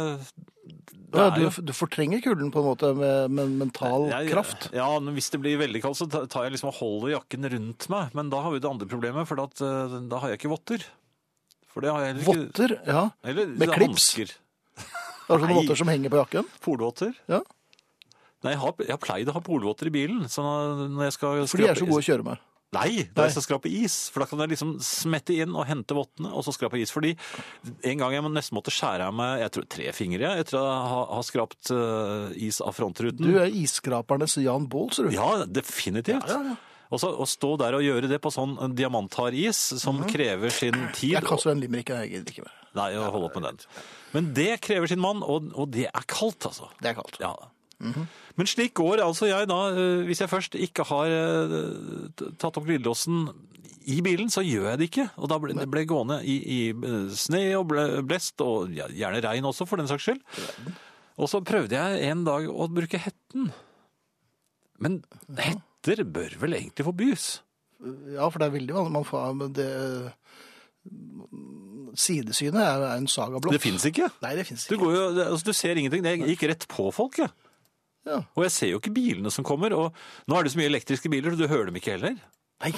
det 1.13 1.21
Ja, 1.21 1.29
du, 1.31 1.45
du 1.69 1.71
fortrenger 1.75 2.19
kulden 2.25 2.49
på 2.51 2.59
en 2.59 2.67
måte 2.67 2.89
med, 2.97 3.31
med 3.31 3.53
mental 3.61 4.09
Jeg- 4.11 4.33
kraft. 4.33 4.67
Ja, 4.75 4.89
men 4.99 5.15
hvis 5.15 5.29
det 5.31 5.39
blir 5.43 5.59
veldig 5.61 5.83
kaldt, 5.85 6.01
så 6.01 6.09
tar 6.11 6.43
jeg 6.47 6.55
liksom 6.57 6.73
og 6.73 6.79
holder 6.81 7.13
jakken 7.15 7.47
rundt 7.55 7.87
meg. 7.93 8.11
Men 8.19 8.31
da 8.33 8.41
har 8.43 8.51
vi 8.55 8.59
det 8.63 8.71
andre 8.71 8.89
problemet, 8.91 9.29
for 9.29 9.39
at, 9.45 9.55
uh, 9.63 9.99
da 10.11 10.19
har 10.23 10.33
jeg 10.33 10.41
ikke 10.41 10.51
votter. 10.51 10.83
For 11.71 11.83
det 11.85 11.91
har 11.95 12.03
jeg 12.07 12.17
ikke. 12.19 12.27
Votter, 12.33 12.75
ja. 12.87 13.05
Eller 13.27 13.47
Med 13.51 13.71
klips? 13.71 14.11
hansker. 14.11 14.35
Det 15.25 15.33
er 15.33 15.41
sånne 15.41 15.55
votter 15.57 15.79
som 15.79 15.89
henger 15.89 16.11
på 16.13 16.19
jakken. 16.21 16.49
Polvotter. 16.63 17.15
Ja. 17.31 17.39
Nei, 18.45 18.53
jeg 18.53 18.61
har, 18.61 18.75
jeg 18.85 18.93
har 18.93 19.01
pleid 19.01 19.31
å 19.31 19.35
ha 19.35 19.43
polvotter 19.43 19.89
i 19.89 19.95
bilen. 19.95 20.27
Så 20.31 20.43
når 20.45 21.07
jeg 21.07 21.15
skal 21.17 21.47
For 21.49 21.63
de 21.63 21.71
er 21.71 21.81
så 21.81 21.87
gode 21.89 22.03
å 22.03 22.09
kjøre 22.09 22.27
med. 22.27 22.43
Nei, 22.75 23.05
da 23.15 23.27
jeg 23.27 23.35
skal 23.35 23.45
skrape 23.45 23.71
is. 23.71 23.95
For 24.11 24.23
da 24.23 24.27
kan 24.29 24.41
jeg 24.43 24.51
liksom 24.55 24.75
smette 24.83 25.35
inn 25.37 25.53
og 25.55 25.67
hente 25.69 25.95
vottene, 25.95 26.31
og 26.35 26.43
så 26.45 26.53
skrape 26.55 26.79
is. 26.81 26.91
Fordi 26.93 27.13
en 27.15 28.01
gang 28.01 28.15
jeg 28.17 28.25
nesten 28.27 28.57
måtte 28.57 28.73
skjære 28.73 29.09
av 29.09 29.15
meg 29.15 29.45
jeg 29.45 29.53
tror, 29.55 29.67
tre 29.77 29.89
fingre 29.95 30.35
etter 30.41 30.59
å 30.59 30.65
ha, 30.65 31.01
ha 31.15 31.23
skrapt 31.25 31.71
uh, 31.71 32.33
is 32.35 32.59
av 32.63 32.75
frontruten. 32.75 33.25
Du 33.25 33.39
er 33.41 33.53
isskrapernes 33.63 34.37
Jan 34.43 34.67
Baals, 34.71 34.99
du. 34.99 35.11
Ja, 35.15 35.45
definitivt. 35.47 36.25
Ja, 36.27 36.41
ja. 36.41 36.55
ja. 36.55 36.71
Og 36.93 37.01
så 37.01 37.09
å 37.09 37.25
stå 37.27 37.55
der 37.57 37.75
og 37.75 37.81
gjøre 37.81 38.09
det 38.11 38.19
på 38.21 38.29
sånn 38.31 38.53
diamanthard 38.77 39.35
is, 39.35 39.57
som 39.81 40.03
krever 40.05 40.53
sin 40.53 40.75
tid. 40.93 41.15
Jeg 41.15 41.25
kaster 41.25 41.55
en 41.55 41.63
limerick, 41.63 41.89
jeg 41.89 42.11
gidder 42.11 42.35
ikke 42.35 42.45
mer. 42.45 42.59
Nei, 42.77 42.91
holder 42.99 43.25
opp 43.25 43.39
med 43.39 43.47
den. 43.47 43.65
Men 44.13 44.29
det 44.37 44.51
krever 44.63 44.91
sin 44.91 45.01
mann, 45.01 45.23
og, 45.25 45.49
og 45.57 45.71
det 45.73 45.87
er 45.89 46.07
kaldt, 46.11 46.45
altså. 46.51 46.69
Det 46.77 46.91
er 46.91 46.97
kaldt. 46.99 47.17
Ja. 47.23 47.33
Men 47.79 48.47
slik 48.49 48.73
går 48.79 49.03
altså 49.03 49.27
jeg 49.29 49.49
da, 49.51 49.59
eh, 49.75 50.05
hvis 50.07 50.21
jeg 50.23 50.31
først 50.31 50.55
ikke 50.55 50.85
har 50.87 51.11
eh, 51.11 52.23
tatt 52.39 52.55
opp 52.55 52.65
glidelåsen 52.67 53.27
i 53.85 53.99
bilen 54.01 54.31
så 54.33 54.41
gjør 54.41 54.71
jeg 54.71 54.79
det 54.81 54.87
ikke. 54.89 55.05
Og 55.21 55.29
da 55.29 55.37
ble 55.41 55.53
det 55.57 55.67
ble 55.69 55.83
gående 55.89 56.19
i, 56.25 56.37
i 56.41 56.59
eh, 56.73 57.11
sne 57.13 57.43
og 57.59 57.67
ble, 57.73 57.85
blest, 58.07 58.41
og 58.41 58.73
gjerne 58.73 59.21
regn 59.25 59.49
også, 59.51 59.67
for 59.69 59.81
den 59.81 59.89
saks 59.91 60.07
skyld. 60.07 60.23
Og 61.21 61.31
så 61.31 61.43
prøvde 61.45 61.77
jeg 61.77 62.09
en 62.09 62.25
dag 62.27 62.47
å 62.49 62.67
bruke 62.71 62.99
hetten. 62.99 63.51
Men 64.83 64.99
hetter 65.39 66.03
bør 66.03 66.35
vel 66.41 66.57
egentlig 66.57 66.87
forbys? 66.87 67.27
Ja, 68.15 68.27
for 68.27 68.41
det 68.41 68.49
er 68.49 68.55
veldig 68.57 68.75
vanlig. 68.75 68.95
Man 68.95 69.07
får, 69.07 69.45
det, 69.55 69.69
sidesynet 71.99 72.59
er 72.59 72.85
en 72.97 73.07
saga 73.11 73.39
blått. 73.39 73.55
Det 73.55 73.63
fins 73.63 73.85
ikke. 73.87 74.09
Nei, 74.25 74.33
det 74.39 74.45
fins 74.49 74.65
Du, 74.67 74.75
ikke. 74.75 74.83
går 74.83 74.95
jo, 74.95 75.05
altså, 75.29 75.45
du 75.47 75.53
ser 75.55 75.79
ingenting. 75.79 76.05
Jeg 76.09 76.33
gikk 76.33 76.47
rett 76.51 76.67
på 76.71 76.89
folk, 76.95 77.21
jeg. 77.21 77.29
Ja. 77.31 77.44
Og 78.05 78.41
jeg 78.45 78.51
ser 78.53 78.69
jo 78.73 78.79
ikke 78.81 78.93
bilene 78.95 79.31
som 79.33 79.43
kommer. 79.47 79.69
Og 79.73 79.85
nå 80.29 80.33
er 80.37 80.41
det 80.45 80.51
så 80.53 80.59
mye 80.61 80.69
elektriske 80.71 81.09
biler, 81.11 81.29
så 81.33 81.39
du 81.41 81.47
hører 81.51 81.65
dem 81.71 81.77
ikke 81.79 81.95
heller. 81.97 82.15
Nei. 82.63 82.73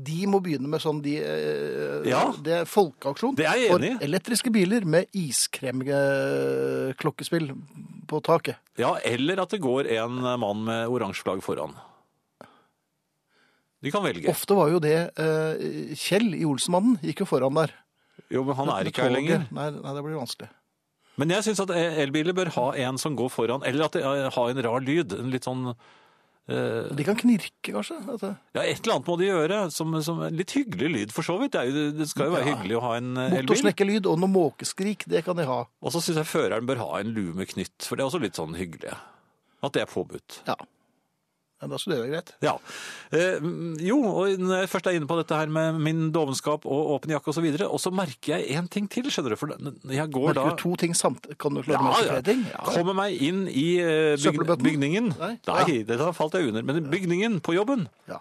De 0.00 0.20
må 0.30 0.38
begynne 0.42 0.68
med 0.70 0.80
sånn 0.82 1.00
de, 1.02 1.16
eh, 1.18 2.04
Ja. 2.06 2.30
Det 2.38 2.52
er 2.60 2.64
folkeaksjon 2.70 3.34
Det 3.34 3.42
er 3.46 3.56
jeg 3.58 3.70
enig 3.74 3.88
i. 3.90 3.94
for 3.96 4.04
elektriske 4.06 4.50
biler 4.54 4.84
med 4.86 5.04
iskremklokkespill 5.18 7.50
på 8.06 8.20
taket. 8.22 8.56
Ja, 8.78 8.94
eller 9.04 9.40
at 9.42 9.50
det 9.50 9.58
går 9.60 9.86
en 9.98 10.20
mann 10.40 10.64
med 10.66 10.86
oransje 10.88 11.22
flagg 11.26 11.42
foran. 11.42 11.74
De 13.82 13.90
kan 13.90 14.02
velge. 14.04 14.28
Ofte 14.28 14.54
var 14.54 14.68
jo 14.70 14.78
det 14.78 15.10
eh, 15.16 15.54
Kjell 15.96 16.34
i 16.36 16.44
Olsenmannen 16.44 16.98
gikk 17.02 17.20
jo 17.24 17.30
foran 17.30 17.54
der. 17.56 17.70
Jo, 18.30 18.44
men 18.44 18.54
han 18.58 18.68
er 18.68 18.84
ikke 18.90 19.02
her 19.08 19.14
lenger. 19.14 19.46
Nei, 19.50 19.70
nei, 19.74 19.94
det 19.96 20.02
blir 20.04 20.18
vanskelig. 20.20 20.48
Men 21.18 21.30
jeg 21.34 21.42
syns 21.48 21.60
at 21.64 21.70
elbiler 21.74 22.32
bør 22.36 22.52
ha 22.54 22.66
en 22.86 22.98
som 22.98 23.16
går 23.18 23.28
foran, 23.34 23.64
eller 23.66 23.84
at 23.88 23.92
det 23.98 24.04
eh, 24.06 24.28
har 24.32 24.50
en 24.54 24.62
rar 24.64 24.80
lyd. 24.80 25.12
En 25.18 25.30
litt 25.32 25.44
sånn 25.44 25.66
eh, 26.48 26.86
De 26.96 27.04
kan 27.04 27.18
knirke, 27.18 27.72
kanskje. 27.74 27.98
At 28.14 28.22
Ja, 28.56 28.62
et 28.62 28.80
eller 28.84 28.94
annet 28.96 29.10
må 29.10 29.16
de 29.20 29.28
gjøre. 29.28 29.58
Som, 29.74 29.92
som 30.06 30.22
litt 30.32 30.54
hyggelig 30.56 30.90
lyd, 30.94 31.12
for 31.12 31.26
så 31.26 31.36
vidt. 31.42 31.52
Det, 31.56 31.60
er 31.60 31.70
jo, 31.70 31.84
det 31.98 32.08
skal 32.08 32.30
jo 32.30 32.36
være 32.38 32.46
Ja. 32.48 32.54
hyggelig 32.54 32.78
å 32.78 32.84
ha 32.86 32.94
en 33.00 33.10
eh, 33.16 33.26
elbil. 33.40 33.50
Motorsnekkelyd 33.50 34.08
og 34.10 34.20
noe 34.22 34.32
måkeskrik, 34.32 35.04
det 35.10 35.24
kan 35.26 35.36
de 35.36 35.48
ha. 35.50 35.60
Og 35.82 35.92
så 35.94 36.00
syns 36.04 36.22
jeg 36.22 36.30
føreren 36.30 36.68
bør 36.70 36.80
ha 36.86 36.90
en 37.02 37.12
lue 37.16 37.34
med 37.36 37.50
knytt, 37.52 37.76
for 37.84 37.96
det 37.98 38.06
er 38.06 38.12
også 38.12 38.22
litt 38.24 38.38
sånn 38.40 38.56
hyggelig. 38.58 38.96
At 39.60 39.74
det 39.76 39.82
er 39.84 39.90
påbudt. 39.92 40.40
Ja. 40.48 40.56
Ja 41.60 41.68
da 41.68 41.76
så 41.76 41.90
det 41.92 41.98
er 41.98 42.08
greit. 42.08 42.30
Ja. 42.44 42.54
Eh, 43.12 43.42
jo, 43.84 43.98
og 44.00 44.40
når 44.40 44.62
jeg 44.62 44.70
først 44.72 44.86
er 44.88 44.96
inne 44.96 45.08
på 45.10 45.18
dette 45.18 45.36
her 45.36 45.50
med 45.52 45.76
min 45.84 46.06
dovenskap 46.14 46.64
og 46.64 46.92
åpen 46.96 47.12
jakke 47.12 47.28
osv., 47.28 47.34
og, 47.34 47.36
så 47.36 47.44
videre, 47.44 47.68
og 47.68 47.82
så 47.82 47.92
merker 47.92 48.38
jeg 48.38 48.56
én 48.56 48.68
ting 48.72 48.88
til, 48.90 49.10
skjønner 49.12 49.34
du. 49.34 49.38
For 49.40 49.52
jeg 49.52 50.12
går 50.14 50.26
Merker 50.30 50.40
da 50.40 50.54
du 50.54 50.60
to 50.62 50.72
ting 50.80 50.96
samt? 50.96 51.28
Kan 51.40 51.58
du 51.58 51.62
klare 51.66 51.76
Ja, 51.76 51.84
med 51.84 51.92
ja. 51.92 52.02
flere 52.08 52.26
ting? 52.30 52.44
Ja. 52.48 52.64
Kommer 52.72 52.96
meg 52.96 53.20
inn 53.20 53.44
i 53.48 53.66
eh, 53.84 54.16
byg 54.16 54.56
bygningen. 54.64 55.12
Nei. 55.20 55.34
Nei, 55.50 55.80
det 55.88 56.00
falt 56.16 56.38
jeg 56.38 56.48
under. 56.48 56.64
Men 56.64 56.80
i 56.80 56.86
bygningen 56.96 57.40
på 57.44 57.56
jobben 57.58 57.88
Ja. 58.08 58.20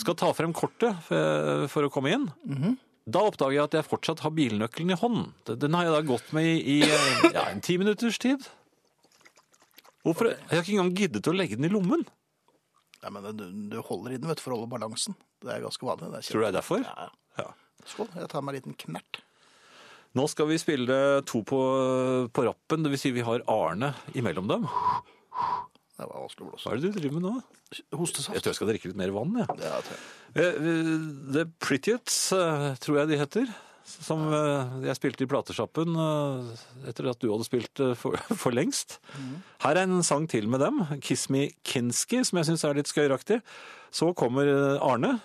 skal 0.00 0.16
ta 0.16 0.32
frem 0.32 0.54
kortet 0.56 0.96
for 1.04 1.84
å 1.84 1.92
komme 1.92 2.14
inn. 2.16 2.30
Mhm. 2.48 2.78
Da 3.10 3.22
oppdager 3.26 3.56
jeg 3.56 3.64
at 3.64 3.74
jeg 3.78 3.88
fortsatt 3.88 4.20
har 4.24 4.32
bilnøkkelen 4.36 4.92
i 4.94 4.98
hånden. 4.98 5.30
Den 5.58 5.74
har 5.74 5.88
jeg 5.88 5.94
da 5.96 6.00
gått 6.06 6.32
med 6.36 6.46
i, 6.46 6.76
i 6.78 7.32
ja, 7.32 7.48
en 7.50 7.62
ti 7.64 7.76
minutters 7.80 8.18
tid. 8.22 8.44
Hvorfor? 10.04 10.30
Jeg 10.32 10.54
har 10.54 10.62
ikke 10.62 10.76
engang 10.76 10.94
giddet 10.96 11.28
å 11.28 11.34
legge 11.36 11.58
den 11.58 11.68
i 11.68 11.72
lommen. 11.72 12.04
Nei, 13.00 13.10
men 13.14 13.30
du, 13.36 13.46
du 13.72 13.78
holder 13.86 14.14
i 14.14 14.20
den 14.20 14.28
vet 14.28 14.40
du, 14.40 14.44
for 14.44 14.54
å 14.54 14.60
holde 14.60 14.72
balansen. 14.74 15.16
Det 15.40 15.54
er 15.54 15.64
ganske 15.64 15.86
vanlig. 15.88 16.10
Det 16.12 16.20
er 16.20 16.28
Tror 16.28 16.42
du 16.42 16.46
det 16.46 16.50
er 16.50 16.58
derfor? 16.58 16.84
Ja. 16.84 17.08
Ja. 17.40 17.48
Skål. 17.88 18.10
Jeg 18.20 18.28
tar 18.28 18.44
meg 18.44 18.52
en 18.52 18.58
liten 18.60 18.76
knert. 18.82 19.22
Nå 20.18 20.26
skal 20.28 20.48
vi 20.50 20.58
spille 20.58 20.96
to 21.30 21.40
på, 21.46 21.60
på 22.34 22.44
rappen, 22.48 22.88
vil 22.90 22.98
si 23.00 23.12
vi 23.14 23.24
har 23.24 23.44
Arne 23.48 23.92
imellom 24.18 24.50
dem. 24.50 24.66
Det 26.00 26.08
var 26.08 26.24
vanskelig 26.24 26.48
Blås. 26.48 26.64
Hva 26.66 26.74
er 26.74 26.80
det 26.80 26.90
du 26.90 26.98
driver 26.98 27.20
med 27.20 27.26
nå? 27.28 27.32
Jeg 27.76 27.86
tror 27.92 28.50
jeg 28.50 28.58
skal 28.58 28.70
drikke 28.72 28.90
litt 28.90 28.98
mer 28.98 29.12
vann, 29.14 29.36
jeg. 29.38 29.58
Ja, 29.62 29.78
tror 29.86 29.94
jeg. 29.94 30.04
Eh, 30.40 31.02
The 31.36 31.44
Prettiets, 31.62 32.16
eh, 32.34 32.70
tror 32.82 33.02
jeg 33.02 33.10
de 33.12 33.18
heter. 33.20 33.52
Som 33.84 34.26
eh, 34.32 34.74
jeg 34.86 34.98
spilte 34.98 35.24
i 35.24 35.30
platesjappen 35.30 35.96
eh, 35.98 36.66
etter 36.90 37.08
at 37.10 37.20
du 37.22 37.30
hadde 37.32 37.46
spilt 37.48 37.80
eh, 37.82 37.94
for, 37.98 38.16
for 38.42 38.54
lengst. 38.54 38.98
Her 39.64 39.80
er 39.80 39.88
en 39.88 40.04
sang 40.06 40.28
til 40.30 40.48
med 40.50 40.62
dem, 40.62 40.82
Kiss 41.04 41.28
Me 41.32 41.48
Kinski, 41.66 42.22
som 42.26 42.40
jeg 42.40 42.50
syns 42.52 42.64
er 42.68 42.78
litt 42.78 42.90
skøyeraktig. 42.90 43.40
Så 43.90 44.12
kommer 44.14 44.46
Arne, 44.86 45.16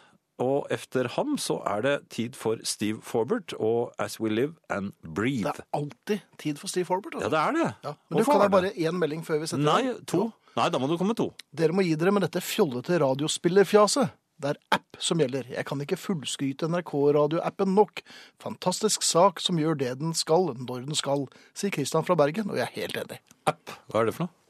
og 0.41 0.65
efter 0.73 1.07
ham 1.15 1.37
så 1.39 1.59
er 1.69 1.83
det 1.85 1.93
tid 2.11 2.35
for 2.35 2.59
Steve 2.67 2.99
Forbert 3.05 3.53
og 3.55 3.93
As 4.01 4.17
We 4.19 4.31
Live 4.33 4.55
and 4.73 4.91
Breathe. 5.03 5.47
Det 5.47 5.63
er 5.63 5.69
alltid 5.77 6.25
tid 6.41 6.59
for 6.59 6.71
Steve 6.71 6.89
Forbert. 6.89 7.15
Ja, 7.15 7.27
Altså. 7.27 7.29
det 7.35 7.39
er 7.43 7.51
det. 7.59 7.69
Ja. 7.85 7.93
Men 8.09 8.17
du, 8.19 8.23
kan 8.25 8.41
ha 8.41 8.49
bare 8.51 8.73
én 8.75 8.99
melding 8.99 9.23
før 9.23 9.39
vi 9.39 9.47
setter 9.47 9.63
i 9.63 9.69
Nei, 9.69 9.95
to. 10.09 10.25
Nei, 10.55 10.67
da 10.71 10.79
må 10.79 10.89
du 10.91 10.97
komme 10.97 11.13
med 11.13 11.19
to. 11.21 11.29
Dere 11.55 11.75
må 11.75 11.85
gi 11.85 11.95
dere 11.99 12.11
med 12.15 12.25
dette 12.27 12.43
fjollete 12.43 12.99
radiospillerfjaset. 13.03 14.11
Det 14.41 14.49
er 14.51 14.57
app 14.75 14.97
som 14.99 15.21
gjelder. 15.21 15.47
Jeg 15.53 15.67
kan 15.67 15.79
ikke 15.83 15.99
fullskryte 15.99 16.67
NRK-radioappen 16.67 17.71
nok. 17.75 18.01
Fantastisk 18.43 19.05
sak 19.07 19.39
som 19.43 19.59
gjør 19.59 19.77
det 19.79 19.93
den 20.01 20.15
skal, 20.17 20.51
når 20.59 20.89
den 20.89 20.97
skal, 20.99 21.23
sier 21.55 21.71
Kristian 21.71 22.07
fra 22.07 22.17
Bergen, 22.19 22.51
og 22.51 22.59
jeg 22.59 22.67
er 22.67 22.75
helt 22.81 22.99
enig. 23.05 23.21
App, 23.47 23.71
hva 23.87 24.01
er 24.01 24.09
det 24.09 24.17
for 24.17 24.27
noe? 24.27 24.41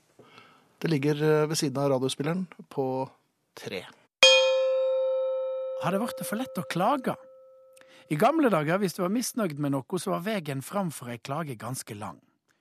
Det 0.81 0.89
ligger 0.91 1.21
eh, 1.23 1.45
ved 1.49 1.57
siden 1.59 1.77
av 1.81 1.93
radiospilleren 1.93 2.43
på 2.73 2.87
tre. 3.57 3.85
har 5.83 5.93
det 5.93 6.01
blitt 6.01 6.25
for 6.25 6.41
lett 6.41 6.57
å 6.57 6.65
klage. 6.69 7.15
I 8.09 8.17
gamle 8.21 8.49
dager, 8.53 8.77
hvis 8.81 8.97
du 8.97 9.03
var 9.03 9.13
misnøyd 9.13 9.57
med 9.61 9.73
noe, 9.73 9.99
så 10.01 10.15
var 10.15 10.25
veien 10.25 10.61
fram 10.65 10.91
for 10.93 11.13
ei 11.13 11.17
klage 11.17 11.55
ganske 11.61 11.93
lang. 11.97 12.19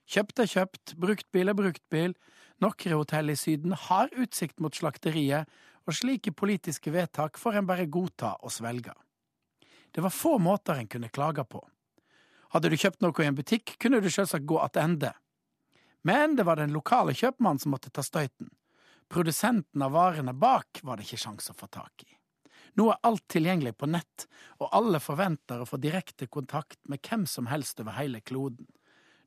Kjøpt 0.08 0.40
er 0.40 0.48
kjøpt, 0.48 0.94
bruktbil 1.00 1.48
er 1.48 1.56
bruktbil. 1.56 2.14
Nokre 2.60 2.96
hotell 2.96 3.32
i 3.32 3.36
Syden 3.36 3.72
har 3.88 4.12
utsikt 4.20 4.60
mot 4.60 4.76
slakteriet, 4.76 5.48
og 5.84 5.96
slike 5.96 6.32
politiske 6.32 6.92
vedtak 6.94 7.38
får 7.40 7.60
en 7.60 7.68
bare 7.68 7.86
godta 7.86 8.34
og 8.40 8.52
svelge. 8.52 8.94
Det 9.94 10.02
var 10.02 10.10
få 10.10 10.38
måter 10.42 10.80
en 10.80 10.88
kunne 10.90 11.12
klage 11.12 11.44
på. 11.44 11.60
Hadde 12.54 12.70
du 12.70 12.76
kjøpt 12.78 13.02
noe 13.02 13.22
i 13.22 13.28
en 13.28 13.36
butikk, 13.36 13.76
kunne 13.78 14.00
du 14.02 14.10
selvsagt 14.10 14.46
gå 14.46 14.58
attende. 14.62 15.12
Men 16.02 16.36
det 16.36 16.46
var 16.46 16.60
den 16.60 16.74
lokale 16.74 17.14
kjøpmannen 17.16 17.62
som 17.62 17.74
måtte 17.74 17.92
ta 17.94 18.02
støyten. 18.04 18.50
Produsenten 19.10 19.82
av 19.82 19.94
varene 19.94 20.34
bak 20.34 20.80
var 20.82 20.96
det 20.96 21.06
ikke 21.06 21.22
sjans 21.24 21.50
å 21.50 21.56
få 21.56 21.68
tak 21.72 22.04
i. 22.06 22.12
Nå 22.74 22.88
er 22.90 23.02
alt 23.06 23.24
tilgjengelig 23.30 23.76
på 23.78 23.86
nett, 23.90 24.26
og 24.58 24.72
alle 24.74 24.98
forventer 25.02 25.62
å 25.62 25.68
få 25.68 25.78
direkte 25.78 26.26
kontakt 26.26 26.80
med 26.90 27.02
hvem 27.06 27.26
som 27.30 27.46
helst 27.50 27.80
over 27.82 27.94
hele 27.98 28.20
kloden. 28.20 28.66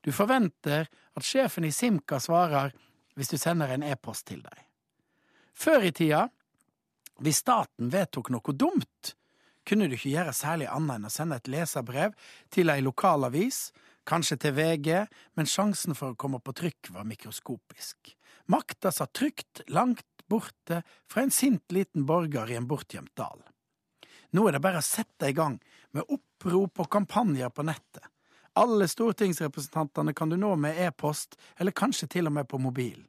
Du 0.03 0.12
forventer 0.12 0.88
at 0.88 1.26
sjefen 1.26 1.68
i 1.68 1.72
Simka 1.72 2.20
svarer 2.24 2.74
hvis 3.18 3.32
du 3.32 3.38
sender 3.39 3.72
en 3.74 3.86
e-post 3.88 4.28
til 4.28 4.43
deg. 4.43 4.60
Før 5.58 5.88
i 5.88 5.93
tida, 5.95 6.28
hvis 7.24 7.41
staten 7.43 7.91
vedtok 7.93 8.30
noe 8.34 8.53
dumt, 8.53 9.13
kunne 9.68 9.89
du 9.89 9.97
ikke 9.97 10.13
gjøre 10.13 10.36
særlig 10.36 10.70
annet 10.72 10.99
enn 10.99 11.09
å 11.09 11.11
sende 11.11 11.39
et 11.39 11.49
leserbrev 11.51 12.13
til 12.53 12.72
ei 12.72 12.80
lokalavis, 12.86 13.72
kanskje 14.07 14.38
til 14.39 14.55
VG, 14.55 14.89
men 15.36 15.49
sjansen 15.49 15.97
for 15.97 16.13
å 16.13 16.20
komme 16.20 16.39
på 16.39 16.55
trykk 16.55 16.93
var 16.95 17.07
mikroskopisk. 17.09 18.13
Makta 18.47 18.93
satt 18.95 19.11
trygt 19.18 19.65
langt 19.68 20.05
borte 20.32 20.82
fra 21.11 21.24
en 21.24 21.34
sint 21.34 21.72
liten 21.76 22.05
borger 22.07 22.51
i 22.51 22.55
en 22.59 22.68
bortgjemt 22.68 23.11
dal. 23.20 23.41
Nå 24.32 24.47
er 24.47 24.55
det 24.55 24.63
bare 24.63 24.80
å 24.80 24.86
sette 24.86 25.32
i 25.32 25.36
gang 25.36 25.57
med 25.95 26.07
opprop 26.07 26.84
og 26.84 26.89
kampanjer 26.91 27.51
på 27.51 27.65
nettet. 27.68 28.07
Alle 28.57 28.88
stortingsrepresentantene 28.89 30.15
kan 30.18 30.32
du 30.32 30.38
nå 30.39 30.55
med 30.57 30.80
e-post, 30.82 31.36
eller 31.59 31.76
kanskje 31.76 32.07
til 32.15 32.30
og 32.30 32.34
med 32.39 32.47
på 32.49 32.59
mobil. 32.61 33.03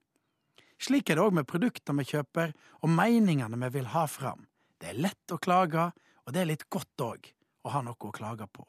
Slik 0.79 1.11
er 1.11 1.19
det 1.19 1.25
òg 1.27 1.35
med 1.35 1.49
produkter 1.51 1.97
vi 1.99 2.07
kjøper, 2.07 2.55
og 2.83 2.93
meningene 2.95 3.59
vi 3.65 3.73
vil 3.79 3.91
ha 3.95 4.07
fram. 4.11 4.47
Det 4.79 4.93
er 4.93 5.01
lett 5.03 5.35
å 5.35 5.41
klage, 5.43 5.91
og 6.25 6.35
det 6.35 6.43
er 6.43 6.53
litt 6.53 6.69
godt 6.71 7.03
òg, 7.03 7.31
å 7.67 7.75
ha 7.75 7.83
noe 7.83 7.99
å 7.99 8.15
klage 8.15 8.47
på. 8.47 8.67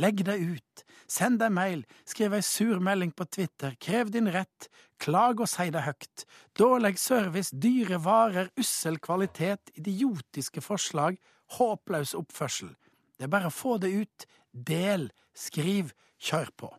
Legg 0.00 0.22
deg 0.24 0.40
ut, 0.40 0.82
send 1.04 1.42
deg 1.42 1.52
mail, 1.52 1.82
skriv 2.08 2.32
ei 2.32 2.44
sur 2.46 2.80
melding 2.80 3.10
på 3.12 3.26
Twitter, 3.28 3.74
krev 3.76 4.08
din 4.14 4.30
rett, 4.32 4.70
klag 4.96 5.42
og 5.44 5.50
si 5.50 5.68
det 5.74 5.84
høyt, 5.84 6.24
Dårlig 6.56 6.96
service, 7.00 7.52
dyre 7.52 7.98
varer, 8.00 8.48
ussel 8.56 8.96
kvalitet, 9.04 9.74
idiotiske 9.76 10.64
forslag, 10.64 11.18
håpløs 11.58 12.14
oppførsel. 12.16 12.72
Det 13.18 13.28
er 13.28 13.32
bare 13.34 13.52
å 13.52 13.54
få 13.54 13.76
det 13.82 13.92
ut, 13.92 14.26
del, 14.52 15.10
skriv, 15.36 15.92
kjør 16.16 16.48
på. 16.56 16.72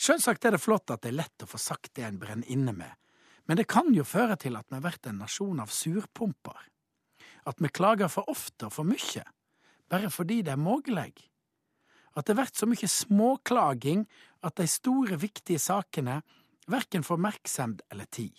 Sjølsagt 0.00 0.44
er 0.44 0.56
det 0.56 0.62
flott 0.64 0.92
at 0.92 1.04
det 1.04 1.12
er 1.12 1.20
lett 1.20 1.44
å 1.44 1.50
få 1.50 1.60
sagt 1.60 1.92
det 1.96 2.06
en 2.08 2.20
brenner 2.20 2.48
inne 2.52 2.72
med, 2.76 2.92
men 3.46 3.58
det 3.58 3.68
kan 3.70 3.92
jo 3.94 4.04
føre 4.06 4.36
til 4.40 4.56
at 4.58 4.66
vi 4.72 4.80
blir 4.82 4.98
en 5.10 5.22
nasjon 5.22 5.62
av 5.62 5.70
surpumper. 5.72 6.58
At 7.46 7.62
vi 7.62 7.70
klager 7.70 8.10
for 8.10 8.28
ofte 8.30 8.66
og 8.66 8.74
for 8.74 8.88
mye, 8.88 9.22
bare 9.90 10.10
fordi 10.10 10.40
det 10.42 10.56
er 10.56 10.62
mulig. 10.62 11.12
At 12.16 12.26
det 12.26 12.34
blir 12.34 12.50
så 12.50 12.66
mye 12.66 12.90
småklaging 12.90 14.06
at 14.46 14.56
de 14.58 14.66
store, 14.66 15.18
viktige 15.20 15.62
sakene 15.62 16.22
verken 16.66 17.06
får 17.06 17.22
merksemd 17.22 17.84
eller 17.92 18.10
tid. 18.10 18.34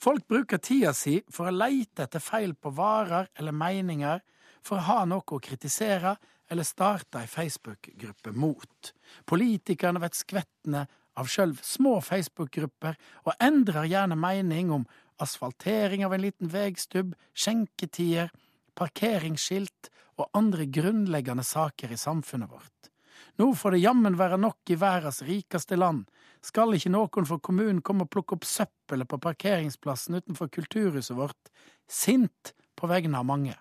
Folk 0.00 0.26
bruker 0.28 0.58
tida 0.58 0.94
si 0.96 1.18
for 1.32 1.48
å 1.48 1.54
leite 1.54 2.06
etter 2.06 2.22
feil 2.22 2.54
på 2.56 2.72
varer 2.74 3.28
eller 3.36 3.52
meninger, 3.52 4.22
for 4.64 4.80
å 4.80 4.86
ha 4.88 5.04
noe 5.04 5.36
å 5.36 5.42
kritisere 5.44 6.14
eller 6.48 6.64
starte 6.64 7.20
ei 7.20 7.28
Facebook-gruppe 7.28 8.32
mot. 8.32 8.92
Politikerne 9.28 10.00
blir 10.00 10.16
skvettende 10.16 10.86
av 11.18 11.30
sjølv 11.30 11.60
små 11.62 11.98
Facebook-grupper 12.04 12.96
og 13.24 13.34
endrer 13.42 13.88
gjerne 13.90 14.18
mening 14.18 14.72
om 14.74 14.86
asfaltering 15.22 16.04
av 16.04 16.14
en 16.14 16.24
liten 16.24 16.50
vegstubb, 16.50 17.14
skjenketider, 17.34 18.32
parkeringsskilt 18.74 19.90
og 20.18 20.30
andre 20.34 20.66
grunnleggende 20.70 21.44
saker 21.46 21.94
i 21.94 21.98
samfunnet 22.00 22.50
vårt. 22.50 22.90
Nå 23.38 23.50
får 23.58 23.74
det 23.74 23.82
jammen 23.82 24.18
være 24.18 24.38
nok 24.38 24.70
i 24.70 24.78
verdens 24.78 25.22
rikeste 25.26 25.78
land. 25.78 26.04
Skal 26.44 26.76
ikke 26.76 26.92
noen 26.94 27.26
fra 27.26 27.38
kommunen 27.42 27.82
komme 27.82 28.06
og 28.06 28.12
plukke 28.14 28.36
opp 28.36 28.46
søppelet 28.46 29.10
på 29.10 29.18
parkeringsplassen 29.22 30.20
utenfor 30.20 30.50
kulturhuset 30.54 31.16
vårt, 31.18 31.50
sint 31.90 32.54
på 32.78 32.90
vegne 32.90 33.18
av 33.18 33.26
mange. 33.26 33.56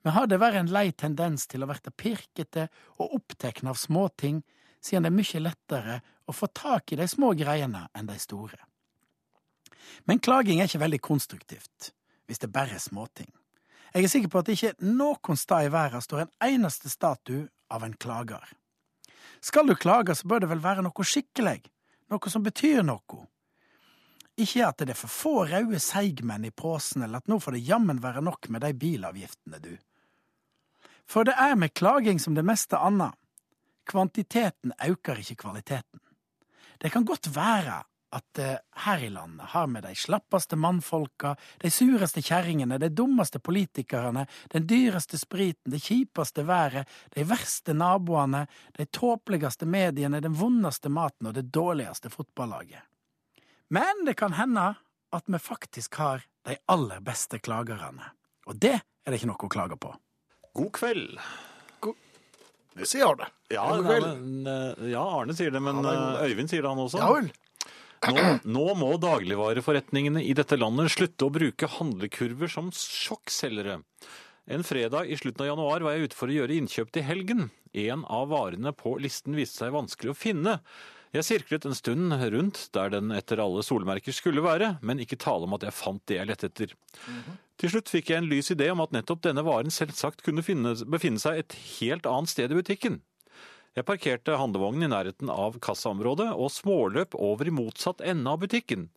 Vi 0.00 0.12
har 0.16 0.28
dessverre 0.28 0.60
en 0.60 0.72
lei 0.72 0.90
tendens 0.96 1.46
til 1.48 1.64
å 1.64 1.68
verte 1.68 1.92
pirkete 1.92 2.68
og 2.98 3.16
opptekne 3.20 3.72
av 3.72 3.80
småting, 3.80 4.40
siden 4.84 5.06
det 5.06 5.10
er 5.12 5.18
mye 5.18 5.42
lettere 5.44 6.00
å 6.26 6.34
få 6.34 6.48
tak 6.54 6.92
i 6.92 6.98
de 7.00 7.08
små 7.08 7.32
greiene 7.38 7.86
enn 7.96 8.08
de 8.08 8.16
store. 8.20 8.58
Men 10.06 10.22
klaging 10.22 10.60
er 10.60 10.70
ikke 10.70 10.84
veldig 10.84 11.00
konstruktivt, 11.04 11.92
hvis 12.26 12.42
det 12.42 12.52
bare 12.54 12.76
er 12.76 12.82
småting. 12.82 13.30
Jeg 13.90 14.06
er 14.06 14.12
sikker 14.12 14.30
på 14.30 14.40
at 14.40 14.46
det 14.46 14.56
ikke 14.56 14.86
noen 14.86 15.38
sted 15.38 15.66
i 15.66 15.72
verden 15.74 16.04
står 16.04 16.24
en 16.24 16.34
eneste 16.46 16.92
statue 16.92 17.48
av 17.70 17.84
en 17.84 17.96
klager. 17.98 18.44
Skal 19.40 19.66
du 19.66 19.74
klage, 19.74 20.14
så 20.14 20.28
bør 20.28 20.44
det 20.44 20.50
vel 20.52 20.62
være 20.62 20.84
noe 20.86 21.06
skikkelig, 21.06 21.58
noe 22.12 22.32
som 22.32 22.44
betyr 22.46 22.84
noe. 22.86 23.24
Ikke 24.40 24.66
at 24.68 24.80
det 24.80 24.94
er 24.94 24.98
for 24.98 25.12
få 25.12 25.34
røde 25.50 25.80
seigmenn 25.82 26.46
i 26.46 26.52
posen, 26.54 27.02
eller 27.02 27.20
at 27.20 27.28
nå 27.28 27.40
får 27.42 27.56
det 27.56 27.66
jammen 27.66 28.02
være 28.02 28.22
nok 28.24 28.48
med 28.52 28.62
de 28.64 28.72
bilavgiftene, 28.78 29.58
du. 29.60 29.74
For 31.10 31.26
det 31.26 31.34
er 31.34 31.56
med 31.58 31.74
klaging 31.74 32.20
som 32.22 32.36
det 32.36 32.46
meste 32.46 32.78
annet. 32.78 33.16
Kvantiteten 33.88 34.72
øker 34.86 35.18
ikke 35.18 35.36
kvaliteten. 35.44 36.00
Det 36.80 36.92
kan 36.92 37.04
godt 37.04 37.28
være 37.36 37.82
at 38.12 38.38
eh, 38.42 38.56
her 38.84 39.02
i 39.04 39.08
landet 39.08 39.52
har 39.52 39.66
vi 39.70 39.80
de 39.84 39.94
slappeste 39.94 40.56
mannfolka, 40.56 41.34
de 41.62 41.70
sureste 41.70 42.22
kjerringene, 42.22 42.78
de 42.78 42.88
dummeste 42.90 43.38
politikerne, 43.38 44.26
den 44.50 44.66
dyreste 44.66 45.18
spriten, 45.18 45.70
det 45.72 45.82
kjipeste 45.84 46.46
været, 46.46 46.88
de 47.14 47.26
verste 47.28 47.74
naboene, 47.74 48.46
de 48.76 48.86
tåpeligste 48.86 49.66
mediene, 49.66 50.20
den 50.20 50.34
vondeste 50.34 50.90
maten 50.90 51.30
og 51.30 51.36
det 51.38 51.50
dårligste 51.54 52.10
fotballaget. 52.10 52.82
Men 53.70 54.04
det 54.06 54.16
kan 54.18 54.34
hende 54.34 54.72
at 55.12 55.26
vi 55.26 55.38
faktisk 55.38 55.94
har 55.94 56.26
de 56.46 56.56
aller 56.66 57.00
beste 57.00 57.38
klagerne. 57.38 58.10
Og 58.46 58.58
det 58.58 58.74
er 58.80 59.06
det 59.06 59.20
ikke 59.20 59.30
noe 59.30 59.46
å 59.46 59.52
klage 59.52 59.78
på. 59.78 59.92
God 60.54 60.72
kveld. 60.74 61.18
Det 62.78 62.86
sier 62.88 63.08
Arne. 63.08 63.28
Ja, 63.50 63.66
nei, 63.76 63.98
men, 64.00 64.46
eh, 64.46 64.90
ja, 64.92 65.02
Arne 65.02 65.34
sier 65.36 65.50
det, 65.54 65.62
men 65.64 65.82
eh, 65.84 66.26
Øyvind 66.28 66.52
sier 66.52 66.62
det 66.62 66.70
han 66.70 66.82
også. 66.84 67.00
Ja 67.02 67.12
vel. 67.16 67.30
Nå, 68.00 68.22
nå 68.48 68.66
må 68.80 68.94
dagligvareforretningene 68.96 70.22
i 70.24 70.32
dette 70.36 70.56
landet 70.56 70.92
slutte 70.94 71.26
å 71.26 71.32
bruke 71.34 71.68
handlekurver 71.68 72.48
som 72.48 72.70
sjokkselgere. 72.72 73.82
En 74.50 74.64
fredag 74.64 75.10
i 75.12 75.18
slutten 75.20 75.44
av 75.44 75.50
januar 75.50 75.84
var 75.84 75.94
jeg 75.96 76.08
ute 76.08 76.16
for 76.16 76.32
å 76.32 76.38
gjøre 76.38 76.56
innkjøp 76.56 76.94
til 76.94 77.04
helgen. 77.04 77.50
En 77.76 78.06
av 78.08 78.30
varene 78.32 78.72
på 78.74 78.96
listen 79.02 79.36
viste 79.36 79.60
seg 79.60 79.76
vanskelig 79.76 80.14
å 80.14 80.16
finne. 80.16 80.56
Jeg 81.12 81.26
sirklet 81.26 81.66
en 81.66 81.76
stund 81.76 82.14
rundt 82.32 82.64
der 82.74 82.90
den 82.94 83.12
etter 83.12 83.42
alle 83.42 83.62
solmerker 83.66 84.14
skulle 84.14 84.42
være, 84.46 84.76
men 84.86 85.02
ikke 85.02 85.18
tale 85.20 85.46
om 85.46 85.56
at 85.58 85.66
jeg 85.66 85.76
fant 85.76 86.02
det 86.08 86.20
jeg 86.20 86.30
lette 86.30 86.50
etter. 86.50 86.74
Til 87.60 87.74
slutt 87.74 87.90
fikk 87.92 88.08
jeg 88.08 88.22
en 88.22 88.28
lys 88.30 88.48
idé 88.54 88.70
om 88.72 88.80
at 88.80 88.94
nettopp 88.94 89.20
denne 89.26 89.44
varen 89.44 89.72
selvsagt 89.74 90.22
kunne 90.24 90.44
finne, 90.44 90.72
befinne 90.88 91.20
seg 91.20 91.42
et 91.42 91.56
helt 91.76 92.08
annet 92.08 92.32
sted 92.32 92.52
i 92.52 92.56
butikken. 92.56 93.02
Jeg 93.76 93.86
parkerte 93.86 94.38
handlevognen 94.40 94.88
i 94.88 94.90
nærheten 94.90 95.28
av 95.30 95.58
kassaområdet 95.62 96.30
og 96.32 96.48
småløp 96.54 97.14
over 97.20 97.46
i 97.46 97.54
motsatt 97.54 98.00
ende 98.00 98.32
av 98.32 98.40
butikken. 98.42 98.88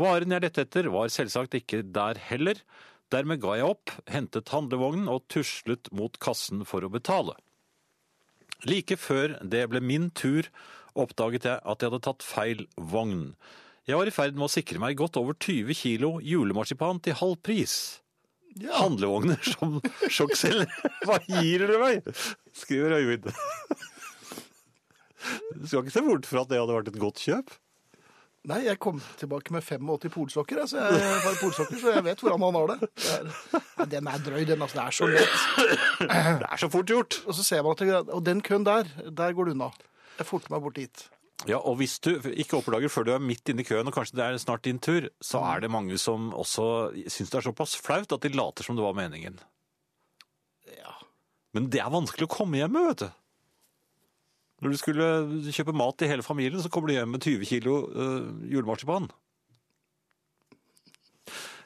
Varen 0.00 0.34
jeg 0.34 0.44
lette 0.44 0.66
etter 0.66 0.90
var 0.92 1.14
selvsagt 1.14 1.54
ikke 1.56 1.84
der 1.94 2.18
heller. 2.26 2.58
Dermed 3.14 3.40
ga 3.44 3.54
jeg 3.60 3.70
opp, 3.70 3.94
hentet 4.10 4.50
handlevognen 4.52 5.08
og 5.12 5.24
tuslet 5.32 5.88
mot 5.94 6.18
kassen 6.20 6.66
for 6.68 6.82
å 6.84 6.90
betale. 6.92 7.38
Like 8.66 8.98
før 8.98 9.38
det 9.42 9.66
ble 9.70 9.82
min 9.82 10.10
tur, 10.10 10.48
oppdaget 10.98 11.46
jeg 11.48 11.62
at 11.62 11.82
jeg 11.82 11.92
hadde 11.92 12.04
tatt 12.04 12.26
feil 12.26 12.66
vogn. 12.76 13.32
Jeg 13.82 13.98
var 13.98 14.06
i 14.06 14.14
ferd 14.14 14.36
med 14.38 14.46
å 14.46 14.52
sikre 14.52 14.78
meg 14.78 14.94
godt 14.98 15.16
over 15.18 15.34
20 15.34 15.74
kilo 15.74 16.12
julemarsipan 16.22 17.00
til 17.02 17.16
halv 17.18 17.40
pris. 17.42 17.74
Ja. 18.54 18.76
Handlevogner 18.82 19.40
som 19.42 19.80
sjokkselger. 20.06 20.70
Hva 21.08 21.16
gir 21.26 21.64
dere 21.64 21.80
meg? 21.80 22.12
Skriver 22.54 22.94
Øyvind. 23.00 23.26
Du 25.56 25.66
skal 25.66 25.82
ikke 25.82 25.94
se 25.94 26.02
bort 26.06 26.28
fra 26.28 26.44
at 26.44 26.52
det 26.52 26.60
hadde 26.60 26.76
vært 26.76 26.90
et 26.92 27.00
godt 27.02 27.22
kjøp. 27.24 27.50
Nei, 28.50 28.60
jeg 28.66 28.78
kom 28.82 28.98
tilbake 29.18 29.54
med 29.54 29.62
85 29.62 30.10
polsokker, 30.14 30.62
så 30.66 30.80
jeg 30.82 31.02
har 31.06 31.36
polsokker, 31.38 31.78
så 31.78 31.92
jeg 31.94 32.04
vet 32.06 32.22
hvordan 32.22 32.42
han 32.42 32.58
har 32.58 32.72
det. 32.72 32.88
det 32.98 33.10
er, 33.14 33.28
ja, 33.78 33.86
den 33.96 34.10
er 34.10 34.24
drøy, 34.26 34.40
den. 34.48 34.64
Altså, 34.66 34.78
det 34.78 34.84
er 34.84 34.96
så 34.98 35.10
lett. 35.10 36.06
Det 36.42 36.48
er 36.48 36.62
så 36.62 36.70
fort 36.70 36.90
gjort. 36.90 37.18
Og 37.26 37.38
så 37.38 37.46
ser 37.46 37.62
man 37.66 37.74
at 37.74 37.84
det, 37.86 38.00
og 38.14 38.22
den 38.26 38.42
køen 38.46 38.66
der, 38.66 38.90
der 39.10 39.34
går 39.38 39.50
du 39.50 39.54
unna. 39.54 39.70
Jeg 40.18 40.26
forter 40.26 40.54
meg 40.54 40.62
bort 40.66 40.78
dit. 40.78 41.06
Ja, 41.50 41.58
og 41.58 41.80
hvis 41.80 41.96
du 42.02 42.12
ikke 42.30 42.60
oppdager 42.60 42.92
før 42.92 43.06
du 43.06 43.12
er 43.16 43.22
midt 43.22 43.48
inne 43.50 43.64
i 43.64 43.66
køen, 43.66 43.88
og 43.88 43.96
kanskje 43.96 44.18
det 44.18 44.26
er 44.26 44.36
snart 44.38 44.62
din 44.66 44.78
tur, 44.82 45.08
så 45.24 45.40
er 45.48 45.64
det 45.64 45.72
mange 45.74 45.98
som 45.98 46.30
også 46.38 46.66
syns 47.10 47.32
det 47.32 47.40
er 47.40 47.48
såpass 47.48 47.74
flaut 47.82 48.14
at 48.14 48.22
de 48.22 48.30
later 48.34 48.66
som 48.66 48.78
det 48.78 48.84
var 48.84 48.94
meningen. 48.98 49.40
Ja. 50.70 50.94
Men 51.56 51.66
det 51.72 51.82
er 51.82 51.90
vanskelig 51.92 52.28
å 52.28 52.34
komme 52.36 52.60
hjem 52.60 52.76
med, 52.76 52.92
vet 52.92 53.04
du. 53.06 53.18
Når 54.62 54.70
du 54.70 54.78
skulle 54.78 55.06
kjøpe 55.50 55.74
mat 55.74 55.98
til 55.98 56.12
hele 56.12 56.22
familien, 56.22 56.62
så 56.62 56.70
kommer 56.70 56.92
du 56.92 56.94
hjem 56.94 57.10
med 57.16 57.24
20 57.26 57.48
kilo 57.50 57.78
øh, 57.90 58.28
julemarsipan. 58.52 59.10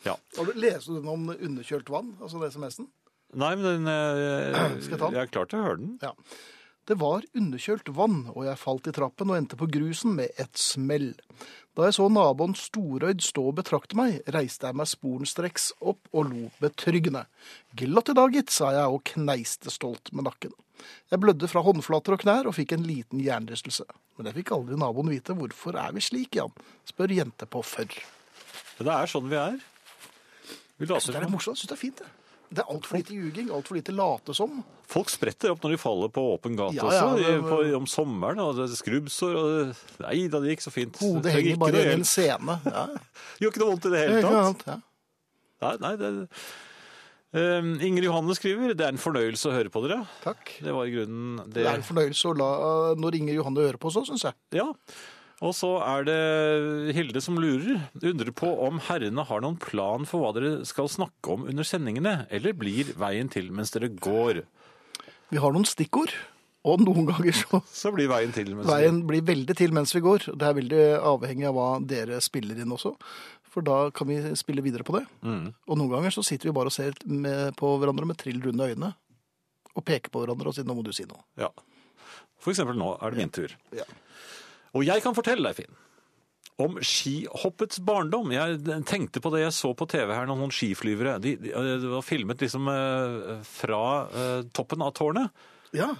Ja. 0.07 0.15
Har 0.39 0.49
du 0.49 0.57
lest 0.57 0.89
den 0.89 1.09
om 1.11 1.29
underkjølt 1.35 1.91
vann, 1.93 2.15
altså 2.23 2.41
den 2.41 2.55
SMS-en? 2.55 2.89
Nei, 3.37 3.53
men 3.59 3.67
den 3.67 3.91
øh, 3.91 4.21
jeg? 4.25 4.97
Jeg 4.97 5.21
er 5.27 5.33
klar 5.35 5.51
til 5.51 5.61
å 5.61 5.67
høre 5.67 5.81
den. 5.83 5.97
Ja. 6.01 6.15
Det 6.87 6.95
var 7.01 7.25
underkjølt 7.35 7.89
vann, 7.99 8.29
og 8.31 8.45
jeg 8.47 8.59
falt 8.63 8.87
i 8.87 8.93
trappen 8.95 9.33
og 9.33 9.41
endte 9.41 9.57
på 9.59 9.67
grusen 9.75 10.13
med 10.15 10.37
et 10.39 10.55
smell. 10.55 11.17
Da 11.75 11.89
jeg 11.89 11.97
så 11.97 12.07
naboen 12.09 12.55
storøyd 12.55 13.25
stå 13.27 13.43
og 13.51 13.57
betrakte 13.59 13.99
meg, 13.99 14.21
reiste 14.31 14.69
jeg 14.69 14.79
meg 14.79 14.87
sporenstreks 14.87 15.73
opp 15.83 16.07
og 16.15 16.31
lo 16.31 16.45
betryggende. 16.63 17.25
Glatt 17.77 18.13
i 18.13 18.15
dag, 18.15 18.31
gitt, 18.39 18.55
sa 18.55 18.71
jeg 18.77 18.95
og 18.95 19.03
kneiste 19.11 19.75
stolt 19.75 20.13
med 20.15 20.29
nakken. 20.29 20.55
Jeg 21.11 21.21
blødde 21.25 21.51
fra 21.51 21.65
håndflater 21.67 22.15
og 22.15 22.23
knær 22.23 22.47
og 22.47 22.55
fikk 22.55 22.77
en 22.77 22.87
liten 22.87 23.19
hjernerystelse. 23.25 23.89
Men 24.17 24.31
jeg 24.31 24.39
fikk 24.39 24.55
aldri 24.55 24.79
naboen 24.79 25.11
vite 25.11 25.35
hvorfor 25.35 25.81
er 25.83 25.97
vi 25.97 26.05
slik, 26.07 26.39
Jan, 26.39 26.55
spør 26.87 27.17
jente 27.19 27.51
på 27.51 27.65
førr. 27.67 27.99
Det 28.79 28.93
er 28.93 29.11
sånn 29.11 29.27
vi 29.33 29.41
er. 29.41 29.59
Vi 30.79 30.87
Jeg 30.87 31.03
synes 31.03 31.17
det 31.17 31.25
er 31.25 31.35
morsomt, 31.35 31.57
jeg 31.57 31.65
synes 31.65 31.73
det 31.73 31.79
er 31.79 31.83
fint, 31.83 32.05
det. 32.05 32.26
Det 32.49 32.63
er 32.63 32.69
altfor 32.71 32.97
lite 33.01 33.15
ljuging, 33.17 33.49
altfor 33.51 33.75
lite 33.79 33.93
late 33.97 34.35
som. 34.39 34.61
Folk 34.87 35.09
spretter 35.11 35.51
opp 35.51 35.65
når 35.65 35.73
de 35.75 35.79
faller 35.83 36.13
på 36.15 36.23
åpen 36.37 36.55
gate 36.57 36.77
Ja, 36.79 36.85
ja, 36.95 37.07
også, 37.09 37.17
det- 37.19 37.41
på, 37.49 37.59
om 37.77 37.87
sommeren. 37.91 38.39
og 38.39 38.55
det 38.57 38.69
er 38.71 38.77
Skrubbsår 38.79 39.35
og 39.41 39.49
det- 39.51 40.05
Nei 40.05 40.29
da, 40.29 40.39
det 40.41 40.55
gikk 40.55 40.63
så 40.63 40.71
fint. 40.73 40.97
Hodet 41.03 41.25
Det 41.25 41.33
henger 41.35 41.59
bare 41.59 41.83
i 41.83 41.93
en 41.97 42.05
scene. 42.07 42.61
Ja, 42.71 42.87
Gjør 43.41 43.51
ikke 43.51 43.63
noe 43.65 43.71
vondt 43.75 43.87
i 43.87 43.91
det 43.91 43.99
det 44.07 44.23
hele 44.23 44.23
tatt. 44.55 44.63
ja. 44.67 44.79
Nei, 45.67 45.75
nei, 45.81 45.97
det... 45.97 46.29
Eh, 47.37 47.67
Inger 47.85 48.07
Johanne 48.07 48.33
skriver 48.39 48.73
det 48.79 48.85
er 48.87 48.95
en 48.95 49.01
fornøyelse 49.03 49.51
å 49.51 49.53
høre 49.53 49.69
på 49.75 49.83
dere. 49.85 50.07
Takk. 50.23 50.55
Det 50.63 50.73
var 50.73 50.87
i 50.87 50.93
grunnen 50.95 51.43
det. 51.51 51.59
Det 51.59 51.67
er 51.67 51.75
en 51.81 51.85
fornøyelse 51.85 52.31
å 52.31 52.37
la 52.39 52.51
når 52.97 53.19
Inger 53.19 53.35
Johanne 53.41 53.65
hører 53.67 53.81
på 53.83 53.91
så, 53.93 54.05
syns 54.07 54.23
jeg. 54.25 54.35
Ja. 54.57 54.69
Og 55.45 55.53
så 55.53 55.69
er 55.85 56.07
det 56.09 56.95
Hilde 56.97 57.21
som 57.21 57.37
lurer. 57.41 57.83
Undrer 58.01 58.33
på 58.33 58.49
om 58.67 58.79
herrene 58.87 59.25
har 59.29 59.43
noen 59.45 59.59
plan 59.61 60.07
for 60.09 60.25
hva 60.25 60.31
dere 60.37 60.63
skal 60.69 60.89
snakke 60.89 61.35
om 61.35 61.45
under 61.51 61.67
sendingene, 61.67 62.23
eller 62.33 62.57
blir 62.57 62.95
veien 62.97 63.29
til 63.33 63.51
mens 63.53 63.75
dere 63.75 63.91
går? 63.93 64.41
Vi 65.29 65.43
har 65.43 65.53
noen 65.53 65.69
stikkord, 65.69 66.15
og 66.67 66.81
noen 66.83 67.09
ganger 67.11 67.37
så 67.37 67.61
Så 67.69 67.93
blir 67.95 68.09
veien 68.11 68.33
til 68.35 68.55
mens 68.55 68.71
Veien 68.71 69.03
blir 69.07 69.27
veldig 69.27 69.57
til 69.59 69.75
mens 69.77 69.93
vi 69.95 70.03
går. 70.07 70.31
Det 70.33 70.49
er 70.49 70.57
veldig 70.57 70.85
avhengig 71.13 71.49
av 71.51 71.59
hva 71.59 71.69
dere 71.85 72.23
spiller 72.25 72.63
inn 72.63 72.73
også. 72.73 72.95
For 73.53 73.65
da 73.65 73.91
kan 73.95 74.09
vi 74.09 74.19
spille 74.37 74.65
videre 74.65 74.85
på 74.85 74.97
det. 74.97 75.05
Mm. 75.25 75.53
Og 75.53 75.79
noen 75.79 75.93
ganger 75.93 76.17
så 76.17 76.25
sitter 76.25 76.49
vi 76.49 76.57
bare 76.57 76.73
og 76.73 76.77
ser 76.77 76.97
med, 77.05 77.53
på 77.61 77.77
hverandre 77.77 78.09
med 78.09 78.19
trill 78.21 78.41
runde 78.45 78.73
øyne. 78.73 78.91
Og 79.77 79.85
peker 79.85 80.13
på 80.13 80.25
hverandre 80.25 80.49
og 80.49 80.57
sier 80.57 80.65
'nå 80.65 80.75
må 80.77 80.85
du 80.85 80.93
si 80.97 81.05
noe'. 81.05 81.23
Ja. 81.37 81.53
For 82.41 82.53
eksempel 82.53 82.77
nå 82.77 82.97
er 83.01 83.11
det 83.11 83.21
min 83.21 83.33
tur. 83.33 83.53
Ja. 83.73 83.85
Og 84.77 84.85
jeg 84.87 85.05
kan 85.05 85.17
fortelle 85.17 85.49
deg, 85.49 85.57
Finn, 85.59 85.77
om 86.63 86.79
skihoppets 86.85 87.81
barndom. 87.85 88.31
Jeg 88.33 88.61
tenkte 88.89 89.21
på 89.25 89.33
det 89.35 89.43
jeg 89.43 89.55
så 89.57 89.73
på 89.77 89.89
TV 89.93 90.13
her, 90.15 90.29
noen 90.29 90.53
skiflyvere. 90.55 91.19
De, 91.23 91.35
de, 91.41 91.53
de 91.53 91.91
var 91.93 92.05
filmet 92.05 92.41
liksom 92.41 92.71
eh, 92.73 93.33
fra 93.45 93.83
uh, 94.09 94.45
toppen 94.57 94.85
av 94.85 94.95
tårnet. 94.97 95.45
Ja. 95.77 95.91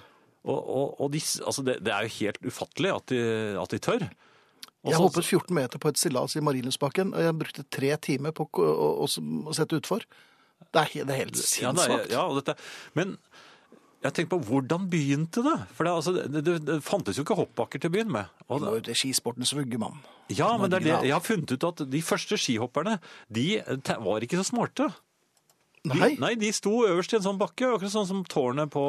Og, 0.47 0.57
og, 0.57 0.95
og 1.03 1.11
de, 1.13 1.21
altså 1.43 1.65
det, 1.67 1.77
det 1.85 1.93
er 1.93 2.07
jo 2.07 2.15
helt 2.21 2.39
ufattelig 2.47 2.93
at 2.95 3.13
de, 3.13 3.21
at 3.59 3.73
de 3.75 3.81
tør. 3.83 4.07
Også, 4.07 4.93
Jeg 4.93 5.01
hoppet 5.03 5.25
14 5.25 5.57
meter 5.57 5.81
på 5.83 5.91
et 5.91 5.99
stillas 5.99 6.37
i 6.37 6.43
Marienlydsbakken, 6.45 7.11
og 7.17 7.25
jeg 7.25 7.37
brukte 7.41 7.65
tre 7.73 7.91
timer 8.07 8.33
på 8.37 8.47
å, 8.47 8.67
å, 9.03 9.07
å, 9.09 9.55
sette 9.57 9.81
utfor. 9.81 10.05
Det 10.71 10.83
er, 10.83 10.93
det 11.03 11.13
er 11.13 11.21
helt 11.25 11.37
Ja, 11.37 11.47
sinnssvakt. 11.49 12.13
ja, 12.13 12.23
dette, 12.37 12.55
men 12.97 13.17
jeg 14.07 14.15
tenker 14.17 14.33
på 14.37 14.39
hvordan 14.49 14.85
begynte 14.91 15.43
det? 15.45 15.55
For 15.77 15.87
det, 15.87 15.93
altså, 15.93 16.13
det, 16.17 16.43
det, 16.47 16.57
det 16.67 16.77
fantes 16.85 17.17
jo 17.19 17.25
ikke 17.25 17.37
hoppbakker 17.39 17.81
til 17.83 17.91
å 17.91 17.95
begynne 17.97 18.15
med. 18.19 18.35
Og, 18.47 18.61
det 18.61 18.69
var 18.71 18.77
jo 18.79 18.85
det 18.89 18.95
skisportens 18.99 19.53
vuggemann. 19.57 19.99
ja, 20.33 20.51
men 20.59 20.71
det 20.71 20.81
er 20.81 20.87
det, 20.89 20.95
jeg 21.09 21.15
har 21.17 21.23
funnet 21.25 21.51
ut 21.55 21.67
at 21.71 21.83
de 21.91 22.01
første 22.03 22.37
skihopperne, 22.39 22.97
de 23.29 23.49
var 24.03 24.23
ikke 24.25 24.39
så 24.41 24.47
smarte. 24.53 24.89
Nei. 25.87 25.95
De, 25.95 26.15
nei, 26.19 26.31
de 26.35 26.49
sto 26.51 26.71
øverst 26.83 27.13
i 27.13 27.15
en 27.15 27.23
sånn 27.23 27.37
bakke, 27.39 27.63
akkurat 27.77 27.93
sånn 27.93 28.07
som 28.09 28.23
tårnet 28.27 28.67
på 28.73 28.81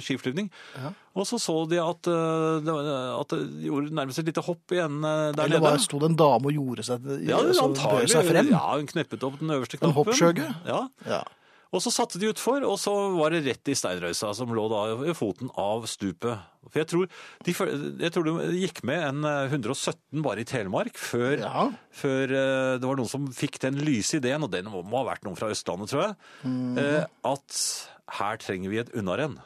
skiflyvning. 0.00 0.46
Ja. 0.78 0.92
Og 1.18 1.26
så 1.28 1.36
så 1.42 1.56
de 1.68 1.76
at, 1.82 2.08
eh, 2.08 2.70
at 3.18 3.34
det 3.34 3.66
gjorde 3.66 3.92
nærmest 3.98 4.22
et 4.22 4.30
lite 4.30 4.44
hopp 4.46 4.72
igjen 4.72 5.02
eh, 5.04 5.32
der 5.36 5.42
Eller 5.50 5.58
nede. 5.58 5.66
bare 5.66 5.82
sto 5.84 6.00
det 6.00 6.08
en 6.14 6.16
dame 6.16 6.48
og 6.48 6.56
gjorde 6.56 6.86
seg, 6.86 7.04
Ja, 7.28 7.42
antagelig. 7.44 8.08
seg 8.14 8.30
frem? 8.30 8.48
Ja, 8.54 8.62
hun 8.78 8.88
kneppet 8.88 9.26
opp 9.28 9.36
den 9.42 9.52
øverste 9.52 9.76
knappen. 9.76 9.90
En 9.92 9.98
hoppskjøge? 9.98 10.48
Ja. 10.70 10.80
Ja. 11.04 11.20
Og 11.74 11.82
så 11.82 11.90
satte 11.90 12.20
de 12.22 12.28
utfor, 12.30 12.62
og 12.62 12.76
så 12.78 12.92
var 13.16 13.34
det 13.34 13.40
rett 13.46 13.70
i 13.72 13.74
steinrøysa 13.76 14.30
som 14.38 14.52
lå 14.54 14.66
da 14.70 14.82
i 15.10 15.14
foten 15.18 15.50
av 15.58 15.88
stupet. 15.90 16.44
For 16.66 16.78
jeg 16.82 16.88
tror, 16.92 17.08
de, 17.46 17.54
jeg 18.04 18.12
tror 18.14 18.28
det 18.28 18.60
gikk 18.60 18.80
med 18.86 19.02
en 19.08 19.26
eh, 19.28 19.50
117 19.50 20.22
bare 20.24 20.44
i 20.44 20.48
Telemark 20.48 20.98
før, 21.00 21.34
Ja. 21.42 21.66
før 21.90 22.22
eh, 22.38 22.76
det 22.78 22.86
var 22.86 23.00
noen 23.00 23.10
som 23.10 23.26
fikk 23.34 23.58
den 23.66 23.82
lyse 23.82 24.20
ideen, 24.20 24.46
og 24.46 24.54
den 24.54 24.70
må 24.70 24.84
må 24.86 25.02
ha 25.02 25.10
vært 25.10 25.26
noen 25.26 25.38
fra 25.38 25.50
Østlandet, 25.50 25.90
tror 25.90 26.06
jeg, 26.06 26.16
mm. 26.46 26.80
at 27.34 27.60
her 28.20 28.38
trenger 28.42 28.70
vi 28.72 28.80
et 28.84 28.94
unnarenn. 28.96 29.36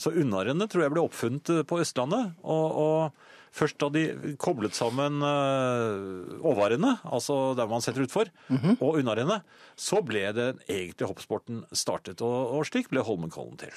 Så 0.00 0.12
unnarennet 0.16 0.70
tror 0.72 0.86
jeg 0.86 0.92
ble 0.94 1.02
oppfunnet 1.04 1.50
eh, 1.52 1.64
på 1.68 1.80
Østlandet, 1.82 2.36
og, 2.44 2.80
og 2.84 3.29
først 3.52 3.78
da 3.82 3.88
de 3.94 4.34
koblet 4.40 4.74
sammen 4.78 5.18
uh, 5.24 6.38
åvarene, 6.46 6.96
altså 7.04 7.54
der 7.58 7.66
man 7.70 7.82
setter 7.84 8.04
utfor, 8.06 8.30
og 8.78 8.98
unnarennet, 9.00 9.42
så 9.76 10.00
ble 10.06 10.26
den 10.36 10.60
egentlige 10.68 11.08
hoppsporten 11.10 11.64
startet, 11.72 12.22
og, 12.22 12.54
og 12.58 12.66
slik 12.68 12.90
ble 12.92 13.02
Holmenkollen 13.06 13.58
til. 13.60 13.74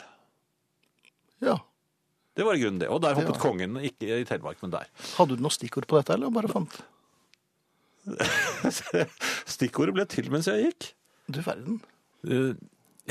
ja. 1.43 1.59
Det 2.34 2.41
var 2.47 2.57
grunnen 2.57 2.80
det, 2.82 2.88
og 2.89 2.97
der 3.03 3.13
hoppet 3.13 3.36
Ja. 3.38 3.41
kongen, 3.43 3.76
ikke 3.78 4.07
i 4.17 4.24
Telemark, 4.26 4.57
men 4.63 4.71
der. 4.74 4.88
Hadde 5.19 5.36
du 5.38 5.43
noe 5.45 5.53
stikkord 5.53 5.86
på 5.86 5.99
dette, 5.99 6.15
eller 6.15 6.32
bare 6.34 6.49
fant 6.49 6.80
Stikkordet 9.53 9.93
ble 9.95 10.05
til 10.09 10.32
mens 10.34 10.49
jeg 10.49 10.65
gikk. 10.71 10.88
Du 11.32 11.39
verden. 11.45 11.78
Eh, 12.28 12.55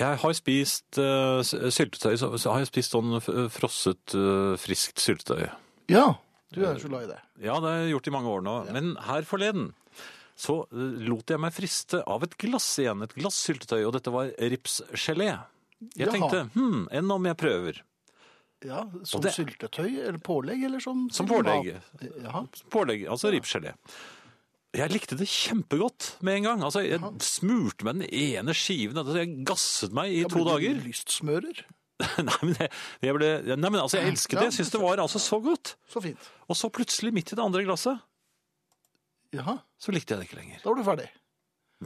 Jeg 0.01 0.19
har 0.23 0.33
spist 0.35 0.97
uh, 0.99 1.39
syltetøy, 1.45 2.15
så 2.17 2.31
så 2.41 2.51
har 2.55 2.63
jeg 2.63 2.71
spist 2.73 2.95
sånn 2.97 3.15
frosset, 3.53 4.15
uh, 4.17 4.55
friskt 4.61 4.99
syltetøy. 5.05 5.51
Ja, 5.93 6.07
du 6.53 6.61
er 6.69 6.79
så 6.83 6.89
glad 6.93 7.07
i 7.07 7.11
det. 7.13 7.21
Ja, 7.47 7.55
det 7.61 7.69
har 7.71 7.79
jeg 7.83 7.95
gjort 7.95 8.09
i 8.11 8.15
mange 8.15 8.33
år 8.33 8.43
nå. 8.47 8.57
Men 8.73 8.93
her 9.09 9.23
forleden 9.29 9.71
så 10.43 10.63
eh, 10.73 10.99
lot 11.09 11.29
jeg 11.33 11.41
meg 11.43 11.53
friste 11.55 12.03
av 12.09 12.23
et 12.27 12.37
glass 12.41 12.67
igjen, 12.83 13.03
et 13.05 13.15
glass 13.19 13.37
syltetøy, 13.47 13.83
og 13.87 13.93
dette 13.97 14.13
var 14.15 14.31
ripsgelé. 14.53 15.31
Jeg 15.97 16.07
Jaha. 16.07 16.13
tenkte, 16.15 16.45
hm, 16.55 16.87
enn 16.95 17.11
om 17.11 17.25
jeg 17.27 17.37
prøver? 17.41 17.81
Ja, 18.63 18.85
Som 19.05 19.21
det- 19.25 19.33
syltetøy 19.35 19.99
eller 20.07 20.19
pålegg, 20.23 20.65
eller 20.69 20.79
som 20.81 21.09
Som 21.11 21.27
pålegg. 21.27 21.73
Jaha. 22.23 22.45
Pålegg, 22.71 23.09
altså 23.11 23.33
ripsgelé. 23.35 23.73
Jeg 24.73 24.89
likte 24.89 25.19
det 25.19 25.27
kjempegodt 25.29 26.15
med 26.25 26.37
en 26.39 26.43
gang. 26.47 26.63
Altså, 26.65 26.81
jeg 26.87 27.01
smurte 27.21 27.85
meg 27.85 27.99
den 27.99 28.09
ene 28.09 28.55
skiven, 28.57 28.97
altså, 28.97 29.19
jeg 29.21 29.45
gasset 29.45 29.93
meg 29.93 30.15
i 30.15 30.23
Ja, 30.23 30.29
to 30.33 30.45
dager. 30.47 30.79
Lystsmører. 30.81 31.65
nei, 32.29 32.37
men 32.43 32.55
jeg, 32.59 32.71
jeg 33.07 33.17
ble, 33.19 33.31
nei, 33.53 33.71
men 33.71 33.81
altså, 33.83 33.99
jeg 34.01 34.13
elsket 34.13 34.39
det. 34.39 34.45
Jeg 34.51 34.57
syntes 34.59 34.73
det 34.75 34.81
var 34.83 35.03
altså 35.05 35.21
så 35.23 35.39
godt. 35.45 35.75
Så 35.93 36.03
fint. 36.05 36.31
Og 36.49 36.59
så 36.59 36.71
plutselig, 36.75 37.13
midt 37.17 37.33
i 37.33 37.39
det 37.39 37.45
andre 37.45 37.65
glasset, 37.67 38.01
Jaha, 39.33 39.55
så 39.81 39.93
likte 39.95 40.13
jeg 40.13 40.21
det 40.21 40.27
ikke 40.29 40.37
lenger. 40.43 40.59
da 40.61 40.69
var 40.69 40.77
du 40.77 40.85
ferdig. 40.85 41.09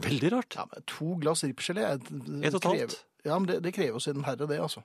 Veldig 0.03 0.29
rart. 0.33 0.55
Ja, 0.59 0.65
men 0.69 0.83
To 0.91 1.13
glass 1.21 1.43
ripsgelé 1.47 1.85
Et 1.95 2.09
og 2.11 2.57
et 2.59 2.67
halvt. 2.67 2.97
Ja, 3.25 3.37
men 3.39 3.47
det, 3.49 3.61
det 3.65 3.71
krever 3.73 4.03
sin 4.03 4.19
herre, 4.27 4.47
det, 4.49 4.57
altså. 4.61 4.83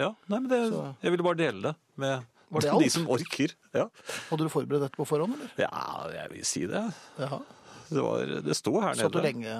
Ja, 0.00 0.14
nei, 0.32 0.38
men 0.40 0.48
det, 0.50 0.60
Så- 0.72 0.84
jeg 1.04 1.12
ville 1.12 1.26
bare 1.26 1.38
dele 1.38 1.60
det 1.68 1.74
med 2.00 2.24
Var 2.50 2.64
det 2.64 2.72
de 2.84 2.88
som 2.90 3.04
orker. 3.12 3.52
Ja. 3.76 3.84
Hadde 4.30 4.46
du 4.48 4.50
forberedt 4.50 4.82
dette 4.88 4.96
på 4.98 5.06
forhånd, 5.06 5.36
eller? 5.36 5.52
ja, 5.60 5.84
jeg 6.16 6.32
vil 6.32 6.44
si 6.48 6.64
det. 6.66 6.82
Jaha. 7.20 7.38
Det, 7.90 8.00
var, 8.06 8.32
det 8.48 8.56
sto 8.56 8.72
her 8.80 8.94
Satt 8.98 9.12
du 9.12 9.20
nede. 9.20 9.28
lenge 9.32 9.58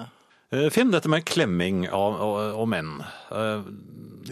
Eh, 0.50 0.66
Finn, 0.74 0.88
dette 0.90 1.06
med 1.06 1.22
klemming 1.30 1.84
av, 1.94 2.16
og, 2.24 2.38
og 2.58 2.66
menn. 2.72 2.96
Eh, 3.30 3.68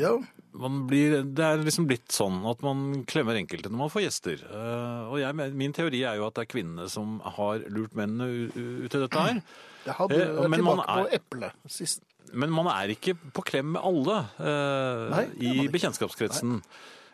Ja. 0.00 0.16
Man 0.58 0.80
blir, 0.90 1.20
det 1.22 1.44
er 1.44 1.60
liksom 1.62 1.86
blitt 1.86 2.10
sånn 2.10 2.40
at 2.50 2.62
man 2.66 3.04
klemmer 3.06 3.36
enkelte 3.38 3.70
når 3.70 3.78
man 3.84 3.92
får 3.94 4.02
gjester. 4.08 4.40
Uh, 4.50 5.06
og 5.12 5.16
jeg, 5.22 5.36
min 5.54 5.74
teori 5.76 6.00
er 6.08 6.18
jo 6.18 6.26
at 6.26 6.34
det 6.38 6.44
er 6.46 6.50
kvinnene 6.50 6.88
som 6.90 7.18
har 7.38 7.62
lurt 7.70 7.94
mennene 7.98 8.26
ut 8.58 8.58
i 8.58 9.02
dette 9.04 9.22
her. 9.22 9.38
Jeg 9.86 9.94
hadde 10.00 10.18
er 10.18 10.48
men 10.50 10.58
tilbake 10.58 10.82
tilbake 10.82 10.96
på 10.98 11.06
er- 11.06 11.18
eplet. 11.20 11.60
Sist. 11.70 12.02
Men 12.34 12.50
man 12.52 12.66
er 12.68 12.90
ikke 12.92 13.14
på 13.32 13.44
klem 13.48 13.70
med 13.76 13.86
alle 13.88 14.18
uh, 14.36 15.04
Nei, 15.14 15.22
er 15.24 15.38
i 15.40 15.52
ikke. 15.62 15.72
bekjentskapskretsen. 15.78 16.58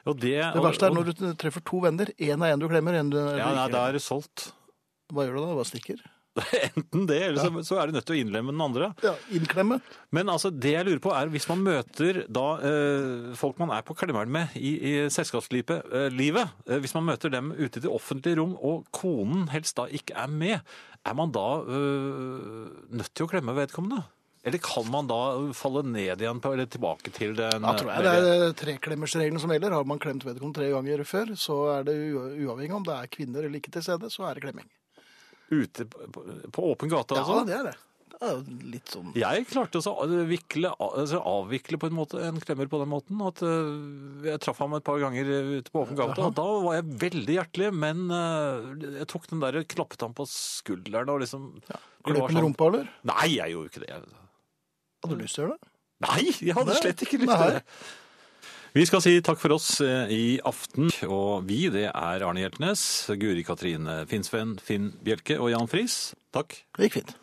Det, 0.04 0.32
Det 0.52 0.60
verste 0.64 0.88
er 0.88 0.92
når 0.96 1.12
du 1.12 1.22
treffer 1.40 1.62
to 1.64 1.78
venner. 1.84 2.10
Én 2.20 2.42
er 2.44 2.52
en 2.56 2.60
du 2.60 2.66
klemmer, 2.68 2.96
en 2.98 3.12
du 3.12 3.16
Ja, 3.20 3.46
nei, 3.52 3.52
liker. 3.68 3.72
da 3.76 3.84
er 3.88 3.96
det 3.96 4.02
solgt. 4.04 4.48
Hva 5.12 5.24
gjør 5.28 5.38
du 5.38 5.44
da? 5.44 5.52
Hva 5.60 5.64
stikker? 5.68 6.00
Enten 6.74 7.04
det, 7.06 7.18
eller 7.28 7.38
så, 7.44 7.62
så 7.66 7.76
er 7.78 7.88
du 7.90 7.96
nødt 7.96 8.06
til 8.08 8.16
å 8.16 8.20
innlemme 8.22 8.54
den 8.54 8.62
andre. 8.64 8.90
Ja, 9.04 9.12
Innklemme. 9.34 9.78
Men 10.14 10.30
altså, 10.32 10.50
det 10.50 10.72
jeg 10.74 10.88
lurer 10.88 11.02
på 11.04 11.12
er, 11.14 11.30
hvis 11.30 11.46
man 11.50 11.62
møter 11.62 12.24
da 12.26 12.46
eh, 12.66 13.28
folk 13.38 13.60
man 13.62 13.74
er 13.76 13.84
på 13.86 13.94
klemmeren 13.98 14.32
med 14.34 14.56
i, 14.58 14.74
i 14.74 14.94
selskapslivet, 15.14 15.86
eh, 15.94 16.08
livet, 16.14 16.50
eh, 16.66 16.80
hvis 16.82 16.96
man 16.96 17.06
møter 17.06 17.30
dem 17.34 17.52
ute 17.54 17.78
i 17.78 17.84
det 17.86 17.92
offentlige 17.92 18.40
rom, 18.40 18.56
og 18.58 18.88
konen 18.94 19.46
helst 19.54 19.78
da 19.78 19.86
ikke 19.86 20.16
er 20.24 20.32
med, 20.32 20.74
er 21.04 21.16
man 21.18 21.32
da 21.34 21.48
eh, 21.62 22.68
nødt 22.98 23.14
til 23.14 23.26
å 23.28 23.30
klemme 23.30 23.54
vedkommende? 23.56 24.02
Eller 24.44 24.60
kan 24.60 24.84
man 24.92 25.06
da 25.08 25.18
falle 25.56 25.80
ned 25.88 26.20
igjen 26.20 26.40
på, 26.44 26.50
eller 26.52 26.66
tilbake 26.68 27.08
til 27.16 27.32
den 27.38 27.64
Da 27.64 27.72
tror 27.78 27.94
jeg 27.94 28.04
det 28.04 28.32
er 28.34 28.56
treklemmersregelen 28.60 29.40
som 29.40 29.54
gjelder. 29.54 29.72
Har 29.72 29.86
man 29.88 30.02
klemt 30.02 30.26
vedkommende 30.26 30.58
tre 30.58 30.68
ganger 30.74 31.00
før, 31.08 31.32
så 31.40 31.56
er 31.78 31.86
det 31.88 31.94
uavhengig 32.12 32.76
om 32.76 32.84
det 32.84 32.98
er 32.98 33.12
kvinner 33.14 33.46
eller 33.46 33.62
ikke 33.62 33.72
til 33.78 33.86
stede, 33.86 34.10
så 34.12 34.26
er 34.28 34.36
det 34.36 34.44
klemming. 34.44 34.68
Ute 35.62 35.86
på, 35.90 36.22
på, 36.52 36.70
åpen 36.74 36.90
gate, 36.92 37.16
Ja, 37.16 37.22
altså? 37.24 37.44
det 37.48 37.58
er 37.58 37.68
det. 37.70 37.74
Det 38.14 38.20
er 38.22 38.36
jo 38.36 38.56
litt 38.70 38.92
sånn 38.92 39.08
Jeg 39.18 39.46
klarte 39.50 39.80
å 39.90 40.04
vikle, 40.28 40.70
altså 40.78 41.18
avvikle 41.26 41.80
på 41.82 41.88
en 41.90 41.96
måte 41.98 42.20
en 42.22 42.38
klemmer 42.40 42.68
på 42.70 42.78
den 42.80 42.88
måten. 42.92 43.18
At 43.26 43.42
øh, 43.44 44.22
jeg 44.28 44.40
traff 44.44 44.60
ham 44.62 44.76
et 44.78 44.86
par 44.86 45.00
ganger 45.02 45.28
ute 45.58 45.72
på 45.74 45.82
åpen 45.82 45.98
gate. 45.98 46.22
Og 46.22 46.36
Da 46.38 46.46
var 46.64 46.78
jeg 46.78 46.86
veldig 47.02 47.36
hjertelig, 47.40 47.72
men 47.74 48.04
øh, 48.14 48.70
jeg 49.00 49.08
tok 49.10 49.26
den 49.32 49.42
der, 49.42 49.58
klappet 49.66 50.06
ham 50.06 50.14
på 50.16 50.28
skulderen 50.30 51.10
og 51.12 51.24
liksom 51.24 51.50
ja. 51.66 51.80
Kløp 52.04 52.20
med 52.28 52.36
sånn- 52.36 52.46
rumpa, 52.46 52.70
eller? 52.70 52.88
Nei, 53.10 53.28
jeg 53.34 53.56
gjorde 53.56 53.72
ikke 53.72 53.84
det. 53.84 54.00
Hadde 55.04 55.18
du 55.18 55.24
lyst 55.26 55.36
til 55.36 55.44
å 55.44 55.48
gjøre 55.48 55.58
det? 55.58 55.70
Nei, 56.04 56.22
jeg 56.48 56.56
hadde 56.56 56.78
slett 56.80 57.04
ikke 57.06 57.20
lyst 57.22 57.34
til 57.34 57.54
det. 57.58 57.62
Vi 58.74 58.82
skal 58.88 58.98
si 59.04 59.12
takk 59.22 59.38
for 59.38 59.54
oss 59.54 59.68
eh, 59.86 60.10
i 60.10 60.22
aften, 60.42 60.88
og 61.06 61.44
vi, 61.46 61.68
det 61.70 61.84
er 61.92 62.24
Arne 62.26 62.42
Hjeltnes, 62.42 62.82
Guri 63.22 63.44
Katrine 63.46 64.00
Finnsveen, 64.10 64.56
Finn 64.58 64.88
Bjelke 65.06 65.38
og 65.38 65.52
Jan 65.52 65.70
Friis. 65.70 65.98
Takk. 66.34 66.56
Det 66.74 66.88
gikk 66.88 66.96
fint. 66.98 67.14